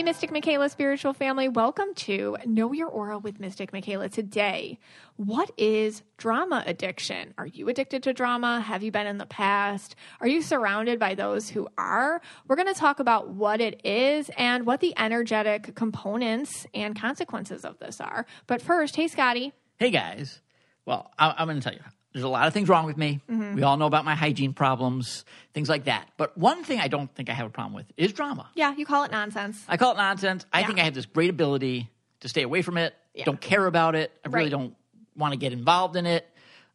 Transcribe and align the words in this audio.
Hey, 0.00 0.04
Mystic 0.04 0.32
Michaela 0.32 0.70
spiritual 0.70 1.12
family, 1.12 1.50
welcome 1.50 1.92
to 1.96 2.38
Know 2.46 2.72
Your 2.72 2.88
Aura 2.88 3.18
with 3.18 3.38
Mystic 3.38 3.70
Michaela. 3.70 4.08
Today, 4.08 4.78
what 5.16 5.50
is 5.58 6.02
drama 6.16 6.64
addiction? 6.64 7.34
Are 7.36 7.44
you 7.44 7.68
addicted 7.68 8.04
to 8.04 8.14
drama? 8.14 8.62
Have 8.62 8.82
you 8.82 8.90
been 8.90 9.06
in 9.06 9.18
the 9.18 9.26
past? 9.26 9.96
Are 10.22 10.26
you 10.26 10.40
surrounded 10.40 10.98
by 10.98 11.14
those 11.14 11.50
who 11.50 11.68
are? 11.76 12.22
We're 12.48 12.56
going 12.56 12.72
to 12.72 12.80
talk 12.80 12.98
about 12.98 13.28
what 13.28 13.60
it 13.60 13.84
is 13.84 14.30
and 14.38 14.64
what 14.64 14.80
the 14.80 14.94
energetic 14.96 15.74
components 15.74 16.66
and 16.72 16.98
consequences 16.98 17.66
of 17.66 17.78
this 17.78 18.00
are. 18.00 18.24
But 18.46 18.62
first, 18.62 18.96
hey, 18.96 19.06
Scotty. 19.06 19.52
Hey 19.78 19.90
guys. 19.90 20.40
Well, 20.86 21.10
I, 21.18 21.34
I'm 21.36 21.46
going 21.46 21.60
to 21.60 21.62
tell 21.62 21.74
you. 21.74 21.84
There's 22.12 22.24
a 22.24 22.28
lot 22.28 22.46
of 22.48 22.52
things 22.52 22.68
wrong 22.68 22.86
with 22.86 22.96
me. 22.96 23.20
Mm-hmm. 23.30 23.54
We 23.54 23.62
all 23.62 23.76
know 23.76 23.86
about 23.86 24.04
my 24.04 24.14
hygiene 24.16 24.52
problems, 24.52 25.24
things 25.54 25.68
like 25.68 25.84
that. 25.84 26.08
But 26.16 26.36
one 26.36 26.64
thing 26.64 26.80
I 26.80 26.88
don't 26.88 27.12
think 27.14 27.30
I 27.30 27.34
have 27.34 27.46
a 27.46 27.50
problem 27.50 27.74
with 27.74 27.86
is 27.96 28.12
drama. 28.12 28.48
Yeah, 28.54 28.74
you 28.74 28.84
call 28.84 29.04
it 29.04 29.12
nonsense. 29.12 29.62
I 29.68 29.76
call 29.76 29.92
it 29.92 29.96
nonsense. 29.96 30.44
I 30.52 30.60
Yeah. 30.60 30.66
think 30.66 30.80
I 30.80 30.82
have 30.84 30.94
this 30.94 31.06
great 31.06 31.30
ability 31.30 31.88
to 32.20 32.28
stay 32.28 32.42
away 32.42 32.62
from 32.62 32.76
it. 32.78 32.94
Yeah. 33.14 33.24
Don't 33.24 33.40
care 33.40 33.64
about 33.66 33.94
it. 33.94 34.10
I 34.24 34.28
really 34.28 34.44
Right. 34.46 34.50
don't 34.50 34.74
want 35.16 35.32
to 35.32 35.36
get 35.38 35.52
involved 35.52 35.94
in 35.96 36.06
it. 36.06 36.26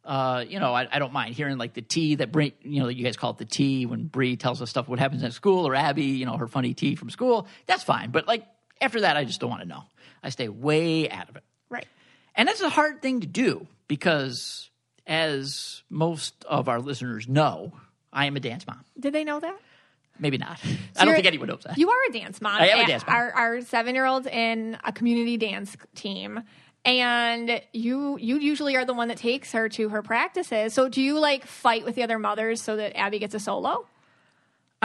Uh, 0.04 0.44
you 0.48 0.60
know, 0.60 0.72
I, 0.72 0.86
I 0.90 0.98
don't 1.00 1.12
mind 1.12 1.34
hearing 1.34 1.58
like 1.58 1.74
the 1.74 1.82
tea 1.82 2.14
that 2.14 2.30
Brie, 2.32 2.54
you 2.62 2.80
know, 2.80 2.88
you 2.88 3.02
guys 3.04 3.16
call 3.16 3.32
it 3.32 3.38
the 3.38 3.44
tea 3.44 3.86
when 3.86 4.06
Bree 4.06 4.36
tells 4.36 4.62
us 4.62 4.70
stuff 4.70 4.88
what 4.88 4.98
happens 5.00 5.22
at 5.24 5.32
school, 5.32 5.66
or 5.66 5.74
Abby, 5.74 6.04
you 6.04 6.24
know, 6.26 6.36
her 6.36 6.46
funny 6.46 6.74
tea 6.74 6.94
from 6.94 7.10
school. 7.10 7.46
That's 7.66 7.82
fine. 7.82 8.10
But 8.10 8.26
like 8.28 8.46
after 8.80 9.00
that, 9.00 9.16
I 9.16 9.24
just 9.24 9.40
don't 9.40 9.50
want 9.50 9.62
to 9.62 9.68
know. 9.68 9.82
I 10.22 10.30
stay 10.30 10.48
way 10.48 11.10
out 11.10 11.28
of 11.28 11.36
it. 11.36 11.42
Right. 11.68 11.86
And 12.36 12.46
that's 12.48 12.60
a 12.60 12.68
hard 12.70 13.02
thing 13.02 13.20
to 13.20 13.26
do 13.26 13.66
because, 13.88 14.70
as 15.06 15.82
most 15.88 16.44
of 16.44 16.68
our 16.68 16.80
listeners 16.80 17.28
know, 17.28 17.72
I 18.12 18.26
am 18.26 18.36
a 18.36 18.40
dance 18.40 18.66
mom. 18.66 18.84
Did 18.98 19.12
they 19.12 19.24
know 19.24 19.40
that? 19.40 19.58
Maybe 20.18 20.38
not. 20.38 20.58
So 20.58 20.68
I 20.96 21.04
don't 21.04 21.14
think 21.14 21.26
anyone 21.26 21.48
knows 21.48 21.64
that. 21.64 21.76
You 21.76 21.90
are 21.90 22.08
a 22.08 22.12
dance 22.12 22.40
mom. 22.40 22.60
I 22.60 22.68
am 22.68 22.84
a 22.84 22.86
dance 22.86 23.06
mom. 23.06 23.14
Our, 23.14 23.32
our 23.32 23.60
seven 23.60 23.94
year 23.94 24.06
old's 24.06 24.26
in 24.26 24.78
a 24.82 24.92
community 24.92 25.36
dance 25.36 25.76
team. 25.94 26.42
And 26.84 27.60
you 27.72 28.16
you 28.18 28.38
usually 28.38 28.76
are 28.76 28.84
the 28.84 28.94
one 28.94 29.08
that 29.08 29.18
takes 29.18 29.52
her 29.52 29.68
to 29.70 29.88
her 29.88 30.02
practices. 30.02 30.72
So 30.72 30.88
do 30.88 31.02
you 31.02 31.18
like 31.18 31.44
fight 31.44 31.84
with 31.84 31.96
the 31.96 32.02
other 32.04 32.18
mothers 32.18 32.62
so 32.62 32.76
that 32.76 32.96
Abby 32.96 33.18
gets 33.18 33.34
a 33.34 33.40
solo? 33.40 33.86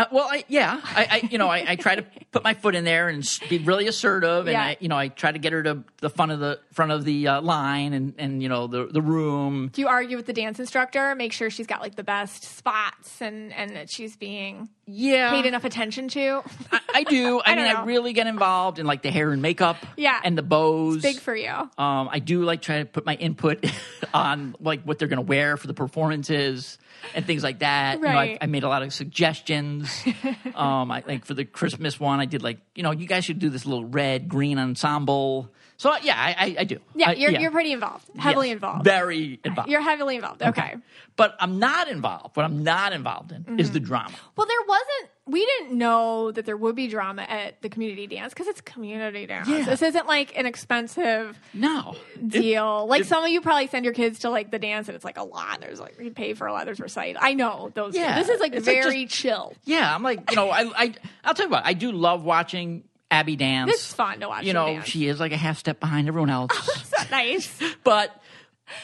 Uh, 0.01 0.05
well, 0.11 0.27
I, 0.31 0.43
yeah, 0.47 0.81
I, 0.83 1.07
I, 1.23 1.27
you 1.29 1.37
know, 1.37 1.47
I, 1.47 1.63
I 1.71 1.75
try 1.75 1.93
to 1.93 2.03
put 2.31 2.43
my 2.43 2.55
foot 2.55 2.73
in 2.73 2.83
there 2.85 3.07
and 3.07 3.23
be 3.49 3.59
really 3.59 3.87
assertive, 3.87 4.47
and 4.47 4.53
Yeah. 4.53 4.63
I, 4.63 4.77
you 4.79 4.87
know, 4.87 4.97
I 4.97 5.09
try 5.09 5.31
to 5.31 5.37
get 5.37 5.53
her 5.53 5.61
to 5.61 5.83
the 5.97 6.09
front 6.09 6.31
of 6.31 6.39
the 6.39 6.59
front 6.73 6.91
of 6.91 7.05
the 7.05 7.27
uh, 7.27 7.41
line 7.41 7.93
and 7.93 8.15
and 8.17 8.41
you 8.41 8.49
know 8.49 8.65
the 8.65 8.87
the 8.87 9.01
room. 9.01 9.69
Do 9.71 9.79
you 9.79 9.87
argue 9.87 10.17
with 10.17 10.25
the 10.25 10.33
dance 10.33 10.59
instructor? 10.59 11.13
Make 11.13 11.33
sure 11.33 11.51
she's 11.51 11.67
got 11.67 11.81
like 11.81 11.95
the 11.95 12.03
best 12.03 12.43
spots 12.43 13.21
and 13.21 13.53
and 13.53 13.75
that 13.75 13.91
she's 13.91 14.17
being 14.17 14.69
Yeah, 14.87 15.29
paid 15.29 15.45
enough 15.45 15.65
attention 15.65 16.07
to. 16.09 16.41
I, 16.71 16.79
I 16.95 17.03
do. 17.03 17.39
I, 17.45 17.55
mean, 17.55 17.65
know. 17.65 17.81
I 17.81 17.85
really 17.85 18.13
get 18.13 18.25
involved 18.25 18.79
in 18.79 18.87
like 18.87 19.03
the 19.03 19.11
hair 19.11 19.31
and 19.31 19.41
makeup, 19.41 19.77
Yeah. 19.97 20.19
and 20.23 20.35
the 20.35 20.41
bows. 20.43 21.03
Big 21.03 21.19
for 21.19 21.35
you. 21.35 21.51
Um, 21.51 22.09
I 22.11 22.17
do 22.17 22.43
like 22.43 22.63
try 22.63 22.79
to 22.79 22.85
put 22.85 23.05
my 23.05 23.13
input 23.15 23.63
on 24.15 24.55
like 24.59 24.81
what 24.81 24.97
they're 24.97 25.07
going 25.09 25.17
to 25.17 25.29
wear 25.29 25.57
for 25.57 25.67
the 25.67 25.75
performances 25.75 26.79
and 27.13 27.25
things 27.25 27.43
like 27.43 27.59
that. 27.59 27.99
You 27.99 28.03
know, 28.03 28.09
I, 28.09 28.37
I 28.41 28.45
made 28.47 28.63
a 28.63 28.69
lot 28.69 28.83
of 28.83 28.93
suggestions. 28.93 30.03
um, 30.55 30.91
I 30.91 31.03
like 31.05 31.25
for 31.25 31.33
the 31.33 31.45
Christmas 31.45 31.99
one, 31.99 32.19
I 32.19 32.25
did 32.25 32.43
like 32.43 32.59
you 32.75 32.83
know 32.83 32.91
you 32.91 33.07
guys 33.07 33.25
should 33.25 33.39
do 33.39 33.49
this 33.49 33.65
little 33.65 33.85
red 33.85 34.27
green 34.29 34.57
ensemble. 34.59 35.51
So 35.81 35.91
yeah, 36.03 36.13
I, 36.15 36.35
I, 36.37 36.55
I 36.59 36.63
do. 36.65 36.77
Yeah, 36.93 37.09
you're 37.13 37.31
you're 37.31 37.49
pretty 37.49 37.71
involved. 37.71 38.07
Heavily 38.15 38.49
Yes, 38.49 38.53
involved. 38.57 38.83
Very 38.83 39.39
involved. 39.43 39.67
You're 39.67 39.81
heavily 39.81 40.15
involved. 40.15 40.43
Okay. 40.43 40.75
but 41.15 41.35
I'm 41.39 41.57
not 41.57 41.87
involved. 41.87 42.37
What 42.37 42.43
I'm 42.45 42.61
not 42.63 42.93
involved 42.93 43.31
in 43.31 43.59
is 43.59 43.71
the 43.71 43.79
Mm-hmm. 43.79 43.87
drama. 43.87 44.15
Well, 44.35 44.45
there 44.45 44.61
wasn't. 44.67 45.09
We 45.25 45.43
didn't 45.43 45.75
know 45.75 46.31
that 46.31 46.45
there 46.45 46.55
would 46.57 46.75
be 46.75 46.87
drama 46.87 47.23
at 47.23 47.61
the 47.63 47.69
community 47.69 48.05
dance 48.05 48.31
because 48.31 48.45
it's 48.47 48.61
community 48.61 49.25
dance. 49.25 49.47
Yeah. 49.47 49.63
This 49.65 49.81
isn't 49.81 50.05
like 50.05 50.37
an 50.37 50.45
expensive 50.45 51.39
No 51.53 51.95
deal. 52.27 52.85
like 52.87 53.01
it- 53.01 53.07
some 53.07 53.23
of 53.23 53.29
you 53.31 53.41
probably 53.41 53.65
send 53.67 53.83
your 53.83 53.93
kids 53.95 54.19
to 54.19 54.29
like 54.29 54.51
the 54.51 54.59
dance 54.59 54.87
and 54.87 54.95
it's 54.95 55.05
like 55.05 55.17
a 55.17 55.23
lot. 55.23 55.61
There's 55.61 55.79
like 55.79 55.99
you 55.99 56.11
pay 56.11 56.35
for 56.35 56.45
a 56.45 56.53
lot. 56.53 56.65
There's 56.65 56.79
recite. 56.79 57.15
I 57.19 57.33
know 57.33 57.71
those. 57.73 57.95
Yeah. 57.95 58.19
This 58.19 58.29
is 58.29 58.39
like 58.39 58.53
It's 58.53 58.67
like 58.67 58.83
very 58.83 59.07
chill. 59.07 59.53
Yeah, 59.63 59.93
I'm 59.95 60.03
like, 60.03 60.29
you 60.29 60.35
know, 60.35 60.49
I, 60.51 60.71
I, 60.75 60.93
I'll 61.23 61.33
tell 61.33 61.47
you 61.47 61.51
what, 61.51 61.65
I 61.65 61.73
do 61.73 61.91
love 61.91 62.23
watching 62.23 62.83
Abby 63.11 63.35
dance. 63.35 63.71
It's 63.71 63.93
fun 63.93 64.21
to 64.21 64.29
watch. 64.29 64.45
You 64.45 64.53
know, 64.53 64.81
she 64.81 65.07
is 65.07 65.19
like 65.19 65.31
a 65.33 65.37
half 65.37 65.57
step 65.59 65.79
behind 65.79 66.07
everyone 66.07 66.29
else, 66.39 66.51
oh, 66.53 66.83
not 66.97 67.11
nice. 67.11 67.53
but 67.83 68.09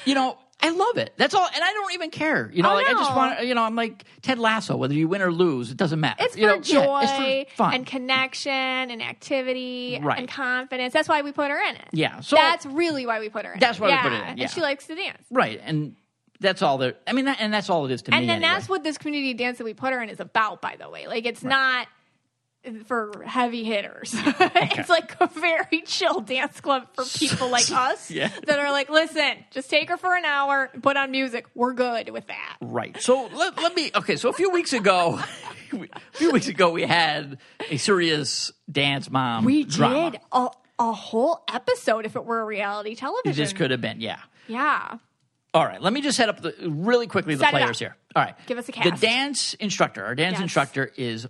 you 0.05 0.13
know, 0.15 0.37
I 0.61 0.69
love 0.69 0.97
it. 0.97 1.13
That's 1.17 1.33
all, 1.35 1.45
and 1.53 1.63
I 1.63 1.71
don't 1.71 1.93
even 1.93 2.09
care. 2.09 2.49
You 2.51 2.63
know, 2.63 2.71
Oh, 2.71 2.75
like 2.75 2.87
I 2.87 2.93
just 2.93 3.15
want, 3.15 3.45
you 3.45 3.53
know, 3.55 3.61
I'm 3.63 3.75
like 3.75 4.03
Ted 4.23 4.39
Lasso. 4.39 4.75
Whether 4.75 4.95
you 4.95 5.07
win 5.07 5.21
or 5.21 5.31
lose, 5.31 5.69
it 5.71 5.77
doesn't 5.77 5.99
matter. 5.99 6.23
It's 6.25 6.35
for 6.35 6.41
know, 6.41 6.59
joy 6.59 6.81
yeah, 7.01 7.23
it's 7.25 7.51
for 7.51 7.55
fun. 7.57 7.73
and 7.75 7.85
connection 7.85 8.51
and 8.51 9.01
activity 9.01 9.99
Right. 10.01 10.17
and 10.19 10.27
confidence. 10.27 10.93
That's 10.93 11.07
why 11.07 11.21
we 11.21 11.31
put 11.31 11.51
her 11.51 11.59
in 11.69 11.75
it. 11.75 11.87
yeah, 11.93 12.19
so 12.21 12.35
That's 12.35 12.65
really 12.65 13.05
why 13.05 13.19
we 13.19 13.29
put 13.29 13.45
her 13.45 13.53
in. 13.53 13.59
That's 13.59 13.77
it. 13.77 13.81
why 13.81 13.89
we 13.91 13.97
put 13.97 14.11
her 14.11 14.17
in 14.23 14.29
it, 14.29 14.37
yeah. 14.39 14.43
And 14.45 14.51
she 14.51 14.61
likes 14.61 14.87
to 14.87 14.95
dance. 14.95 15.23
right, 15.31 15.61
and 15.63 15.95
that's 16.39 16.61
all 16.61 16.79
that. 16.79 17.01
I 17.07 17.13
mean, 17.13 17.25
that, 17.25 17.37
and 17.39 17.53
that's 17.53 17.69
all 17.69 17.85
it 17.85 17.91
is 17.91 18.01
to 18.03 18.13
And 18.13 18.21
me. 18.21 18.27
then 18.27 18.37
anyway. 18.37 18.53
that's 18.53 18.67
what 18.69 18.83
this 18.83 18.97
community 18.97 19.33
dance 19.35 19.59
that 19.59 19.63
we 19.63 19.73
put 19.75 19.93
her 19.93 20.01
in 20.01 20.09
is 20.09 20.19
about, 20.19 20.61
by 20.61 20.75
the 20.79 20.89
way. 20.89 21.07
Like 21.07 21.25
it's 21.25 21.43
not 21.43 21.87
for 22.85 23.23
heavy 23.25 23.63
hitters. 23.63 24.13
it's 24.15 24.89
like 24.89 25.15
a 25.19 25.27
very 25.27 25.81
chill 25.85 26.21
dance 26.21 26.59
club 26.61 26.87
for 26.93 27.03
people 27.05 27.49
like 27.49 27.71
us 27.71 28.09
Yeah. 28.11 28.29
that 28.45 28.59
are 28.59 28.71
like, 28.71 28.89
listen, 28.89 29.37
just 29.51 29.69
take 29.69 29.89
her 29.89 29.97
for 29.97 30.15
an 30.15 30.25
hour, 30.25 30.69
put 30.81 30.97
on 30.97 31.11
music. 31.11 31.45
We're 31.55 31.73
good 31.73 32.09
with 32.09 32.27
that. 32.27 32.57
Right. 32.61 32.99
So 33.01 33.29
let, 33.33 33.57
let 33.57 33.75
me. 33.75 33.91
Okay. 33.95 34.15
So 34.15 34.29
a 34.29 34.33
few 34.33 34.51
weeks 34.51 34.73
ago, 34.73 35.19
a 35.73 35.87
few 36.13 36.31
weeks 36.31 36.47
ago, 36.47 36.71
we 36.71 36.83
had 36.83 37.37
a 37.69 37.77
serious 37.77 38.51
dance 38.71 39.09
mom. 39.09 39.45
We 39.45 39.63
drama. 39.63 40.11
did 40.11 40.21
a, 40.31 40.49
a 40.79 40.91
whole 40.91 41.43
episode 41.53 42.05
if 42.05 42.15
it 42.15 42.23
were 42.25 42.39
a 42.41 42.45
reality 42.45 42.95
television. 42.95 43.43
This 43.43 43.53
could 43.53 43.71
have 43.71 43.81
been. 43.81 44.01
Yeah. 44.01 44.19
Yeah. 44.47 44.97
All 45.53 45.65
right. 45.65 45.81
Let 45.81 45.91
me 45.93 46.01
just 46.01 46.17
set 46.17 46.29
up 46.29 46.41
the 46.41 46.53
really 46.69 47.07
quickly 47.07 47.33
the 47.35 47.39
Set 47.45 47.51
players 47.51 47.79
here. 47.79 47.95
All 48.15 48.23
right. 48.23 48.35
Give 48.45 48.57
us 48.57 48.69
a 48.69 48.71
The 48.71 48.91
dance 48.91 49.53
instructor. 49.55 50.03
Our 50.05 50.13
dance 50.13 50.33
Yes. 50.33 50.41
instructor 50.41 50.91
is 50.97 51.27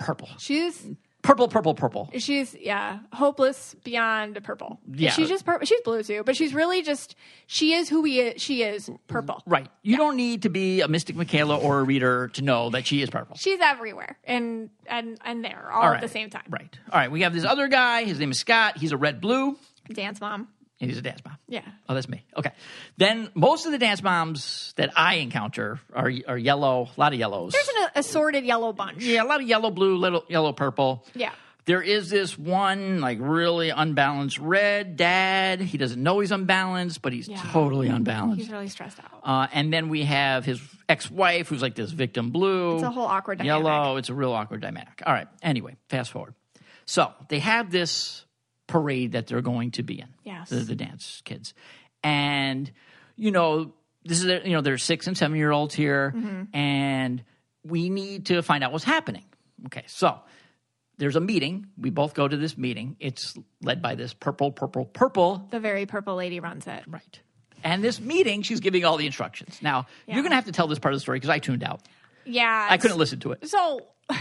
purple. 0.00 0.28
She's 0.38 0.88
Purple. 1.22 1.48
Purple. 1.48 1.74
Purple. 1.74 2.10
she's 2.16 2.56
yeah, 2.58 3.00
hopeless 3.12 3.76
beyond 3.84 4.42
purple. 4.42 4.80
Yeah. 4.90 5.10
She's 5.10 5.28
just 5.28 5.44
purple. 5.44 5.66
She's 5.66 5.80
blue 5.82 6.02
too, 6.02 6.22
but 6.24 6.34
she's 6.34 6.54
really 6.54 6.82
just 6.82 7.14
she 7.46 7.74
is 7.74 7.88
who 7.88 8.00
we 8.00 8.20
is. 8.20 8.40
She 8.42 8.62
is 8.62 8.90
purple. 9.06 9.42
Right. 9.46 9.68
You 9.82 9.98
don't 9.98 10.16
need 10.16 10.42
to 10.42 10.48
be 10.48 10.80
a 10.80 10.88
Mystic 10.88 11.16
Michaela 11.16 11.58
or 11.58 11.80
a 11.80 11.82
reader 11.82 12.28
to 12.28 12.42
know 12.42 12.70
that 12.70 12.86
she 12.86 13.02
is 13.02 13.10
purple. 13.10 13.36
She's 13.36 13.60
everywhere 13.60 14.18
and 14.24 14.70
and 14.86 15.18
and 15.22 15.44
there 15.44 15.70
all, 15.70 15.82
All 15.82 15.92
at 15.92 16.00
the 16.00 16.08
same 16.08 16.30
time. 16.30 16.44
Right. 16.48 16.78
All 16.90 16.98
right. 16.98 17.10
We 17.10 17.20
have 17.22 17.34
this 17.34 17.44
other 17.44 17.68
guy. 17.68 18.04
His 18.04 18.18
name 18.18 18.30
is 18.30 18.38
Scott. 18.38 18.78
He's 18.78 18.92
a 18.92 18.96
red 18.96 19.20
blue. 19.20 19.58
Dance 19.92 20.20
mom. 20.20 20.48
And 20.80 20.88
he's 20.90 20.98
a 20.98 21.02
dance 21.02 21.20
mom. 21.24 21.36
Yeah. 21.46 21.60
Oh, 21.88 21.94
that's 21.94 22.08
me. 22.08 22.24
Okay. 22.36 22.52
Then 22.96 23.30
most 23.34 23.66
of 23.66 23.72
the 23.72 23.78
dance 23.78 24.02
moms 24.02 24.72
that 24.76 24.90
I 24.96 25.16
encounter 25.16 25.78
are 25.92 26.10
are 26.26 26.38
yellow, 26.38 26.88
a 26.96 27.00
lot 27.00 27.12
of 27.12 27.18
yellows. 27.18 27.52
There's 27.52 27.68
an 27.68 27.88
assorted 27.96 28.44
yellow 28.44 28.72
bunch. 28.72 29.02
yeah, 29.04 29.22
a 29.22 29.26
lot 29.26 29.40
of 29.42 29.46
yellow, 29.46 29.70
blue, 29.70 29.96
little 29.96 30.24
yellow, 30.28 30.52
purple. 30.52 31.04
Yeah. 31.14 31.32
There 31.66 31.82
is 31.82 32.08
this 32.08 32.38
one 32.38 33.00
like 33.02 33.18
really 33.20 33.68
unbalanced 33.68 34.38
red 34.38 34.96
dad. 34.96 35.60
He 35.60 35.76
doesn't 35.76 36.02
know 36.02 36.18
he's 36.20 36.32
unbalanced, 36.32 37.02
but 37.02 37.12
he's 37.12 37.28
Yeah. 37.28 37.42
totally 37.52 37.88
unbalanced. 37.88 38.40
He's 38.40 38.50
really 38.50 38.68
stressed 38.68 38.98
out. 38.98 39.20
Uh, 39.22 39.46
and 39.52 39.70
then 39.70 39.90
we 39.90 40.04
have 40.04 40.46
his 40.46 40.60
ex-wife, 40.88 41.48
who's 41.48 41.60
like 41.62 41.74
this 41.74 41.90
victim 41.90 42.30
blue. 42.30 42.76
It's 42.76 42.82
a 42.84 42.90
whole 42.90 43.04
awkward 43.06 43.38
dynamic. 43.38 43.64
Yellow. 43.66 43.96
It's 43.98 44.08
a 44.08 44.14
real 44.14 44.32
awkward 44.32 44.62
dynamic. 44.62 45.02
All 45.06 45.12
right. 45.12 45.28
Anyway, 45.42 45.76
fast 45.90 46.10
forward. 46.10 46.34
So 46.86 47.12
they 47.28 47.38
have 47.40 47.70
this 47.70 48.24
parade 48.70 49.12
that 49.12 49.26
they're 49.26 49.42
going 49.42 49.72
to 49.72 49.82
be 49.82 50.00
in. 50.00 50.08
Yes. 50.24 50.48
The, 50.50 50.56
the 50.56 50.74
dance 50.76 51.22
kids, 51.24 51.54
and 52.02 52.70
you 53.16 53.30
know 53.30 53.72
this 54.04 54.22
is 54.22 54.44
you 54.46 54.52
know 54.52 54.60
there's 54.62 54.82
six 54.82 55.06
and 55.06 55.16
seven 55.16 55.36
year 55.36 55.50
olds 55.50 55.74
here, 55.74 56.12
Mm-hmm. 56.16 56.56
and 56.56 57.22
we 57.64 57.90
need 57.90 58.26
to 58.26 58.42
find 58.42 58.64
out 58.64 58.72
what's 58.72 58.84
happening. 58.84 59.24
Okay, 59.66 59.84
so 59.86 60.18
there's 60.96 61.16
a 61.16 61.20
meeting. 61.20 61.66
We 61.78 61.90
both 61.90 62.14
go 62.14 62.26
to 62.26 62.36
this 62.36 62.56
meeting. 62.56 62.96
It's 63.00 63.34
led 63.62 63.82
by 63.82 63.94
this 63.94 64.14
purple, 64.14 64.50
purple, 64.52 64.86
purple 64.86 65.46
The 65.50 65.60
very 65.60 65.84
purple 65.86 66.14
lady 66.16 66.40
runs 66.40 66.66
it. 66.66 66.82
Right. 66.86 67.20
And 67.62 67.84
this 67.84 68.00
meeting, 68.00 68.40
she's 68.42 68.60
giving 68.60 68.84
all 68.86 68.96
the 68.96 69.04
instructions. 69.06 69.58
Now, 69.60 69.86
Yeah. 70.06 70.14
you're 70.14 70.22
going 70.22 70.30
to 70.30 70.36
have 70.36 70.46
to 70.46 70.52
tell 70.52 70.66
this 70.66 70.78
part 70.78 70.94
of 70.94 70.96
the 70.96 71.00
story 71.02 71.16
because 71.16 71.28
I 71.28 71.38
tuned 71.38 71.62
out. 71.62 71.82
Yeah. 72.24 72.66
I 72.70 72.78
couldn't 72.78 72.96
listen 72.96 73.20
to 73.20 73.32
it. 73.32 73.46
So 73.48 73.80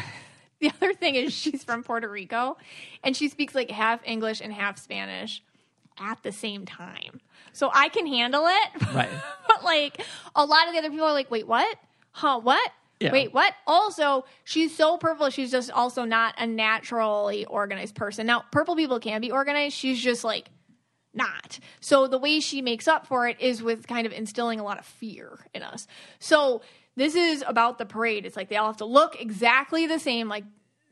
the 0.62 0.72
other 0.82 0.94
thing 0.94 1.16
is 1.16 1.34
she's 1.34 1.64
from 1.64 1.84
Puerto 1.84 2.10
Rico 2.10 2.58
and 3.04 3.16
she 3.16 3.30
speaks 3.30 3.56
like 3.56 3.72
half 3.72 4.02
English 4.06 4.42
and 4.42 4.54
half 4.54 4.78
Spanish 4.78 5.42
at 6.00 6.22
the 6.24 6.32
same 6.32 6.66
time. 6.66 7.22
So 7.54 7.70
I 7.74 7.90
can 7.90 8.06
handle 8.08 8.46
it. 8.48 8.84
Right. 8.94 9.10
but 9.48 9.64
like 9.64 10.02
a 10.36 10.46
lot 10.46 10.68
of 10.68 10.74
the 10.74 10.80
other 10.80 10.90
people 10.90 11.06
are 11.06 11.14
like, 11.14 11.30
wait, 11.30 11.48
what? 11.48 11.78
Huh, 12.12 12.40
what? 12.40 12.72
Yeah. 13.00 13.14
Wait, 13.14 13.34
what? 13.34 13.54
Also, 13.66 14.26
she's 14.44 14.76
so 14.76 14.98
purple. 14.98 15.30
She's 15.30 15.52
just 15.52 15.72
also 15.72 16.04
not 16.04 16.36
a 16.38 16.46
naturally 16.46 17.46
organized 17.46 17.96
person. 17.96 18.28
Now, 18.28 18.44
purple 18.52 18.76
people 18.76 19.00
can 19.00 19.22
be 19.22 19.32
organized. 19.32 19.76
She's 19.76 20.02
just 20.02 20.24
like 20.26 20.50
not. 21.14 21.60
So 21.80 22.08
the 22.08 22.18
way 22.18 22.40
she 22.40 22.62
makes 22.62 22.88
up 22.88 23.08
for 23.08 23.28
it 23.28 23.40
is 23.40 23.64
with 23.64 23.88
kind 23.88 24.06
of 24.06 24.12
instilling 24.12 24.60
a 24.60 24.64
lot 24.64 24.80
of 24.80 24.86
fear 24.86 25.46
in 25.54 25.64
us. 25.64 25.88
So 26.20 26.62
this 27.00 27.16
is 27.16 27.44
about 27.48 27.78
the 27.78 27.86
parade. 27.86 28.26
It's 28.26 28.36
like 28.36 28.50
they 28.50 28.58
all 28.58 28.68
have 28.68 28.78
to 28.78 28.86
look 28.86 29.20
exactly 29.22 29.88
the 29.88 30.00
same, 30.00 30.28
like 30.28 30.44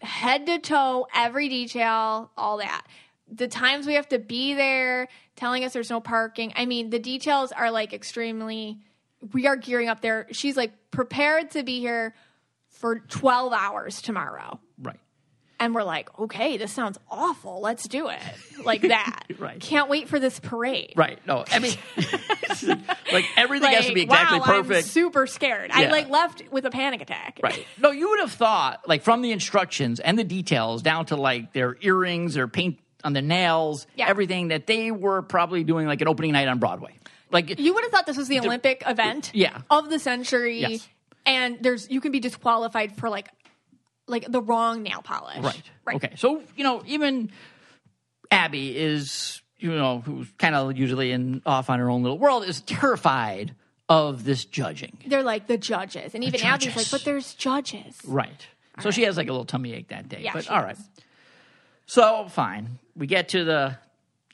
head 0.01 0.45
to 0.45 0.59
toe, 0.59 1.07
every 1.13 1.49
detail, 1.49 2.31
all 2.37 2.57
that. 2.57 2.85
The 3.29 3.47
times 3.47 3.85
we 3.85 3.95
have 3.95 4.07
to 4.09 4.19
be 4.19 4.53
there, 4.53 5.09
telling 5.35 5.63
us 5.65 5.73
there's 5.73 5.89
no 5.89 5.99
parking. 5.99 6.53
I 6.55 6.65
mean, 6.65 6.89
the 6.89 6.99
details 6.99 7.51
are 7.51 7.71
like 7.71 7.93
extremely. 7.93 8.79
We 9.33 9.47
are 9.47 9.57
gearing 9.57 9.89
up 9.89 10.01
there. 10.01 10.27
She's 10.31 10.55
like 10.55 10.71
prepared 10.91 11.51
to 11.51 11.63
be 11.63 11.79
here 11.79 12.15
for 12.69 12.99
12 12.99 13.51
hours 13.51 14.01
tomorrow. 14.01 14.59
And 15.59 15.73
we're 15.73 15.83
like, 15.83 16.19
okay, 16.19 16.57
this 16.57 16.71
sounds 16.71 16.99
awful. 17.09 17.61
Let's 17.61 17.87
do 17.87 18.09
it. 18.09 18.19
Like 18.63 18.81
that. 18.87 19.23
Right. 19.39 19.59
Can't 19.59 19.89
wait 19.89 20.07
for 20.07 20.19
this 20.19 20.39
parade. 20.39 20.93
Right. 20.95 21.19
No, 21.25 21.45
I 21.51 21.59
mean, 21.59 21.73
like 23.11 23.25
everything 23.35 23.71
has 23.71 23.87
to 23.87 23.93
be 23.93 24.01
Like, 24.01 24.19
exactly 24.19 24.39
wow, 24.39 24.45
perfect. 24.45 24.77
I'm 24.77 24.83
super 24.83 25.25
scared. 25.27 25.71
I 25.73 25.87
like 25.87 26.09
left 26.09 26.43
with 26.51 26.65
a 26.65 26.69
panic 26.69 27.01
attack. 27.01 27.39
Right. 27.41 27.65
No, 27.79 27.91
you 27.91 28.09
would 28.09 28.19
have 28.19 28.31
thought, 28.31 28.87
like, 28.87 29.01
from 29.01 29.21
the 29.21 29.31
instructions 29.31 29.99
and 29.99 30.17
the 30.17 30.23
details 30.23 30.81
down 30.81 31.05
to 31.07 31.15
like 31.15 31.53
their 31.53 31.75
earrings, 31.81 32.35
their 32.35 32.47
paint 32.47 32.79
on 33.03 33.13
the 33.13 33.21
nails, 33.21 33.87
Yeah. 33.95 34.07
everything, 34.09 34.49
that 34.49 34.67
they 34.67 34.91
were 34.91 35.21
probably 35.21 35.63
doing 35.63 35.87
like 35.87 36.01
an 36.01 36.07
opening 36.07 36.33
night 36.33 36.47
on 36.47 36.59
Broadway. 36.59 36.93
Like, 37.31 37.59
You 37.59 37.73
would 37.73 37.83
have 37.83 37.91
thought 37.91 38.05
this 38.05 38.17
was 38.17 38.27
the 38.27 38.39
Olympic 38.39 38.83
event 38.85 39.31
yeah. 39.33 39.61
of 39.69 39.89
the 39.89 39.99
century. 39.99 40.61
Yes. 40.61 40.87
And 41.25 41.57
there's 41.61 41.89
you 41.89 41.99
can 41.99 42.11
be 42.13 42.19
disqualified 42.21 42.95
for 42.95 43.09
like 43.09 43.27
like 44.07 44.29
the 44.29 44.41
wrong 44.41 44.83
nail 44.83 45.01
polish. 45.01 45.43
right. 45.43 45.61
Right. 45.85 45.95
Okay. 45.97 46.13
So, 46.15 46.41
you 46.55 46.63
know, 46.63 46.81
even 46.85 47.31
Abby 48.31 48.77
is, 48.77 49.41
you 49.57 49.71
know, 49.73 50.01
who's 50.01 50.27
kind 50.37 50.55
of 50.55 50.77
usually 50.77 51.11
in 51.11 51.41
off 51.45 51.69
on 51.69 51.79
her 51.79 51.89
own 51.89 52.03
little 52.03 52.17
world, 52.17 52.45
is 52.45 52.61
terrified 52.61 53.55
of 53.89 54.23
this 54.23 54.45
judging. 54.45 54.97
They're 55.05 55.23
like 55.23 55.47
the 55.47 55.57
judges. 55.57 56.13
And 56.13 56.23
even 56.23 56.41
Abby's 56.41 56.75
like, 56.75 56.91
but 56.91 57.03
there's 57.05 57.33
judges. 57.35 57.97
Right. 58.05 58.47
so 58.81 58.91
she 58.91 59.03
has 59.03 59.17
like 59.17 59.27
a 59.27 59.31
little 59.31 59.45
tummy 59.45 59.73
ache 59.73 59.89
that 59.89 60.09
day. 60.09 60.21
Yeah, 60.21 60.33
but 60.33 60.49
all 60.49 60.61
right. 60.61 60.75
does. 60.75 60.89
So 61.85 62.27
fine. 62.29 62.79
We 62.95 63.07
get 63.07 63.29
to 63.29 63.43
the 63.43 63.77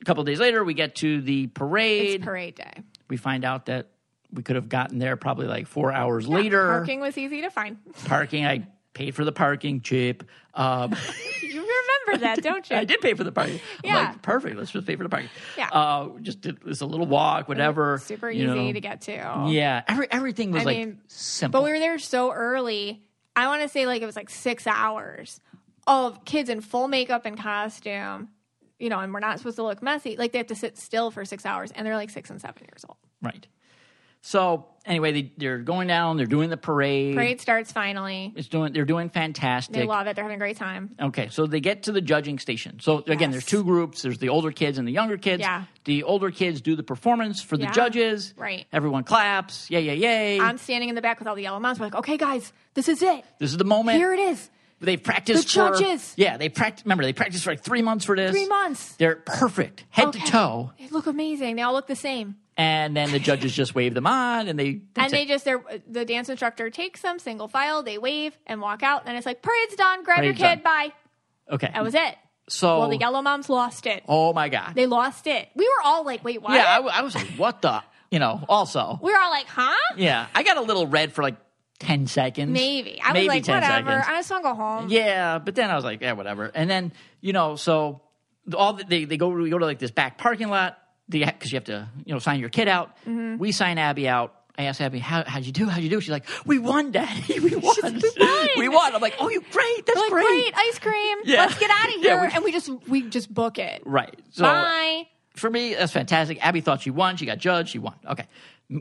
a 0.00 0.04
couple 0.04 0.24
days 0.24 0.40
later, 0.40 0.64
we 0.64 0.74
get 0.74 0.96
to 0.96 1.20
the 1.20 1.46
parade. 1.46 2.16
It's 2.16 2.24
parade 2.24 2.56
day. 2.56 2.82
we 3.08 3.16
find 3.16 3.44
out 3.44 3.66
that 3.66 3.86
we 4.32 4.42
could 4.42 4.56
have 4.56 4.68
gotten 4.68 4.98
there 4.98 5.16
probably 5.16 5.46
like 5.46 5.66
four 5.66 5.92
hours 5.92 6.26
later. 6.26 6.66
Parking 6.66 7.00
was 7.00 7.16
easy 7.16 7.42
to 7.42 7.50
find. 7.50 7.78
Parking, 8.06 8.44
I 8.44 8.66
paid 8.94 9.14
for 9.14 9.24
the 9.24 9.32
parking 9.32 9.80
cheap. 9.80 10.24
Um, 10.54 10.94
You 11.42 11.60
remember 12.06 12.24
that, 12.26 12.42
don't 12.42 12.68
you? 12.70 12.76
I 12.76 12.84
did 12.84 13.00
pay 13.00 13.14
for 13.14 13.24
the 13.24 13.32
parking. 13.32 13.60
Yeah. 13.82 13.96
like, 14.08 14.22
perfect. 14.22 14.56
Let's 14.56 14.70
just 14.70 14.86
pay 14.86 14.96
for 14.96 15.02
the 15.02 15.08
parking. 15.08 15.28
Yeah. 15.56 15.68
Uh, 15.70 16.08
just 16.22 16.40
did 16.40 16.58
this 16.64 16.80
a 16.80 16.86
little 16.86 17.06
walk, 17.06 17.48
whatever. 17.48 17.98
Super 17.98 18.30
you 18.30 18.50
easy 18.50 18.66
know. 18.68 18.72
to 18.72 18.80
get 18.80 19.02
to. 19.02 19.46
Yeah. 19.48 19.82
Every, 19.88 20.06
everything 20.10 20.50
was 20.52 20.62
I 20.62 20.64
like 20.64 20.76
mean, 20.78 21.00
simple. 21.08 21.60
But 21.60 21.64
we 21.64 21.72
were 21.72 21.78
there 21.78 21.98
so 21.98 22.32
early. 22.32 23.02
I 23.36 23.46
want 23.48 23.62
to 23.62 23.68
say 23.68 23.86
like 23.86 24.02
it 24.02 24.06
was 24.06 24.16
like 24.16 24.30
six 24.30 24.66
hours 24.66 25.40
of 25.86 26.24
kids 26.24 26.48
in 26.48 26.60
full 26.60 26.88
makeup 26.88 27.26
and 27.26 27.38
costume. 27.38 28.28
You 28.78 28.88
know, 28.90 28.98
and 28.98 29.12
we're 29.14 29.20
not 29.20 29.38
supposed 29.38 29.56
to 29.56 29.62
look 29.62 29.82
messy. 29.82 30.16
Like 30.16 30.32
they 30.32 30.38
have 30.38 30.48
to 30.48 30.56
sit 30.56 30.76
still 30.76 31.10
for 31.10 31.24
six 31.24 31.46
hours, 31.46 31.70
and 31.72 31.86
they're 31.86 31.96
like 31.96 32.10
six 32.10 32.28
and 32.30 32.40
seven 32.40 32.62
years 32.64 32.84
old. 32.88 32.98
right. 33.22 33.46
So 34.26 34.64
anyway, 34.86 35.12
they, 35.12 35.32
they're 35.36 35.58
going 35.58 35.86
down. 35.86 36.16
They're 36.16 36.24
doing 36.24 36.48
the 36.48 36.56
parade. 36.56 37.14
Parade 37.14 37.42
starts 37.42 37.70
finally. 37.72 38.32
It's 38.34 38.48
doing. 38.48 38.72
They're 38.72 38.86
doing 38.86 39.10
fantastic. 39.10 39.74
They 39.74 39.84
love 39.84 40.06
it. 40.06 40.16
They're 40.16 40.24
having 40.24 40.36
a 40.36 40.38
great 40.38 40.56
time. 40.56 40.94
Okay, 40.98 41.28
so 41.28 41.46
they 41.46 41.60
get 41.60 41.82
to 41.82 41.92
the 41.92 42.00
judging 42.00 42.38
station. 42.38 42.80
So 42.80 43.04
again, 43.06 43.30
there's 43.30 43.44
two 43.44 43.62
groups. 43.62 44.00
There's 44.00 44.16
the 44.16 44.30
older 44.30 44.50
kids 44.50 44.78
and 44.78 44.88
the 44.88 44.92
younger 44.92 45.18
kids. 45.18 45.40
Yeah. 45.42 45.64
The 45.84 46.04
older 46.04 46.30
kids 46.30 46.62
do 46.62 46.74
the 46.74 46.82
performance 46.82 47.42
for 47.42 47.58
the 47.58 47.64
Yeah. 47.64 47.72
judges. 47.72 48.32
Right. 48.38 48.66
Everyone 48.72 49.04
claps. 49.04 49.70
Yay, 49.70 49.82
yay, 49.82 49.96
yay. 49.96 50.40
I'm 50.40 50.56
standing 50.56 50.88
in 50.88 50.94
the 50.94 51.02
back 51.02 51.18
with 51.18 51.28
all 51.28 51.34
the 51.34 51.42
yellow 51.42 51.60
moms. 51.60 51.78
We're 51.78 51.86
like, 51.86 51.96
okay, 51.96 52.16
guys, 52.16 52.50
this 52.72 52.88
is 52.88 53.02
it. 53.02 53.24
this 53.38 53.50
is 53.50 53.58
the 53.58 53.64
moment. 53.64 53.98
Here 53.98 54.14
it 54.14 54.20
is. 54.20 54.48
They 54.80 54.96
practiced 54.96 55.48
The 55.54 55.60
for- 55.68 55.76
judges. 55.78 56.14
yeah, 56.16 56.38
they 56.38 56.48
practiced. 56.48 56.86
Remember, 56.86 57.04
they 57.04 57.12
practiced 57.12 57.44
for 57.44 57.50
like 57.50 57.62
three 57.62 57.82
months 57.82 58.04
for 58.06 58.16
this. 58.16 58.30
Three 58.32 58.48
months. 58.48 58.94
They're 58.96 59.16
perfect, 59.16 59.84
head 59.90 60.08
Okay. 60.08 60.20
to 60.20 60.26
toe. 60.30 60.72
They 60.78 60.88
look 60.88 61.06
amazing. 61.06 61.56
They 61.56 61.62
all 61.62 61.72
look 61.74 61.86
the 61.86 61.96
same. 61.96 62.36
And 62.56 62.96
then 62.96 63.10
the 63.10 63.18
judges 63.18 63.52
just 63.52 63.74
wave 63.74 63.94
them 63.94 64.06
on, 64.06 64.46
and 64.46 64.56
they 64.56 64.82
and 64.94 65.10
they 65.10 65.22
it. 65.22 65.28
just 65.28 65.44
they're 65.44 65.60
the 65.88 66.04
dance 66.04 66.28
instructor 66.28 66.70
takes 66.70 67.00
them 67.02 67.18
single 67.18 67.48
file. 67.48 67.82
They 67.82 67.98
wave 67.98 68.38
and 68.46 68.60
walk 68.60 68.84
out. 68.84 69.02
And 69.06 69.16
it's 69.16 69.26
like 69.26 69.42
parade's 69.42 69.74
done. 69.74 70.04
Grab 70.04 70.18
Parade's 70.18 70.38
your 70.38 70.48
kid. 70.50 70.62
done. 70.62 70.62
Bye. 70.62 70.92
okay. 71.50 71.70
That 71.74 71.82
was 71.82 71.96
it. 71.96 72.16
so. 72.48 72.78
Well, 72.78 72.90
the 72.90 72.96
yellow 72.98 73.22
moms 73.22 73.48
lost 73.48 73.86
it. 73.86 74.04
oh 74.06 74.32
my 74.32 74.48
god. 74.50 74.74
They 74.76 74.86
lost 74.86 75.26
it. 75.26 75.48
We 75.56 75.66
were 75.66 75.82
all 75.84 76.04
like, 76.04 76.22
wait, 76.24 76.42
what? 76.42 76.52
yeah, 76.54 76.78
I 76.92 77.02
was 77.02 77.16
like, 77.16 77.26
what 77.36 77.60
the? 77.60 77.82
You 78.12 78.20
know. 78.20 78.44
Also, 78.48 79.00
we 79.02 79.10
were 79.12 79.18
all 79.18 79.30
like, 79.30 79.46
huh? 79.46 79.74
yeah, 79.96 80.28
I 80.32 80.44
got 80.44 80.56
a 80.56 80.62
little 80.62 80.86
red 80.86 81.12
for 81.12 81.22
like 81.22 81.34
ten 81.80 82.06
seconds. 82.06 82.52
Maybe. 82.52 83.00
I 83.02 83.12
Maybe 83.14 83.26
was 83.26 83.34
like, 83.34 83.44
10 83.44 83.54
whatever. 83.56 83.90
seconds. 83.90 84.04
I 84.08 84.16
just 84.18 84.30
want 84.30 84.44
to 84.44 84.50
go 84.50 84.54
home. 84.54 84.88
Yeah, 84.90 85.38
but 85.40 85.56
then 85.56 85.70
I 85.70 85.74
was 85.74 85.82
like, 85.82 86.00
yeah, 86.02 86.12
whatever. 86.12 86.52
And 86.54 86.70
then 86.70 86.92
you 87.20 87.32
know, 87.32 87.56
so 87.56 88.02
all 88.56 88.74
the, 88.74 88.84
they 88.84 89.06
they 89.06 89.16
go 89.16 89.30
we 89.30 89.50
go 89.50 89.58
to 89.58 89.64
like 89.66 89.80
this 89.80 89.90
back 89.90 90.18
parking 90.18 90.50
lot 90.50 90.78
because 91.08 91.52
you 91.52 91.56
have 91.56 91.64
to 91.64 91.88
you 92.04 92.12
know 92.12 92.18
sign 92.18 92.40
your 92.40 92.48
kid 92.48 92.68
out. 92.68 92.96
Mm-hmm. 93.06 93.38
We 93.38 93.52
sign 93.52 93.78
Abby 93.78 94.08
out. 94.08 94.34
I 94.56 94.64
asked 94.64 94.80
Abby, 94.80 95.00
How, 95.00 95.24
how'd 95.26 95.42
you 95.44 95.50
do? 95.50 95.66
How'd 95.66 95.82
you 95.82 95.90
do? 95.90 96.00
She's 96.00 96.12
like, 96.12 96.26
we 96.46 96.60
won, 96.60 96.92
Daddy. 96.92 97.40
We 97.40 97.56
won. 97.56 97.74
won. 97.82 98.48
we 98.56 98.68
won. 98.68 98.94
I'm 98.94 99.02
like, 99.02 99.16
oh, 99.18 99.28
you 99.28 99.40
great. 99.50 99.84
That's 99.84 99.98
like, 99.98 100.10
great. 100.12 100.26
great, 100.28 100.54
ice 100.56 100.78
cream. 100.78 101.18
Yeah. 101.24 101.46
Let's 101.46 101.58
get 101.58 101.70
out 101.72 101.88
of 101.88 101.94
Yeah, 101.98 102.10
here. 102.12 102.20
we- 102.20 102.32
and 102.36 102.44
we 102.44 102.52
just 102.52 102.70
we 102.88 103.02
just 103.08 103.32
book 103.34 103.58
it. 103.58 103.82
Right. 103.84 104.16
So 104.30 104.44
Bye. 104.44 105.08
for 105.34 105.50
me, 105.50 105.74
that's 105.74 105.92
fantastic. 105.92 106.38
Abby 106.46 106.60
thought 106.60 106.82
she 106.82 106.90
won. 106.90 107.16
She 107.16 107.26
got 107.26 107.38
judged. 107.38 107.70
She 107.70 107.80
won. 107.80 107.94
Okay. 108.08 108.26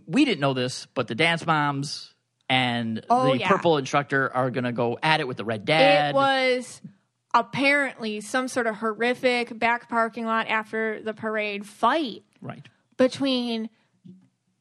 We 0.06 0.26
didn't 0.26 0.42
know 0.42 0.54
this, 0.54 0.86
but 0.94 1.08
the 1.08 1.16
dance 1.16 1.44
moms 1.46 2.14
and 2.50 3.04
Oh, 3.10 3.32
the 3.32 3.40
yeah. 3.40 3.48
purple 3.50 3.78
instructor 3.78 4.32
are 4.32 4.52
going 4.52 4.66
to 4.66 4.72
go 4.74 5.00
at 5.02 5.22
it 5.22 5.28
with 5.28 5.38
the 5.38 5.46
red 5.46 5.66
dad. 5.66 6.12
It 6.12 6.16
was 6.16 6.82
apparently 7.34 8.22
some 8.22 8.48
sort 8.48 8.68
of 8.68 8.76
horrific 8.76 9.58
back 9.58 9.90
parking 9.90 10.26
lot 10.26 10.48
after 10.48 11.02
the 11.02 11.14
parade 11.14 11.66
fight 11.66 12.24
right. 12.42 12.68
between 12.98 13.70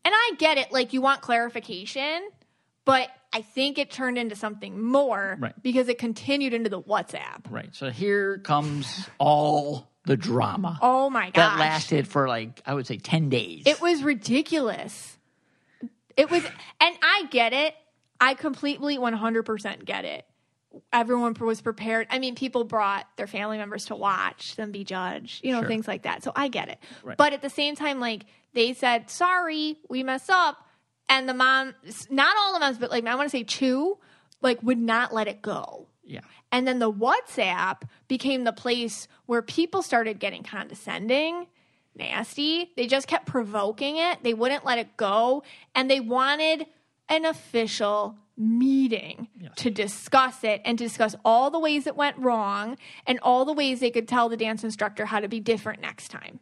and 0.05 0.13
I 0.15 0.33
get 0.39 0.59
it, 0.59 0.73
like 0.73 0.93
you 0.93 1.01
want 1.01 1.21
clarification, 1.21 2.29
but 2.85 3.09
I 3.33 3.43
think 3.43 3.79
it 3.79 3.91
turned 3.93 4.19
into 4.19 4.35
something 4.35 4.83
more 4.83 5.37
Right. 5.39 5.55
because 5.63 5.89
it 5.89 5.99
continued 5.99 6.53
into 6.55 6.69
the 6.69 6.83
WhatsApp. 6.83 7.49
Right. 7.49 7.69
So 7.73 7.91
here 7.91 8.39
comes 8.39 9.09
all 9.19 9.89
the 10.05 10.17
drama 10.17 10.79
Oh 10.83 11.09
my 11.09 11.27
gosh. 11.31 11.35
that 11.35 11.59
lasted 11.61 12.09
for 12.09 12.27
like 12.27 12.61
I 12.67 12.75
would 12.75 12.87
say 12.89 12.97
ten 12.97 13.29
days. 13.29 13.63
It 13.67 13.81
was 13.81 14.03
ridiculous. 14.03 15.17
It 16.17 16.31
was, 16.31 16.43
and 16.81 16.97
I 17.03 17.27
get 17.31 17.53
it. 17.53 17.75
I 18.21 18.35
completely 18.35 18.99
100% 18.99 19.85
get 19.85 20.05
it. 20.05 20.27
Everyone 20.93 21.35
was 21.41 21.61
prepared. 21.61 22.07
I 22.11 22.19
mean, 22.19 22.35
people 22.35 22.65
brought 22.65 23.07
their 23.17 23.27
family 23.27 23.59
members 23.59 23.87
to 23.87 23.97
watch 23.97 24.57
them 24.57 24.73
be 24.73 24.85
judged, 24.85 25.45
you 25.45 25.53
know, 25.53 25.61
Sure. 25.61 25.69
things 25.69 25.87
like 25.89 26.03
that. 26.03 26.23
So 26.23 26.33
I 26.35 26.49
get 26.49 26.69
it. 26.69 26.79
Right. 27.03 27.17
But 27.17 27.33
at 27.33 27.43
the 27.43 27.51
same 27.51 27.77
time, 27.77 28.01
like 28.01 28.25
they 28.55 28.73
said, 28.73 29.11
sorry, 29.11 29.79
we 29.89 30.03
messed 30.03 30.31
up. 30.31 30.57
And 31.09 31.29
the 31.29 31.35
mom, 31.35 31.75
not 32.11 32.35
all 32.39 32.55
the 32.55 32.61
moms, 32.61 32.79
but 32.79 32.91
like 32.91 33.05
I 33.07 33.15
want 33.17 33.27
to 33.31 33.37
say 33.37 33.43
two, 33.45 33.99
like 34.41 34.63
would 34.63 34.79
not 34.79 35.13
let 35.13 35.29
it 35.29 35.43
go. 35.43 35.89
yeah. 36.05 36.21
And 36.51 36.67
then 36.69 36.79
the 36.81 36.93
WhatsApp 36.93 37.83
became 38.09 38.45
the 38.45 38.53
place 38.53 39.09
where 39.27 39.41
people 39.41 39.81
started 39.83 40.19
getting 40.21 40.43
condescending, 40.43 41.47
nasty. 41.95 42.73
They 42.77 42.87
just 42.87 43.07
kept 43.07 43.27
provoking 43.27 43.97
it. 43.97 44.23
They 44.23 44.35
wouldn't 44.35 44.65
let 44.65 44.79
it 44.79 44.97
go. 44.97 45.43
And 45.75 45.91
they 45.91 46.01
wanted 46.01 46.67
an 47.09 47.25
official 47.25 48.17
meeting 48.37 49.29
to 49.57 49.71
discuss 49.71 50.43
it 50.43 50.61
and 50.65 50.79
to 50.79 50.85
discuss 50.85 51.15
all 51.25 51.51
the 51.51 51.59
ways 51.59 51.87
it 51.87 51.97
went 51.97 52.17
wrong 52.19 52.77
and 53.07 53.19
all 53.23 53.45
the 53.45 53.53
ways 53.53 53.81
they 53.81 53.91
could 53.91 54.09
tell 54.09 54.29
the 54.29 54.37
dance 54.37 54.65
instructor 54.65 55.07
how 55.07 55.21
to 55.21 55.29
be 55.29 55.41
different 55.41 55.81
next 55.81 56.09
time. 56.09 56.41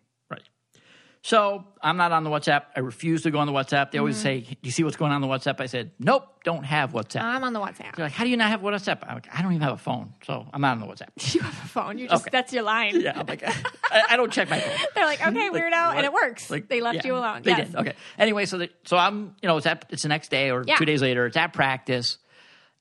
So 1.23 1.65
I'm 1.83 1.99
not 1.99 2.13
on 2.13 2.25
the 2.25 2.31
WhatsApp. 2.31 2.63
I 2.75 2.81
refuse 2.81 3.23
to 3.25 3.31
go 3.31 3.41
on 3.41 3.47
the 3.47 3.53
WhatsApp. 3.53 3.91
They 3.91 3.99
always 3.99 4.17
Mm-hmm. 4.17 4.23
say, 4.23 4.41
"Do 4.41 4.57
you 4.63 4.71
see 4.71 4.85
what's 4.85 4.97
going 4.97 5.13
on 5.13 5.23
on 5.23 5.29
the 5.29 5.35
WhatsApp?" 5.35 5.61
I 5.61 5.67
said, 5.67 5.91
"Nope, 5.99 6.25
don't 6.45 6.65
have 6.65 6.93
WhatsApp." 6.93 7.21
I'm 7.21 7.45
on 7.45 7.53
the 7.53 7.61
WhatsApp. 7.61 7.95
They're 7.95 8.07
like, 8.07 8.13
"How 8.13 8.25
do 8.25 8.31
you 8.31 8.39
not 8.39 8.49
have 8.49 8.63
WhatsApp?" 8.63 9.01
I'm 9.07 9.17
like, 9.17 9.29
"I 9.31 9.43
don't 9.43 9.53
even 9.53 9.61
have 9.63 9.75
a 9.75 9.77
phone, 9.77 10.15
so 10.27 10.47
I'm 10.51 10.63
not 10.63 10.73
on 10.73 10.81
the 10.81 10.87
WhatsApp." 10.87 11.09
You 11.35 11.43
have 11.43 11.53
a 11.65 11.69
phone. 11.69 11.99
You 11.99 12.09
just 12.09 12.23
Okay. 12.23 12.31
that's 12.33 12.55
your 12.55 12.63
line. 12.63 12.99
yeah, 12.99 13.21
I'm 13.21 13.27
like, 13.27 13.43
I, 13.45 14.03
I 14.11 14.17
don't 14.17 14.33
check 14.33 14.49
my 14.49 14.61
phone. 14.61 14.87
They're 14.95 15.05
like, 15.05 15.21
okay, 15.21 15.51
Like, 15.51 15.63
weirdo, 15.63 15.87
what? 15.89 15.97
and 15.99 16.07
it 16.07 16.13
works. 16.13 16.49
Like, 16.51 16.69
they 16.69 16.81
left 16.81 16.97
yeah, 16.97 17.07
you 17.07 17.17
alone. 17.17 17.43
They 17.43 17.51
yes. 17.51 17.69
did. 17.69 17.77
Okay. 17.77 17.93
Anyway, 18.19 18.47
so 18.47 18.57
the, 18.57 18.71
so 18.85 18.97
I'm 18.97 19.35
you 19.43 19.49
know 19.49 19.59
it's 19.59 19.67
at 19.67 19.85
it's 19.91 20.03
the 20.05 20.09
next 20.09 20.31
day 20.31 20.51
or 20.51 20.65
Yeah. 20.67 20.77
two 20.77 20.87
days 20.87 21.03
later. 21.03 21.27
It's 21.27 21.37
at 21.37 21.53
practice, 21.53 22.17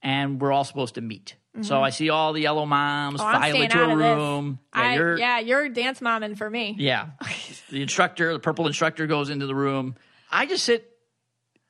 and 0.01 0.39
we're 0.39 0.53
all 0.53 0.63
supposed 0.63 0.95
to 0.95 1.01
meet. 1.01 1.35
So 1.61 1.81
I 1.83 1.89
see 1.89 2.09
all 2.09 2.31
the 2.33 2.41
yellow 2.41 2.65
moms 2.65 3.19
Mm-hmm. 3.19 3.35
Oh, 3.35 3.39
file 3.39 3.61
into 3.61 3.83
a 3.83 3.95
room. 3.95 4.59
Yeah, 4.75 4.81
I, 4.81 4.95
you're, 4.95 5.17
yeah, 5.17 5.39
you're 5.39 5.69
dance 5.69 5.99
momming 5.99 6.37
for 6.37 6.49
me. 6.49 6.75
yeah. 6.77 7.07
the 7.69 7.81
instructor, 7.81 8.33
the 8.33 8.39
purple 8.39 8.67
instructor, 8.67 9.07
goes 9.07 9.29
into 9.29 9.45
the 9.47 9.55
room. 9.55 9.95
I 10.31 10.45
just 10.45 10.63
sit 10.63 10.89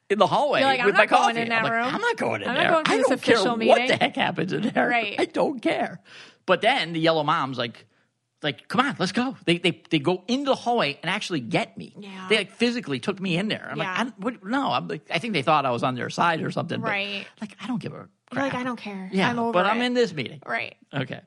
in 0.09 0.19
the 0.19 0.27
hallway 0.27 0.61
like, 0.63 0.79
I'm 0.81 0.85
with 0.87 0.95
not 0.95 1.01
my 1.01 1.05
going 1.05 1.21
coffee. 1.23 1.41
in 1.41 1.49
that 1.49 1.59
I'm 1.59 1.63
like, 1.63 1.71
room. 1.73 1.85
I'm 1.95 2.01
not 2.01 2.17
going 2.17 2.41
in 2.41 2.49
I'm 2.49 2.55
not 2.55 2.61
there. 2.61 2.71
going 2.71 2.83
to 2.85 2.91
I 2.91 2.97
this 2.97 3.07
don't 3.07 3.21
care 3.21 3.35
official 3.35 3.57
what 3.67 3.87
the 3.87 3.95
heck 3.95 4.15
happens 4.15 4.53
in 4.53 4.61
there. 4.63 4.87
Right. 4.89 5.15
I 5.19 5.25
don't 5.25 5.59
care. 5.61 6.01
But 6.45 6.61
then 6.61 6.93
the 6.93 6.99
yellow 6.99 7.23
mom's 7.23 7.57
like, 7.57 7.85
like, 8.41 8.67
come 8.69 8.81
on, 8.81 8.95
let's 8.99 9.11
go. 9.11 9.35
They 9.45 9.57
they 9.57 9.81
they 9.89 9.99
go 9.99 10.23
into 10.27 10.45
the 10.45 10.55
hallway 10.55 10.97
and 11.03 11.09
actually 11.09 11.41
get 11.41 11.77
me. 11.77 11.93
Yeah. 11.99 12.25
They 12.29 12.37
like 12.37 12.51
physically 12.51 12.99
took 12.99 13.19
me 13.19 13.35
in 13.37 13.49
there. 13.49 13.67
I'm 13.71 13.77
Yeah. 13.77 13.83
like, 13.97 14.07
I, 14.07 14.13
what, 14.17 14.45
no, 14.45 14.71
I'm 14.71 14.87
like, 14.87 15.01
I 15.11 15.19
think 15.19 15.33
they 15.33 15.41
thought 15.41 15.65
I 15.65 15.71
was 15.71 15.83
on 15.83 15.95
their 15.95 16.09
side 16.09 16.41
or 16.41 16.49
something. 16.51 16.79
but, 16.81 16.87
Right. 16.89 17.25
like, 17.41 17.55
I 17.61 17.67
don't 17.67 17.81
give 17.81 17.93
a 17.93 18.07
crap. 18.29 18.53
like, 18.53 18.61
I 18.61 18.63
don't 18.63 18.77
care. 18.79 19.09
Yeah, 19.11 19.29
I'm 19.29 19.39
over 19.39 19.51
but 19.53 19.65
it. 19.65 19.69
I'm 19.69 19.81
in 19.81 19.93
this 19.93 20.13
meeting. 20.13 20.41
Right. 20.45 20.75
Okay. 20.93 21.21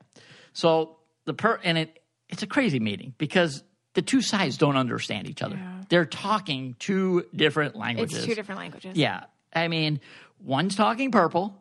So 0.53 0.97
the 1.25 1.33
per 1.33 1.59
and 1.63 1.77
it 1.77 1.99
it's 2.29 2.43
a 2.43 2.47
crazy 2.47 2.79
meeting 2.79 3.13
because 3.17 3.63
the 3.93 4.01
two 4.01 4.21
sides 4.21 4.57
don't 4.57 4.77
understand 4.77 5.29
each 5.29 5.41
other. 5.41 5.55
Yeah. 5.55 5.81
They're 5.89 6.05
talking 6.05 6.75
two 6.79 7.25
different 7.35 7.75
languages. 7.75 8.17
It's 8.17 8.25
two 8.25 8.35
different 8.35 8.59
languages. 8.59 8.97
Yeah. 8.97 9.25
I 9.53 9.67
mean, 9.67 9.99
one's 10.39 10.75
talking 10.75 11.11
purple 11.11 11.55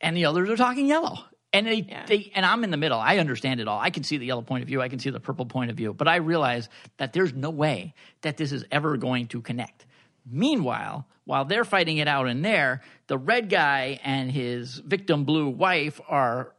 and 0.00 0.16
the 0.16 0.26
others 0.26 0.50
are 0.50 0.56
talking 0.56 0.86
yellow. 0.86 1.18
And 1.50 1.66
they, 1.66 1.76
Yeah. 1.88 2.04
they 2.04 2.30
and 2.34 2.44
I'm 2.44 2.62
in 2.62 2.70
the 2.70 2.76
middle. 2.76 2.98
I 3.00 3.16
understand 3.16 3.60
it 3.60 3.68
all. 3.68 3.78
I 3.80 3.88
can 3.88 4.04
see 4.04 4.18
the 4.18 4.26
yellow 4.26 4.42
point 4.42 4.62
of 4.62 4.68
view. 4.68 4.82
I 4.82 4.88
can 4.90 4.98
see 4.98 5.08
the 5.08 5.18
purple 5.20 5.46
point 5.46 5.70
of 5.70 5.78
view. 5.78 5.94
But 5.94 6.06
I 6.06 6.16
realize 6.16 6.68
that 6.98 7.14
there's 7.14 7.32
no 7.32 7.48
way 7.48 7.94
that 8.20 8.36
this 8.36 8.52
is 8.52 8.66
ever 8.70 8.98
going 8.98 9.28
to 9.28 9.40
connect. 9.40 9.86
Meanwhile, 10.30 11.06
while 11.24 11.44
they're 11.44 11.64
fighting 11.64 11.98
it 11.98 12.08
out 12.08 12.28
in 12.28 12.42
there, 12.42 12.82
the 13.06 13.18
red 13.18 13.48
guy 13.48 14.00
and 14.02 14.30
his 14.30 14.76
victim 14.76 15.24
blue 15.24 15.48
wife 15.48 16.00
are, 16.08 16.54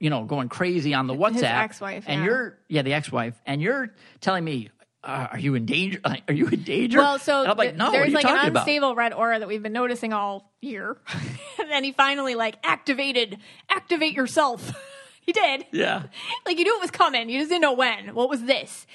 you 0.00 0.10
know, 0.10 0.24
going 0.24 0.48
crazy 0.48 0.94
on 0.94 1.06
the 1.06 1.14
WhatsApp. 1.14 1.34
His 1.34 1.42
ex-wife, 1.42 2.04
And 2.06 2.20
yeah. 2.20 2.26
you're, 2.26 2.58
yeah, 2.68 2.82
the 2.82 2.92
ex-wife. 2.92 3.40
And 3.46 3.60
you're 3.60 3.94
telling 4.20 4.44
me, 4.44 4.70
uh, 5.06 5.28
are 5.32 5.38
you 5.38 5.54
in 5.54 5.66
danger? 5.66 6.00
Are 6.04 6.34
you 6.34 6.48
in 6.48 6.62
danger? 6.62 6.98
Well, 6.98 7.18
so 7.18 7.42
like, 7.56 7.76
no, 7.76 7.92
there's 7.92 8.12
like 8.12 8.24
an 8.24 8.48
about? 8.48 8.62
unstable 8.62 8.94
red 8.96 9.12
aura 9.12 9.38
that 9.38 9.46
we've 9.46 9.62
been 9.62 9.72
noticing 9.72 10.12
all 10.12 10.52
year, 10.60 10.96
and 11.60 11.70
then 11.70 11.84
he 11.84 11.92
finally 11.92 12.34
like 12.34 12.56
activated, 12.64 13.38
activate 13.70 14.14
yourself. 14.14 14.72
he 15.20 15.32
did. 15.32 15.64
Yeah. 15.70 16.04
Like 16.44 16.58
you 16.58 16.64
knew 16.64 16.76
it 16.76 16.80
was 16.80 16.90
coming, 16.90 17.28
you 17.30 17.38
just 17.38 17.50
didn't 17.50 17.62
know 17.62 17.74
when. 17.74 18.14
What 18.14 18.28
was 18.28 18.42
this? 18.44 18.86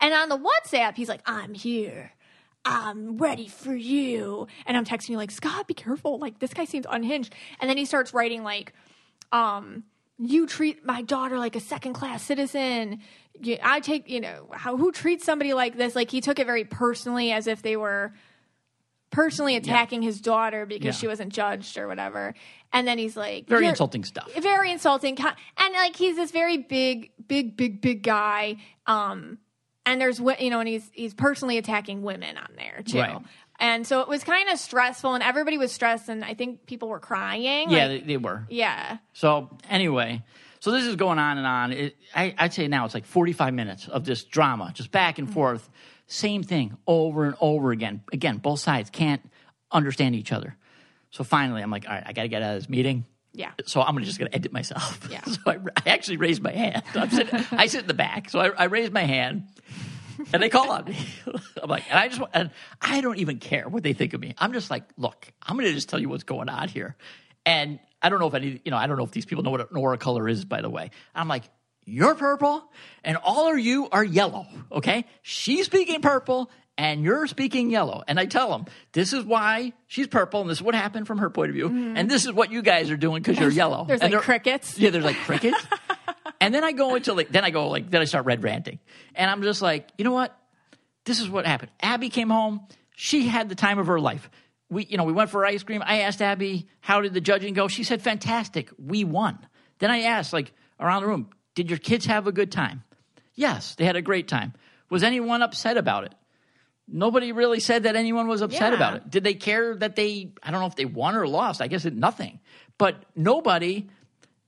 And 0.00 0.12
on 0.12 0.28
the 0.28 0.38
WhatsApp, 0.38 0.96
he's 0.96 1.08
like, 1.08 1.20
"I'm 1.24 1.54
here." 1.54 2.12
I'm 2.64 3.16
ready 3.18 3.48
for 3.48 3.74
you. 3.74 4.46
And 4.66 4.76
I'm 4.76 4.84
texting 4.84 5.10
you 5.10 5.16
like, 5.16 5.30
Scott, 5.30 5.66
be 5.66 5.74
careful. 5.74 6.18
Like 6.18 6.38
this 6.38 6.52
guy 6.52 6.64
seems 6.64 6.86
unhinged. 6.88 7.34
And 7.60 7.68
then 7.70 7.76
he 7.76 7.84
starts 7.84 8.12
writing 8.12 8.42
like, 8.42 8.72
um, 9.32 9.84
you 10.18 10.46
treat 10.46 10.84
my 10.84 11.00
daughter 11.02 11.38
like 11.38 11.56
a 11.56 11.60
second 11.60 11.94
class 11.94 12.22
citizen. 12.22 13.00
You, 13.40 13.56
I 13.62 13.80
take, 13.80 14.08
you 14.10 14.20
know, 14.20 14.48
how 14.52 14.76
who 14.76 14.92
treats 14.92 15.24
somebody 15.24 15.54
like 15.54 15.76
this? 15.78 15.96
Like 15.96 16.10
he 16.10 16.20
took 16.20 16.38
it 16.38 16.46
very 16.46 16.64
personally, 16.64 17.32
as 17.32 17.46
if 17.46 17.62
they 17.62 17.76
were 17.76 18.12
personally 19.10 19.56
attacking 19.56 20.02
his 20.02 20.20
daughter 20.20 20.66
because 20.66 20.94
Yeah. 20.96 21.00
she 21.00 21.06
wasn't 21.08 21.32
judged 21.32 21.78
or 21.78 21.88
whatever. 21.88 22.34
And 22.72 22.86
then 22.86 22.98
he's 22.98 23.16
like, 23.16 23.48
Very 23.48 23.66
insulting 23.66 24.04
stuff. 24.04 24.30
very 24.34 24.70
insulting 24.70 25.16
and 25.18 25.74
like 25.74 25.96
he's 25.96 26.16
this 26.16 26.30
very 26.30 26.58
big 26.58 27.10
big 27.26 27.56
big 27.56 27.80
big 27.80 28.02
guy 28.02 28.56
um 28.86 29.38
and 29.86 30.00
there's 30.00 30.18
you 30.18 30.50
know 30.50 30.60
and 30.60 30.68
he's 30.68 30.88
he's 30.92 31.14
personally 31.14 31.58
attacking 31.58 32.02
women 32.02 32.36
on 32.36 32.48
there 32.56 32.82
too 32.86 32.98
Right. 32.98 33.18
and 33.58 33.86
so 33.86 34.00
it 34.00 34.08
was 34.08 34.22
kind 34.24 34.48
of 34.48 34.58
stressful 34.58 35.14
and 35.14 35.22
everybody 35.22 35.58
was 35.58 35.72
stressed 35.72 36.08
and 36.08 36.24
i 36.24 36.34
think 36.34 36.66
people 36.66 36.88
were 36.88 37.00
crying 37.00 37.70
Yeah, 37.70 37.86
like- 37.86 38.00
they, 38.02 38.06
they 38.06 38.16
were. 38.16 38.46
yeah 38.48 38.98
So 39.12 39.50
anyway, 39.68 40.22
so 40.60 40.70
this 40.72 40.84
is 40.84 40.96
going 40.96 41.18
on 41.18 41.38
and 41.38 41.46
on. 41.46 41.72
It, 41.72 41.96
I, 42.14 42.34
I'd 42.36 42.52
say 42.52 42.68
now 42.68 42.84
it's 42.84 42.92
like 42.92 43.06
45 43.06 43.54
minutes 43.54 43.88
of 43.88 44.04
this 44.04 44.24
drama, 44.24 44.70
just 44.74 44.90
back 44.90 45.18
and 45.18 45.26
mm-hmm. 45.26 45.34
forth. 45.34 45.70
Same 46.06 46.42
thing 46.42 46.76
over 46.86 47.24
and 47.24 47.34
over 47.40 47.70
again. 47.72 48.02
Again, 48.12 48.36
both 48.36 48.60
sides 48.60 48.90
can't 48.90 49.22
understand 49.72 50.14
each 50.16 50.32
other. 50.32 50.54
So 51.12 51.24
finally, 51.24 51.62
I'm 51.62 51.70
like, 51.70 51.86
all 51.88 51.94
right, 51.94 52.02
I 52.04 52.12
got 52.12 52.22
to 52.22 52.28
get 52.28 52.42
out 52.42 52.56
of 52.56 52.60
this 52.60 52.68
meeting. 52.68 53.06
Yeah 53.40 53.52
So 53.66 53.80
I'm 53.82 53.98
just 54.04 54.18
gonna 54.18 54.30
edit 54.32 54.52
myself. 54.52 54.98
Yeah. 55.10 55.24
so 55.24 55.38
I, 55.46 55.56
I 55.86 55.90
actually 55.90 56.18
raised 56.18 56.42
my 56.42 56.52
hand. 56.52 56.82
I'm 56.94 57.10
sitting, 57.10 57.40
I 57.52 57.66
sit 57.66 57.80
in 57.82 57.86
the 57.86 57.94
back, 57.94 58.30
so 58.30 58.38
I, 58.38 58.48
I 58.50 58.64
raised 58.64 58.92
my 58.92 59.02
hand, 59.04 59.44
and 60.32 60.42
they 60.42 60.48
call 60.50 60.70
on 60.70 60.84
me. 60.84 60.96
I'm 61.62 61.68
like, 61.70 61.84
and 61.90 61.98
I 61.98 62.08
just, 62.08 62.20
want- 62.20 62.32
and 62.34 62.50
I 62.80 63.00
don't 63.00 63.18
even 63.18 63.38
care 63.38 63.68
what 63.68 63.82
they 63.82 63.92
think 63.94 64.12
of 64.14 64.20
me. 64.20 64.34
I'm 64.38 64.52
just 64.52 64.70
like, 64.70 64.84
look, 64.96 65.26
I'm 65.42 65.56
gonna 65.56 65.72
just 65.72 65.88
tell 65.88 65.98
you 66.00 66.08
what's 66.08 66.24
going 66.24 66.48
on 66.48 66.68
here, 66.68 66.96
and 67.46 67.80
I 68.02 68.08
don't 68.10 68.20
know 68.20 68.26
if 68.28 68.34
any, 68.34 68.60
you 68.64 68.70
know, 68.70 68.76
I 68.76 68.86
don't 68.86 68.96
know 68.98 69.04
if 69.04 69.10
these 69.12 69.26
people 69.26 69.42
know 69.44 69.50
what 69.50 69.60
an 69.70 69.76
aura 69.76 69.98
color 69.98 70.28
is, 70.28 70.44
by 70.44 70.60
the 70.60 70.70
way. 70.70 70.90
I'm 71.14 71.28
like. 71.28 71.44
You're 71.86 72.14
purple, 72.14 72.70
and 73.02 73.16
all 73.24 73.50
of 73.50 73.58
you 73.58 73.88
are 73.90 74.04
yellow. 74.04 74.46
Okay, 74.70 75.06
she's 75.22 75.66
speaking 75.66 76.02
purple, 76.02 76.50
and 76.80 77.04
you're 77.04 77.26
speaking 77.26 77.70
yellow. 77.70 78.02
And 78.08 78.18
I 78.18 78.24
tell 78.24 78.50
them 78.50 78.64
this 78.92 79.12
is 79.12 79.22
why 79.22 79.74
she's 79.86 80.06
purple, 80.06 80.40
and 80.40 80.48
this 80.48 80.58
is 80.58 80.62
what 80.62 80.74
happened 80.74 81.06
from 81.06 81.18
her 81.18 81.28
point 81.28 81.50
of 81.50 81.54
view, 81.54 81.68
mm-hmm. 81.68 81.94
and 81.94 82.10
this 82.10 82.24
is 82.24 82.32
what 82.32 82.50
you 82.50 82.62
guys 82.62 82.90
are 82.90 82.96
doing 82.96 83.20
because 83.20 83.38
you're 83.38 83.50
yellow. 83.50 83.84
There's 83.84 84.00
And 84.00 84.14
like 84.14 84.22
crickets 84.22 84.78
yeah, 84.78 84.88
there's 84.88 85.04
like 85.04 85.16
crickets. 85.18 85.62
and 86.40 86.54
then 86.54 86.64
I 86.64 86.72
go 86.72 86.94
into 86.94 87.12
like, 87.12 87.28
then 87.28 87.44
I 87.44 87.50
go 87.50 87.68
like, 87.68 87.90
then 87.90 88.00
I 88.00 88.04
start 88.06 88.24
red 88.24 88.42
ranting. 88.42 88.78
And 89.14 89.30
I'm 89.30 89.42
just 89.42 89.60
like, 89.60 89.90
you 89.98 90.04
know 90.04 90.12
what? 90.12 90.34
This 91.04 91.20
is 91.20 91.28
what 91.28 91.44
happened. 91.44 91.70
Abby 91.82 92.08
came 92.08 92.30
home. 92.30 92.66
She 92.96 93.26
had 93.26 93.50
the 93.50 93.54
time 93.54 93.78
of 93.78 93.88
her 93.88 94.00
life. 94.00 94.30
We, 94.70 94.86
you 94.86 94.96
know, 94.96 95.04
we 95.04 95.12
went 95.12 95.28
for 95.28 95.44
ice 95.44 95.62
cream. 95.62 95.82
I 95.84 96.00
asked 96.00 96.22
Abby, 96.22 96.66
how 96.80 97.02
did 97.02 97.12
the 97.12 97.20
judging 97.20 97.52
go? 97.52 97.68
She 97.68 97.84
said, 97.84 98.00
fantastic. 98.00 98.70
We 98.78 99.04
won. 99.04 99.38
Then 99.80 99.90
I 99.90 100.02
asked, 100.02 100.32
like, 100.32 100.52
around 100.78 101.02
the 101.02 101.08
room, 101.08 101.28
did 101.54 101.68
your 101.68 101.78
kids 101.78 102.06
have 102.06 102.26
a 102.26 102.32
good 102.32 102.52
time? 102.52 102.84
Yes, 103.34 103.74
they 103.74 103.84
had 103.84 103.96
a 103.96 104.02
great 104.02 104.28
time. 104.28 104.52
Was 104.90 105.02
anyone 105.02 105.42
upset 105.42 105.76
about 105.76 106.04
it? 106.04 106.14
Nobody 106.92 107.32
really 107.32 107.60
said 107.60 107.84
that 107.84 107.94
anyone 107.96 108.26
was 108.28 108.42
upset 108.42 108.72
Yeah. 108.72 108.76
about 108.76 108.94
it. 108.96 109.10
Did 109.10 109.24
they 109.24 109.34
care 109.34 109.76
that 109.76 109.94
they, 109.96 110.32
I 110.42 110.50
don't 110.50 110.60
know 110.60 110.66
if 110.66 110.76
they 110.76 110.84
won 110.84 111.14
or 111.14 111.26
lost. 111.28 111.62
I 111.62 111.68
guess 111.68 111.84
it, 111.84 111.94
nothing. 111.94 112.40
But 112.78 113.04
nobody, 113.14 113.88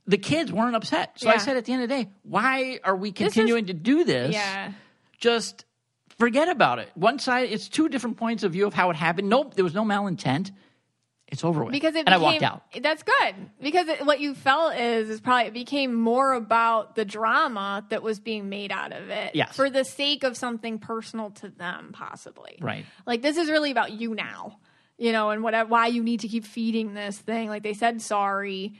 the 0.06 0.18
kids 0.18 0.52
weren't 0.52 0.74
upset. 0.74 1.12
So 1.20 1.28
I 1.30 1.36
said 1.36 1.56
at 1.56 1.64
the 1.64 1.72
end 1.72 1.82
of 1.84 1.88
the 1.88 1.94
day, 2.04 2.10
why 2.24 2.80
are 2.82 2.96
we 2.96 3.10
is- 3.10 3.14
continuing 3.14 3.66
to 3.66 3.74
do 3.74 4.04
this? 4.04 4.32
yeah 4.34 4.72
Just 5.18 5.64
forget 6.18 6.48
about 6.48 6.78
it. 6.78 6.90
One 6.94 7.18
side, 7.18 7.50
it's 7.50 7.68
two 7.68 7.88
different 7.88 8.16
points 8.16 8.42
of 8.42 8.52
view 8.52 8.66
of 8.66 8.74
how 8.74 8.90
it 8.90 8.96
happened. 8.96 9.28
Nope, 9.28 9.54
there 9.54 9.64
was 9.64 9.74
no 9.74 9.84
malintent. 9.84 10.50
It's 11.32 11.42
over 11.42 11.64
with. 11.64 11.72
because 11.72 11.96
it 11.96 12.04
and 12.06 12.10
I 12.10 12.18
became, 12.18 12.32
walked 12.32 12.42
out. 12.44 12.62
That's 12.80 13.02
good 13.02 13.34
because 13.60 13.88
it, 13.88 14.06
what 14.06 14.20
you 14.20 14.34
felt 14.34 14.76
is 14.76 15.08
is 15.10 15.20
probably 15.20 15.46
it 15.48 15.54
became 15.54 15.92
more 15.94 16.34
about 16.34 16.94
the 16.94 17.04
drama 17.04 17.84
that 17.88 18.02
was 18.02 18.20
being 18.20 18.48
made 18.48 18.70
out 18.70 18.92
of 18.92 19.08
it, 19.08 19.34
Yes. 19.34 19.56
for 19.56 19.68
the 19.70 19.82
sake 19.84 20.22
of 20.22 20.36
something 20.36 20.78
personal 20.78 21.30
to 21.30 21.48
them, 21.48 21.90
possibly. 21.92 22.58
Right. 22.60 22.84
Like 23.06 23.22
this 23.22 23.36
is 23.38 23.48
really 23.50 23.70
about 23.72 23.92
you 23.92 24.14
now, 24.14 24.58
you 24.98 25.10
know, 25.12 25.30
and 25.30 25.42
what 25.42 25.68
why 25.68 25.88
you 25.88 26.04
need 26.04 26.20
to 26.20 26.28
keep 26.28 26.44
feeding 26.44 26.94
this 26.94 27.18
thing. 27.18 27.48
Like 27.48 27.62
they 27.64 27.74
said 27.74 28.00
sorry. 28.02 28.74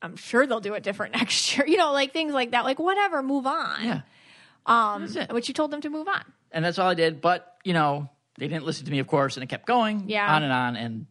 I'm 0.00 0.16
sure 0.16 0.46
they'll 0.46 0.60
do 0.60 0.74
it 0.74 0.82
different 0.82 1.14
next 1.16 1.56
year. 1.56 1.66
You 1.66 1.76
know, 1.76 1.92
like 1.92 2.12
things 2.12 2.32
like 2.32 2.52
that. 2.52 2.64
Like 2.64 2.78
whatever, 2.78 3.22
move 3.22 3.46
on. 3.46 3.84
Yeah. 3.84 4.00
Um, 4.66 5.08
which 5.30 5.48
you 5.48 5.54
told 5.54 5.70
them 5.70 5.80
to 5.82 5.90
move 5.90 6.08
on. 6.08 6.24
And 6.52 6.64
that's 6.64 6.78
all 6.78 6.88
I 6.88 6.94
did. 6.94 7.20
But, 7.20 7.54
you 7.64 7.72
know, 7.72 8.08
they 8.38 8.48
didn't 8.48 8.64
listen 8.64 8.84
to 8.84 8.90
me, 8.90 8.98
of 9.00 9.06
course, 9.06 9.36
and 9.36 9.42
it 9.44 9.48
kept 9.48 9.66
going 9.66 10.04
Yeah. 10.08 10.34
on 10.34 10.42
and 10.42 10.52
on. 10.52 10.76
And 10.76 11.06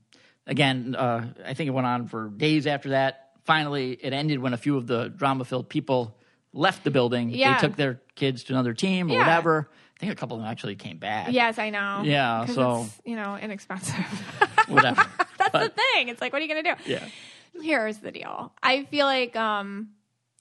again, 0.47 0.95
uh, 0.97 1.27
I 1.45 1.53
think 1.53 1.67
it 1.67 1.71
went 1.71 1.85
on 1.85 2.07
for 2.07 2.29
days 2.29 2.65
after 2.65 2.89
that. 2.89 3.29
Finally, 3.45 3.93
it 4.01 4.11
ended 4.13 4.39
when 4.39 4.53
a 4.53 4.57
few 4.57 4.75
of 4.77 4.87
the 4.87 5.09
drama 5.09 5.45
filled 5.45 5.69
people 5.69 6.17
left 6.53 6.83
the 6.83 6.91
building. 6.91 7.29
Yeah. 7.29 7.53
They 7.61 7.67
took 7.67 7.75
their 7.77 8.01
kids 8.15 8.43
to 8.45 8.53
another 8.53 8.73
team 8.73 9.09
or 9.09 9.13
Yeah. 9.13 9.19
whatever. 9.19 9.69
I 9.95 9.99
think 9.99 10.11
a 10.11 10.15
couple 10.15 10.37
of 10.37 10.43
them 10.43 10.51
actually 10.51 10.75
came 10.75 10.97
back. 10.97 11.31
Yes, 11.31 11.57
I 11.59 11.69
know. 11.69 12.01
Yeah, 12.03 12.45
so- 12.45 12.83
it's, 12.85 13.01
you 13.05 13.15
know, 13.15 13.35
inexpensive. 13.37 13.95
Whatever. 14.67 15.03
That's 15.37 15.51
the 15.51 15.69
thing. 15.93 16.09
It's 16.09 16.19
like, 16.21 16.33
what 16.33 16.41
are 16.41 16.45
you 16.45 16.53
gonna 16.63 16.75
do? 16.75 16.83
yeah. 16.91 17.05
Here's 17.61 17.97
the 17.99 18.11
deal. 18.11 18.53
I 18.61 18.83
feel 18.85 19.05
like, 19.07 19.35
um, 19.35 19.89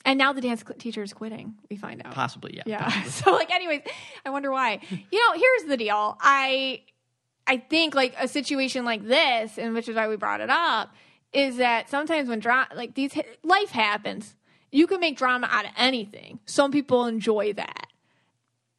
and 0.04 0.18
now 0.18 0.32
the 0.34 0.40
dance 0.42 0.62
teacher 0.78 1.02
is 1.02 1.12
quitting. 1.14 1.54
We 1.70 1.76
find 1.76 2.02
out. 2.04 2.12
Possibly, 2.12 2.54
yeah. 2.56 2.62
Yeah. 2.66 3.02
So 3.06 3.32
like, 3.32 3.50
anyways, 3.50 3.80
I 4.24 4.30
wonder 4.30 4.50
why. 4.50 4.80
You 4.90 5.18
know, 5.18 5.32
here's 5.40 5.64
the 5.68 5.76
deal. 5.76 6.18
I, 6.20 6.82
I 7.46 7.58
think 7.58 7.94
like 7.94 8.14
a 8.18 8.28
situation 8.28 8.84
like 8.84 9.06
this, 9.06 9.58
and 9.58 9.74
which 9.74 9.88
is 9.88 9.96
why 9.96 10.08
we 10.08 10.16
brought 10.16 10.40
it 10.40 10.50
up, 10.50 10.94
is 11.32 11.58
that 11.58 11.88
sometimes 11.90 12.28
when 12.28 12.40
drama, 12.40 12.68
like 12.74 12.94
these, 12.94 13.12
life 13.42 13.70
happens. 13.70 14.34
You 14.72 14.86
can 14.86 15.00
make 15.00 15.16
drama 15.16 15.48
out 15.50 15.64
of 15.64 15.70
anything. 15.76 16.40
Some 16.44 16.72
people 16.72 17.06
enjoy 17.06 17.52
that. 17.54 17.86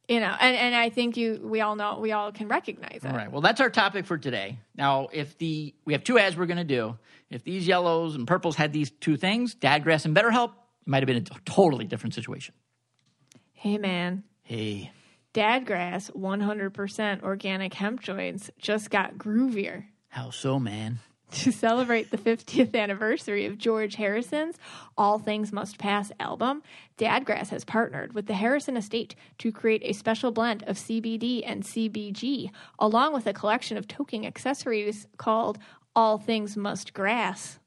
You 0.08 0.20
know, 0.20 0.34
and, 0.40 0.56
and 0.56 0.74
I 0.74 0.88
think 0.88 1.16
you, 1.16 1.40
we 1.42 1.60
all 1.60 1.76
know, 1.76 1.98
we 2.00 2.12
all 2.12 2.32
can 2.32 2.48
recognize 2.48 3.04
it. 3.04 3.06
All 3.06 3.16
right. 3.16 3.30
Well, 3.30 3.42
that's 3.42 3.60
our 3.60 3.68
topic 3.68 4.06
for 4.06 4.16
today. 4.16 4.58
Now, 4.74 5.08
if 5.12 5.36
the 5.36 5.74
we 5.84 5.92
have 5.92 6.02
two 6.02 6.18
ads 6.18 6.36
we're 6.36 6.46
going 6.46 6.56
to 6.56 6.64
do. 6.64 6.96
If 7.30 7.44
these 7.44 7.66
yellows 7.66 8.14
and 8.14 8.26
purples 8.26 8.56
had 8.56 8.72
these 8.72 8.90
two 8.90 9.18
things, 9.18 9.54
Dadgrass 9.54 10.06
and 10.06 10.16
BetterHelp, 10.16 10.50
it 10.50 10.86
might 10.86 11.02
have 11.02 11.06
been 11.06 11.18
a 11.18 11.40
totally 11.44 11.84
different 11.84 12.14
situation. 12.14 12.54
Hey, 13.52 13.76
man. 13.76 14.24
Hey, 14.42 14.90
Dadgrass 15.38 16.10
100% 16.16 17.22
organic 17.22 17.72
hemp 17.74 18.00
joints 18.00 18.50
just 18.58 18.90
got 18.90 19.16
groovier. 19.16 19.84
how 20.08 20.30
so, 20.30 20.58
man? 20.58 20.98
To 21.30 21.52
celebrate 21.52 22.10
the 22.10 22.16
50th 22.16 22.74
anniversary 22.74 23.44
of 23.44 23.58
George 23.58 23.96
Harrison's 23.96 24.56
All 24.96 25.18
Things 25.18 25.52
Must 25.52 25.78
Pass 25.78 26.10
album, 26.18 26.62
Dadgrass 26.96 27.50
has 27.50 27.66
partnered 27.66 28.14
with 28.14 28.26
the 28.26 28.34
Harrison 28.34 28.76
Estate 28.78 29.14
to 29.36 29.52
create 29.52 29.82
a 29.84 29.92
special 29.92 30.32
blend 30.32 30.64
of 30.64 30.76
CBD 30.76 31.42
and 31.44 31.62
CBG, 31.62 32.50
along 32.78 33.12
with 33.12 33.26
a 33.26 33.34
collection 33.34 33.76
of 33.76 33.86
toking 33.86 34.26
accessories 34.26 35.06
called 35.18 35.58
All 35.94 36.16
Things 36.18 36.56
Must 36.56 36.94
Grass. 36.94 37.60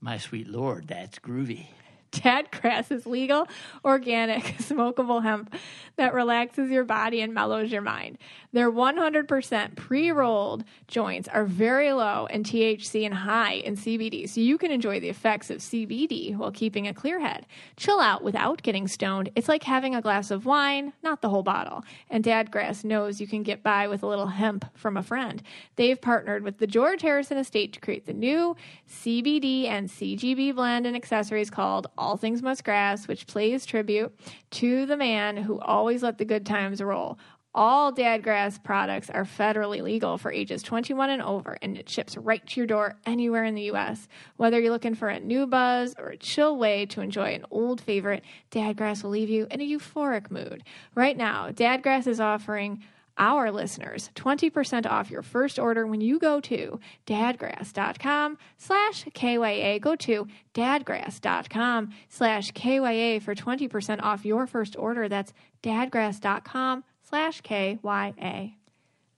My 0.00 0.16
sweet 0.16 0.48
lord, 0.48 0.88
that's 0.88 1.18
groovy. 1.18 1.66
Dadgrass 2.12 2.90
is 2.90 3.06
legal, 3.06 3.46
organic, 3.84 4.42
smokable 4.58 5.22
hemp 5.22 5.54
that 5.96 6.14
relaxes 6.14 6.70
your 6.70 6.84
body 6.84 7.20
and 7.20 7.32
mellows 7.34 7.72
your 7.72 7.82
mind. 7.82 8.18
Their 8.52 8.70
100% 8.70 9.76
pre 9.76 10.10
rolled 10.10 10.64
joints 10.88 11.28
are 11.28 11.44
very 11.44 11.92
low 11.92 12.26
in 12.26 12.42
THC 12.42 13.04
and 13.04 13.14
high 13.14 13.54
in 13.54 13.76
CBD, 13.76 14.28
so 14.28 14.40
you 14.40 14.58
can 14.58 14.70
enjoy 14.70 15.00
the 15.00 15.08
effects 15.08 15.50
of 15.50 15.58
CBD 15.58 16.36
while 16.36 16.52
keeping 16.52 16.86
a 16.86 16.94
clear 16.94 17.20
head. 17.20 17.46
Chill 17.76 18.00
out 18.00 18.22
without 18.22 18.62
getting 18.62 18.88
stoned. 18.88 19.30
It's 19.34 19.48
like 19.48 19.62
having 19.62 19.94
a 19.94 20.02
glass 20.02 20.30
of 20.30 20.46
wine, 20.46 20.92
not 21.02 21.22
the 21.22 21.28
whole 21.28 21.42
bottle. 21.42 21.84
And 22.08 22.24
Dadgrass 22.24 22.84
knows 22.84 23.20
you 23.20 23.26
can 23.26 23.42
get 23.42 23.62
by 23.62 23.88
with 23.88 24.02
a 24.02 24.06
little 24.06 24.26
hemp 24.26 24.64
from 24.74 24.96
a 24.96 25.02
friend. 25.02 25.42
They've 25.76 26.00
partnered 26.00 26.42
with 26.42 26.58
the 26.58 26.66
George 26.66 27.02
Harrison 27.02 27.38
Estate 27.38 27.72
to 27.74 27.80
create 27.80 28.06
the 28.06 28.12
new 28.12 28.56
CBD 28.88 29.66
and 29.66 29.88
CGB 29.88 30.54
blend 30.54 30.86
and 30.86 30.96
accessories 30.96 31.50
called 31.50 31.88
All 31.98 32.16
Things 32.16 32.42
Must 32.42 32.64
Grass, 32.64 33.08
which 33.08 33.26
plays 33.26 33.66
tribute 33.66 34.18
to 34.52 34.86
the 34.86 34.96
man 34.96 35.36
who 35.36 35.60
always 35.60 36.02
let 36.02 36.18
the 36.18 36.24
good 36.24 36.46
times 36.46 36.82
roll. 36.82 37.18
All 37.54 37.90
Dadgrass 37.90 38.62
products 38.62 39.08
are 39.08 39.24
federally 39.24 39.80
legal 39.80 40.18
for 40.18 40.30
ages 40.30 40.62
21 40.62 41.08
and 41.08 41.22
over, 41.22 41.56
and 41.62 41.78
it 41.78 41.88
ships 41.88 42.14
right 42.14 42.46
to 42.48 42.60
your 42.60 42.66
door 42.66 42.96
anywhere 43.06 43.44
in 43.44 43.54
the 43.54 43.62
U.S. 43.62 44.08
Whether 44.36 44.60
you're 44.60 44.70
looking 44.70 44.94
for 44.94 45.08
a 45.08 45.20
new 45.20 45.46
buzz 45.46 45.94
or 45.98 46.08
a 46.08 46.18
chill 46.18 46.58
way 46.58 46.84
to 46.84 47.00
enjoy 47.00 47.32
an 47.32 47.46
old 47.50 47.80
favorite, 47.80 48.24
Dadgrass 48.50 49.02
will 49.02 49.10
leave 49.10 49.30
you 49.30 49.46
in 49.50 49.62
a 49.62 49.64
euphoric 49.64 50.30
mood. 50.30 50.64
Right 50.94 51.16
now, 51.16 51.48
Dadgrass 51.50 52.06
is 52.06 52.20
offering 52.20 52.82
our 53.18 53.50
listeners 53.50 54.10
20% 54.14 54.86
off 54.86 55.10
your 55.10 55.22
first 55.22 55.58
order 55.58 55.86
when 55.86 56.00
you 56.00 56.18
go 56.18 56.40
to 56.40 56.80
dadgrass.com 57.06 58.38
slash 58.56 59.04
kya 59.06 59.80
go 59.80 59.96
to 59.96 60.26
dadgrass.com 60.54 61.90
slash 62.08 62.52
kya 62.52 63.22
for 63.22 63.34
20% 63.34 64.02
off 64.02 64.24
your 64.24 64.46
first 64.46 64.76
order. 64.76 65.08
That's 65.08 65.32
dadgrass.com 65.62 66.84
slash 67.02 67.42
kya 67.42 68.65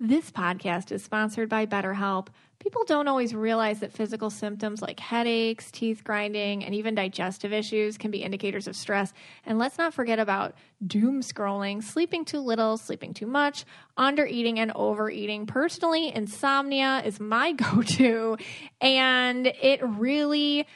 this 0.01 0.31
podcast 0.31 0.93
is 0.93 1.03
sponsored 1.03 1.49
by 1.49 1.67
BetterHelp. 1.67 2.29
People 2.61 2.85
don't 2.85 3.09
always 3.09 3.35
realize 3.35 3.81
that 3.81 3.93
physical 3.93 4.31
symptoms 4.31 4.81
like 4.81 5.01
headaches, 5.01 5.73
teeth 5.73 6.05
grinding, 6.05 6.65
and 6.65 6.73
even 6.75 6.95
digestive 6.95 7.53
issues 7.53 7.99
can 7.99 8.13
be 8.13 8.23
indicators 8.23 8.69
of 8.69 8.77
stress. 8.77 9.13
And 9.45 9.59
let's 9.59 9.77
not 9.77 9.95
forget 9.95 10.21
about 10.21 10.55
doom 10.87 11.21
scrolling, 11.21 11.83
sleeping 11.83 12.25
too 12.25 12.39
little, 12.39 12.77
sleeping 12.77 13.13
too 13.13 13.27
much, 13.27 13.65
undereating, 13.99 14.59
and 14.59 14.71
overeating. 14.75 15.47
Personally, 15.47 16.15
insomnia 16.15 17.03
is 17.05 17.19
my 17.19 17.53
go 17.53 17.83
to, 17.83 18.37
and 18.81 19.49
it 19.49 19.81
really 19.83 20.67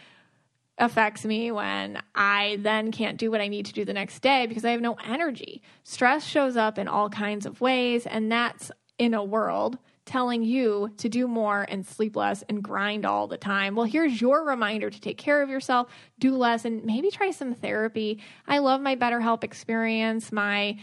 affects 0.79 1.25
me 1.25 1.53
when 1.53 2.03
I 2.15 2.59
then 2.61 2.91
can't 2.91 3.19
do 3.19 3.31
what 3.31 3.41
I 3.41 3.49
need 3.49 3.67
to 3.67 3.73
do 3.73 3.85
the 3.85 3.93
next 3.93 4.21
day 4.21 4.47
because 4.47 4.65
I 4.65 4.71
have 4.71 4.81
no 4.81 4.95
energy. 4.95 5.63
Stress 5.85 6.25
shows 6.25 6.57
up 6.57 6.79
in 6.79 6.89
all 6.89 7.09
kinds 7.09 7.47
of 7.47 7.61
ways, 7.61 8.07
and 8.07 8.33
that's 8.33 8.73
in 8.99 9.15
a 9.15 9.25
world 9.25 9.79
telling 10.05 10.43
you 10.43 10.91
to 10.97 11.09
do 11.09 11.29
more 11.29 11.63
and 11.69 11.87
sleep 11.87 12.17
less 12.17 12.43
and 12.49 12.63
grind 12.63 13.07
all 13.07 13.29
the 13.29 13.37
time. 13.37 13.75
Well, 13.77 13.87
here's 13.87 14.21
your 14.21 14.45
reminder 14.45 14.91
to 14.91 15.01
take 15.01 15.17
care 15.17 15.43
of 15.43 15.49
yourself, 15.49 15.89
do 16.19 16.37
less, 16.37 16.65
and 16.65 16.85
maybe 16.85 17.11
try 17.11 17.31
some 17.31 17.55
therapy. 17.55 18.21
I 18.47 18.59
love 18.59 18.81
my 18.81 18.97
BetterHelp 18.97 19.45
experience. 19.45 20.33
My 20.33 20.79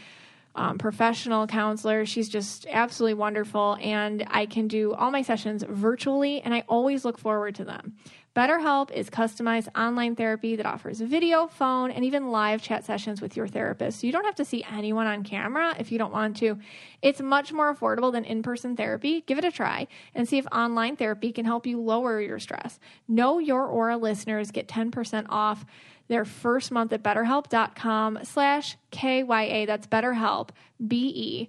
um, 0.56 0.78
professional 0.78 1.48
counselor. 1.48 2.06
She's 2.06 2.28
just 2.28 2.66
absolutely 2.70 3.14
wonderful. 3.16 3.78
And 3.82 4.26
I 4.30 4.46
can 4.46 4.68
do 4.68 4.94
all 4.94 5.12
my 5.12 5.22
sessions 5.22 5.64
virtually, 5.68 6.42
and 6.42 6.54
I 6.54 6.64
always 6.68 7.06
look 7.06 7.18
forward 7.18 7.56
to 7.56 7.66
them. 7.66 7.96
BetterHelp 8.36 8.92
is 8.92 9.10
customized 9.10 9.68
online 9.76 10.16
therapy 10.16 10.56
that 10.56 10.66
offers 10.66 11.02
video, 11.02 11.48
phone, 11.48 11.90
and 11.92 12.06
even 12.06 12.30
live 12.30 12.62
chat 12.62 12.86
sessions 12.86 13.22
with 13.22 13.36
your 13.36 13.48
therapist. 13.48 14.00
So 14.00 14.08
you 14.08 14.14
don't 14.14 14.26
have 14.26 14.36
to 14.36 14.46
see 14.46 14.64
anyone 14.72 15.08
on 15.08 15.24
camera 15.24 15.76
if 15.80 15.92
you 15.92 15.98
don't 15.98 16.14
want 16.14 16.38
to. 16.38 16.60
It's 17.02 17.22
much 17.22 17.52
more 17.52 17.74
affordable 17.74 18.12
than 18.12 18.26
in 18.26 18.44
person 18.44 18.76
therapy. 18.76 19.22
Give 19.22 19.40
it 19.40 19.46
a 19.46 19.52
try 19.52 19.88
and 20.14 20.30
see 20.30 20.38
if 20.38 20.46
online 20.52 20.96
therapy 20.96 21.32
can 21.32 21.46
help 21.46 21.66
you 21.66 21.82
lower 21.82 22.22
your 22.22 22.40
stress. 22.40 22.80
Know 23.08 23.40
Your 23.40 23.66
Aura 23.66 23.98
listeners 23.98 24.52
get 24.52 24.68
10% 24.68 25.26
off 25.30 25.66
their 26.08 26.26
first 26.26 26.72
month 26.72 26.92
at 26.94 27.04
betterhelp.com 27.04 28.20
slash 28.24 28.78
KYA. 28.92 29.66
That's 29.66 29.88
BetterHelp, 29.88 30.50
B-E-T-T-E-R-H-E-L-P 30.86 31.46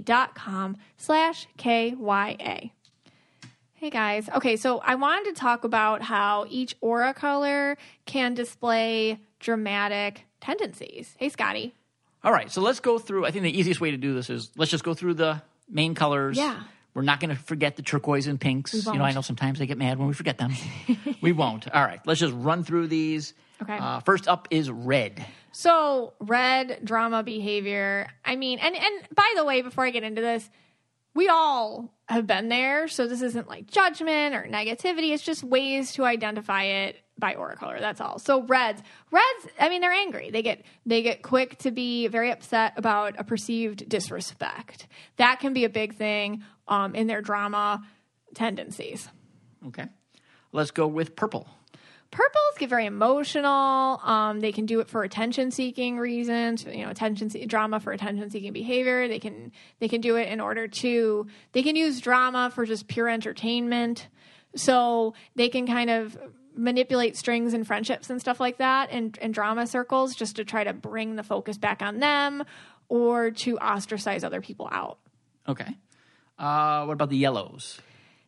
dot 0.00 0.34
com 0.34 0.76
slash 0.96 1.46
KYA. 1.58 2.70
Hey 3.84 3.90
guys. 3.90 4.30
Okay, 4.36 4.56
so 4.56 4.78
I 4.78 4.94
wanted 4.94 5.34
to 5.34 5.38
talk 5.38 5.64
about 5.64 6.00
how 6.00 6.46
each 6.48 6.74
aura 6.80 7.12
color 7.12 7.76
can 8.06 8.32
display 8.32 9.20
dramatic 9.40 10.24
tendencies. 10.40 11.14
Hey, 11.18 11.28
Scotty. 11.28 11.74
All 12.22 12.32
right, 12.32 12.50
so 12.50 12.62
let's 12.62 12.80
go 12.80 12.98
through. 12.98 13.26
I 13.26 13.30
think 13.30 13.42
the 13.42 13.54
easiest 13.54 13.82
way 13.82 13.90
to 13.90 13.98
do 13.98 14.14
this 14.14 14.30
is 14.30 14.50
let's 14.56 14.70
just 14.70 14.84
go 14.84 14.94
through 14.94 15.12
the 15.12 15.42
main 15.68 15.94
colors. 15.94 16.38
Yeah. 16.38 16.62
We're 16.94 17.02
not 17.02 17.20
going 17.20 17.36
to 17.36 17.42
forget 17.42 17.76
the 17.76 17.82
turquoise 17.82 18.26
and 18.26 18.40
pinks. 18.40 18.72
You 18.72 18.94
know. 18.94 19.04
I 19.04 19.12
know 19.12 19.20
sometimes 19.20 19.58
they 19.58 19.66
get 19.66 19.76
mad 19.76 19.98
when 19.98 20.08
we 20.08 20.14
forget 20.14 20.38
them. 20.38 20.54
we 21.20 21.32
won't. 21.32 21.70
All 21.70 21.84
right, 21.84 22.00
let's 22.06 22.20
just 22.20 22.32
run 22.32 22.64
through 22.64 22.86
these. 22.86 23.34
Okay. 23.60 23.76
Uh, 23.76 24.00
first 24.00 24.26
up 24.28 24.48
is 24.50 24.70
red. 24.70 25.26
So, 25.52 26.14
red 26.20 26.80
drama 26.84 27.22
behavior. 27.22 28.08
I 28.24 28.36
mean, 28.36 28.60
and 28.60 28.74
and 28.74 29.08
by 29.14 29.30
the 29.36 29.44
way, 29.44 29.60
before 29.60 29.84
I 29.84 29.90
get 29.90 30.04
into 30.04 30.22
this, 30.22 30.48
we 31.14 31.28
all 31.28 31.94
have 32.08 32.26
been 32.26 32.48
there, 32.48 32.88
so 32.88 33.06
this 33.06 33.22
isn't 33.22 33.48
like 33.48 33.66
judgment 33.66 34.34
or 34.34 34.46
negativity. 34.50 35.12
It's 35.12 35.22
just 35.22 35.44
ways 35.44 35.92
to 35.92 36.04
identify 36.04 36.64
it 36.64 36.96
by 37.18 37.34
aura 37.34 37.56
color. 37.56 37.78
That's 37.78 38.00
all. 38.00 38.18
So 38.18 38.42
reds, 38.42 38.82
reds. 39.10 39.54
I 39.60 39.68
mean, 39.68 39.80
they're 39.80 39.92
angry. 39.92 40.30
They 40.30 40.42
get 40.42 40.64
they 40.84 41.02
get 41.02 41.22
quick 41.22 41.58
to 41.58 41.70
be 41.70 42.08
very 42.08 42.30
upset 42.30 42.74
about 42.76 43.14
a 43.18 43.24
perceived 43.24 43.88
disrespect. 43.88 44.88
That 45.16 45.38
can 45.40 45.52
be 45.52 45.64
a 45.64 45.68
big 45.68 45.94
thing 45.94 46.42
um, 46.66 46.94
in 46.94 47.06
their 47.06 47.22
drama 47.22 47.86
tendencies. 48.34 49.08
Okay. 49.68 49.86
Let's 50.52 50.70
go 50.70 50.86
with 50.86 51.16
purple. 51.16 51.48
Purples 52.14 52.58
get 52.58 52.68
very 52.68 52.86
emotional. 52.86 54.00
Um, 54.04 54.38
they 54.38 54.52
can 54.52 54.66
do 54.66 54.78
it 54.78 54.88
for 54.88 55.02
attention 55.02 55.50
seeking 55.50 55.98
reasons, 55.98 56.64
you 56.64 56.84
know, 56.84 56.90
attention 56.90 57.28
se- 57.28 57.46
drama 57.46 57.80
for 57.80 57.92
attention 57.92 58.30
seeking 58.30 58.52
behavior. 58.52 59.08
They 59.08 59.18
can 59.18 59.50
they 59.80 59.88
can 59.88 60.00
do 60.00 60.14
it 60.14 60.28
in 60.28 60.40
order 60.40 60.68
to 60.68 61.26
they 61.50 61.64
can 61.64 61.74
use 61.74 62.00
drama 62.00 62.52
for 62.54 62.66
just 62.66 62.86
pure 62.86 63.08
entertainment. 63.08 64.06
So 64.54 65.14
they 65.34 65.48
can 65.48 65.66
kind 65.66 65.90
of 65.90 66.16
manipulate 66.54 67.16
strings 67.16 67.52
and 67.52 67.66
friendships 67.66 68.08
and 68.08 68.20
stuff 68.20 68.38
like 68.38 68.58
that 68.58 68.92
in, 68.92 69.12
in 69.20 69.32
drama 69.32 69.66
circles 69.66 70.14
just 70.14 70.36
to 70.36 70.44
try 70.44 70.62
to 70.62 70.72
bring 70.72 71.16
the 71.16 71.24
focus 71.24 71.58
back 71.58 71.82
on 71.82 71.98
them 71.98 72.44
or 72.88 73.32
to 73.32 73.58
ostracize 73.58 74.22
other 74.22 74.40
people 74.40 74.68
out. 74.70 74.98
Okay. 75.48 75.76
Uh, 76.38 76.84
what 76.84 76.92
about 76.92 77.10
the 77.10 77.16
yellows? 77.16 77.80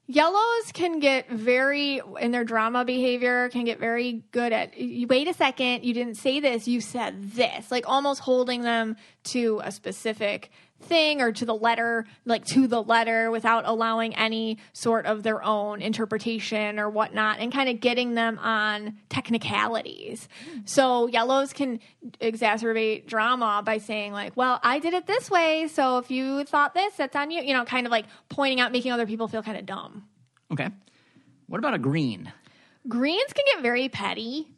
Yellows 0.08 0.70
can 0.72 1.00
get 1.00 1.28
very 1.28 2.00
in 2.20 2.30
their 2.30 2.44
drama 2.44 2.84
behavior 2.84 3.48
can 3.48 3.64
get 3.64 3.80
very 3.80 4.22
good 4.30 4.52
at 4.52 4.72
wait 4.78 5.26
a 5.26 5.34
second, 5.34 5.84
you 5.84 5.92
didn't 5.92 6.14
say 6.16 6.38
this, 6.38 6.68
you 6.68 6.80
said 6.80 7.32
this. 7.32 7.72
Like 7.72 7.88
almost 7.88 8.20
holding 8.20 8.62
them 8.62 8.96
to 9.24 9.60
a 9.64 9.72
specific 9.72 10.50
thing 10.80 11.20
or 11.20 11.32
to 11.32 11.44
the 11.44 11.54
letter, 11.54 12.06
like 12.24 12.44
to 12.44 12.66
the 12.66 12.82
letter 12.82 13.30
without 13.30 13.64
allowing 13.66 14.14
any 14.14 14.58
sort 14.72 15.06
of 15.06 15.22
their 15.22 15.42
own 15.42 15.82
interpretation 15.82 16.78
or 16.78 16.90
whatnot 16.90 17.38
and 17.40 17.52
kind 17.52 17.68
of 17.68 17.80
getting 17.80 18.14
them 18.14 18.38
on 18.38 18.96
technicalities. 19.08 20.28
So 20.64 21.06
yellows 21.06 21.52
can 21.52 21.80
exacerbate 22.20 23.06
drama 23.06 23.62
by 23.64 23.78
saying 23.78 24.12
like, 24.12 24.36
well, 24.36 24.60
I 24.62 24.78
did 24.78 24.94
it 24.94 25.06
this 25.06 25.30
way, 25.30 25.68
so 25.68 25.98
if 25.98 26.10
you 26.10 26.44
thought 26.44 26.74
this, 26.74 26.94
that's 26.94 27.16
on 27.16 27.30
you. 27.30 27.42
You 27.42 27.54
know, 27.54 27.64
kind 27.64 27.86
of 27.86 27.90
like 27.90 28.06
pointing 28.28 28.60
out, 28.60 28.72
making 28.72 28.92
other 28.92 29.06
people 29.06 29.28
feel 29.28 29.42
kind 29.42 29.58
of 29.58 29.66
dumb. 29.66 30.04
Okay. 30.52 30.68
What 31.48 31.58
about 31.58 31.74
a 31.74 31.78
green? 31.78 32.32
Greens 32.88 33.32
can 33.32 33.44
get 33.54 33.62
very 33.62 33.88
petty. 33.88 34.48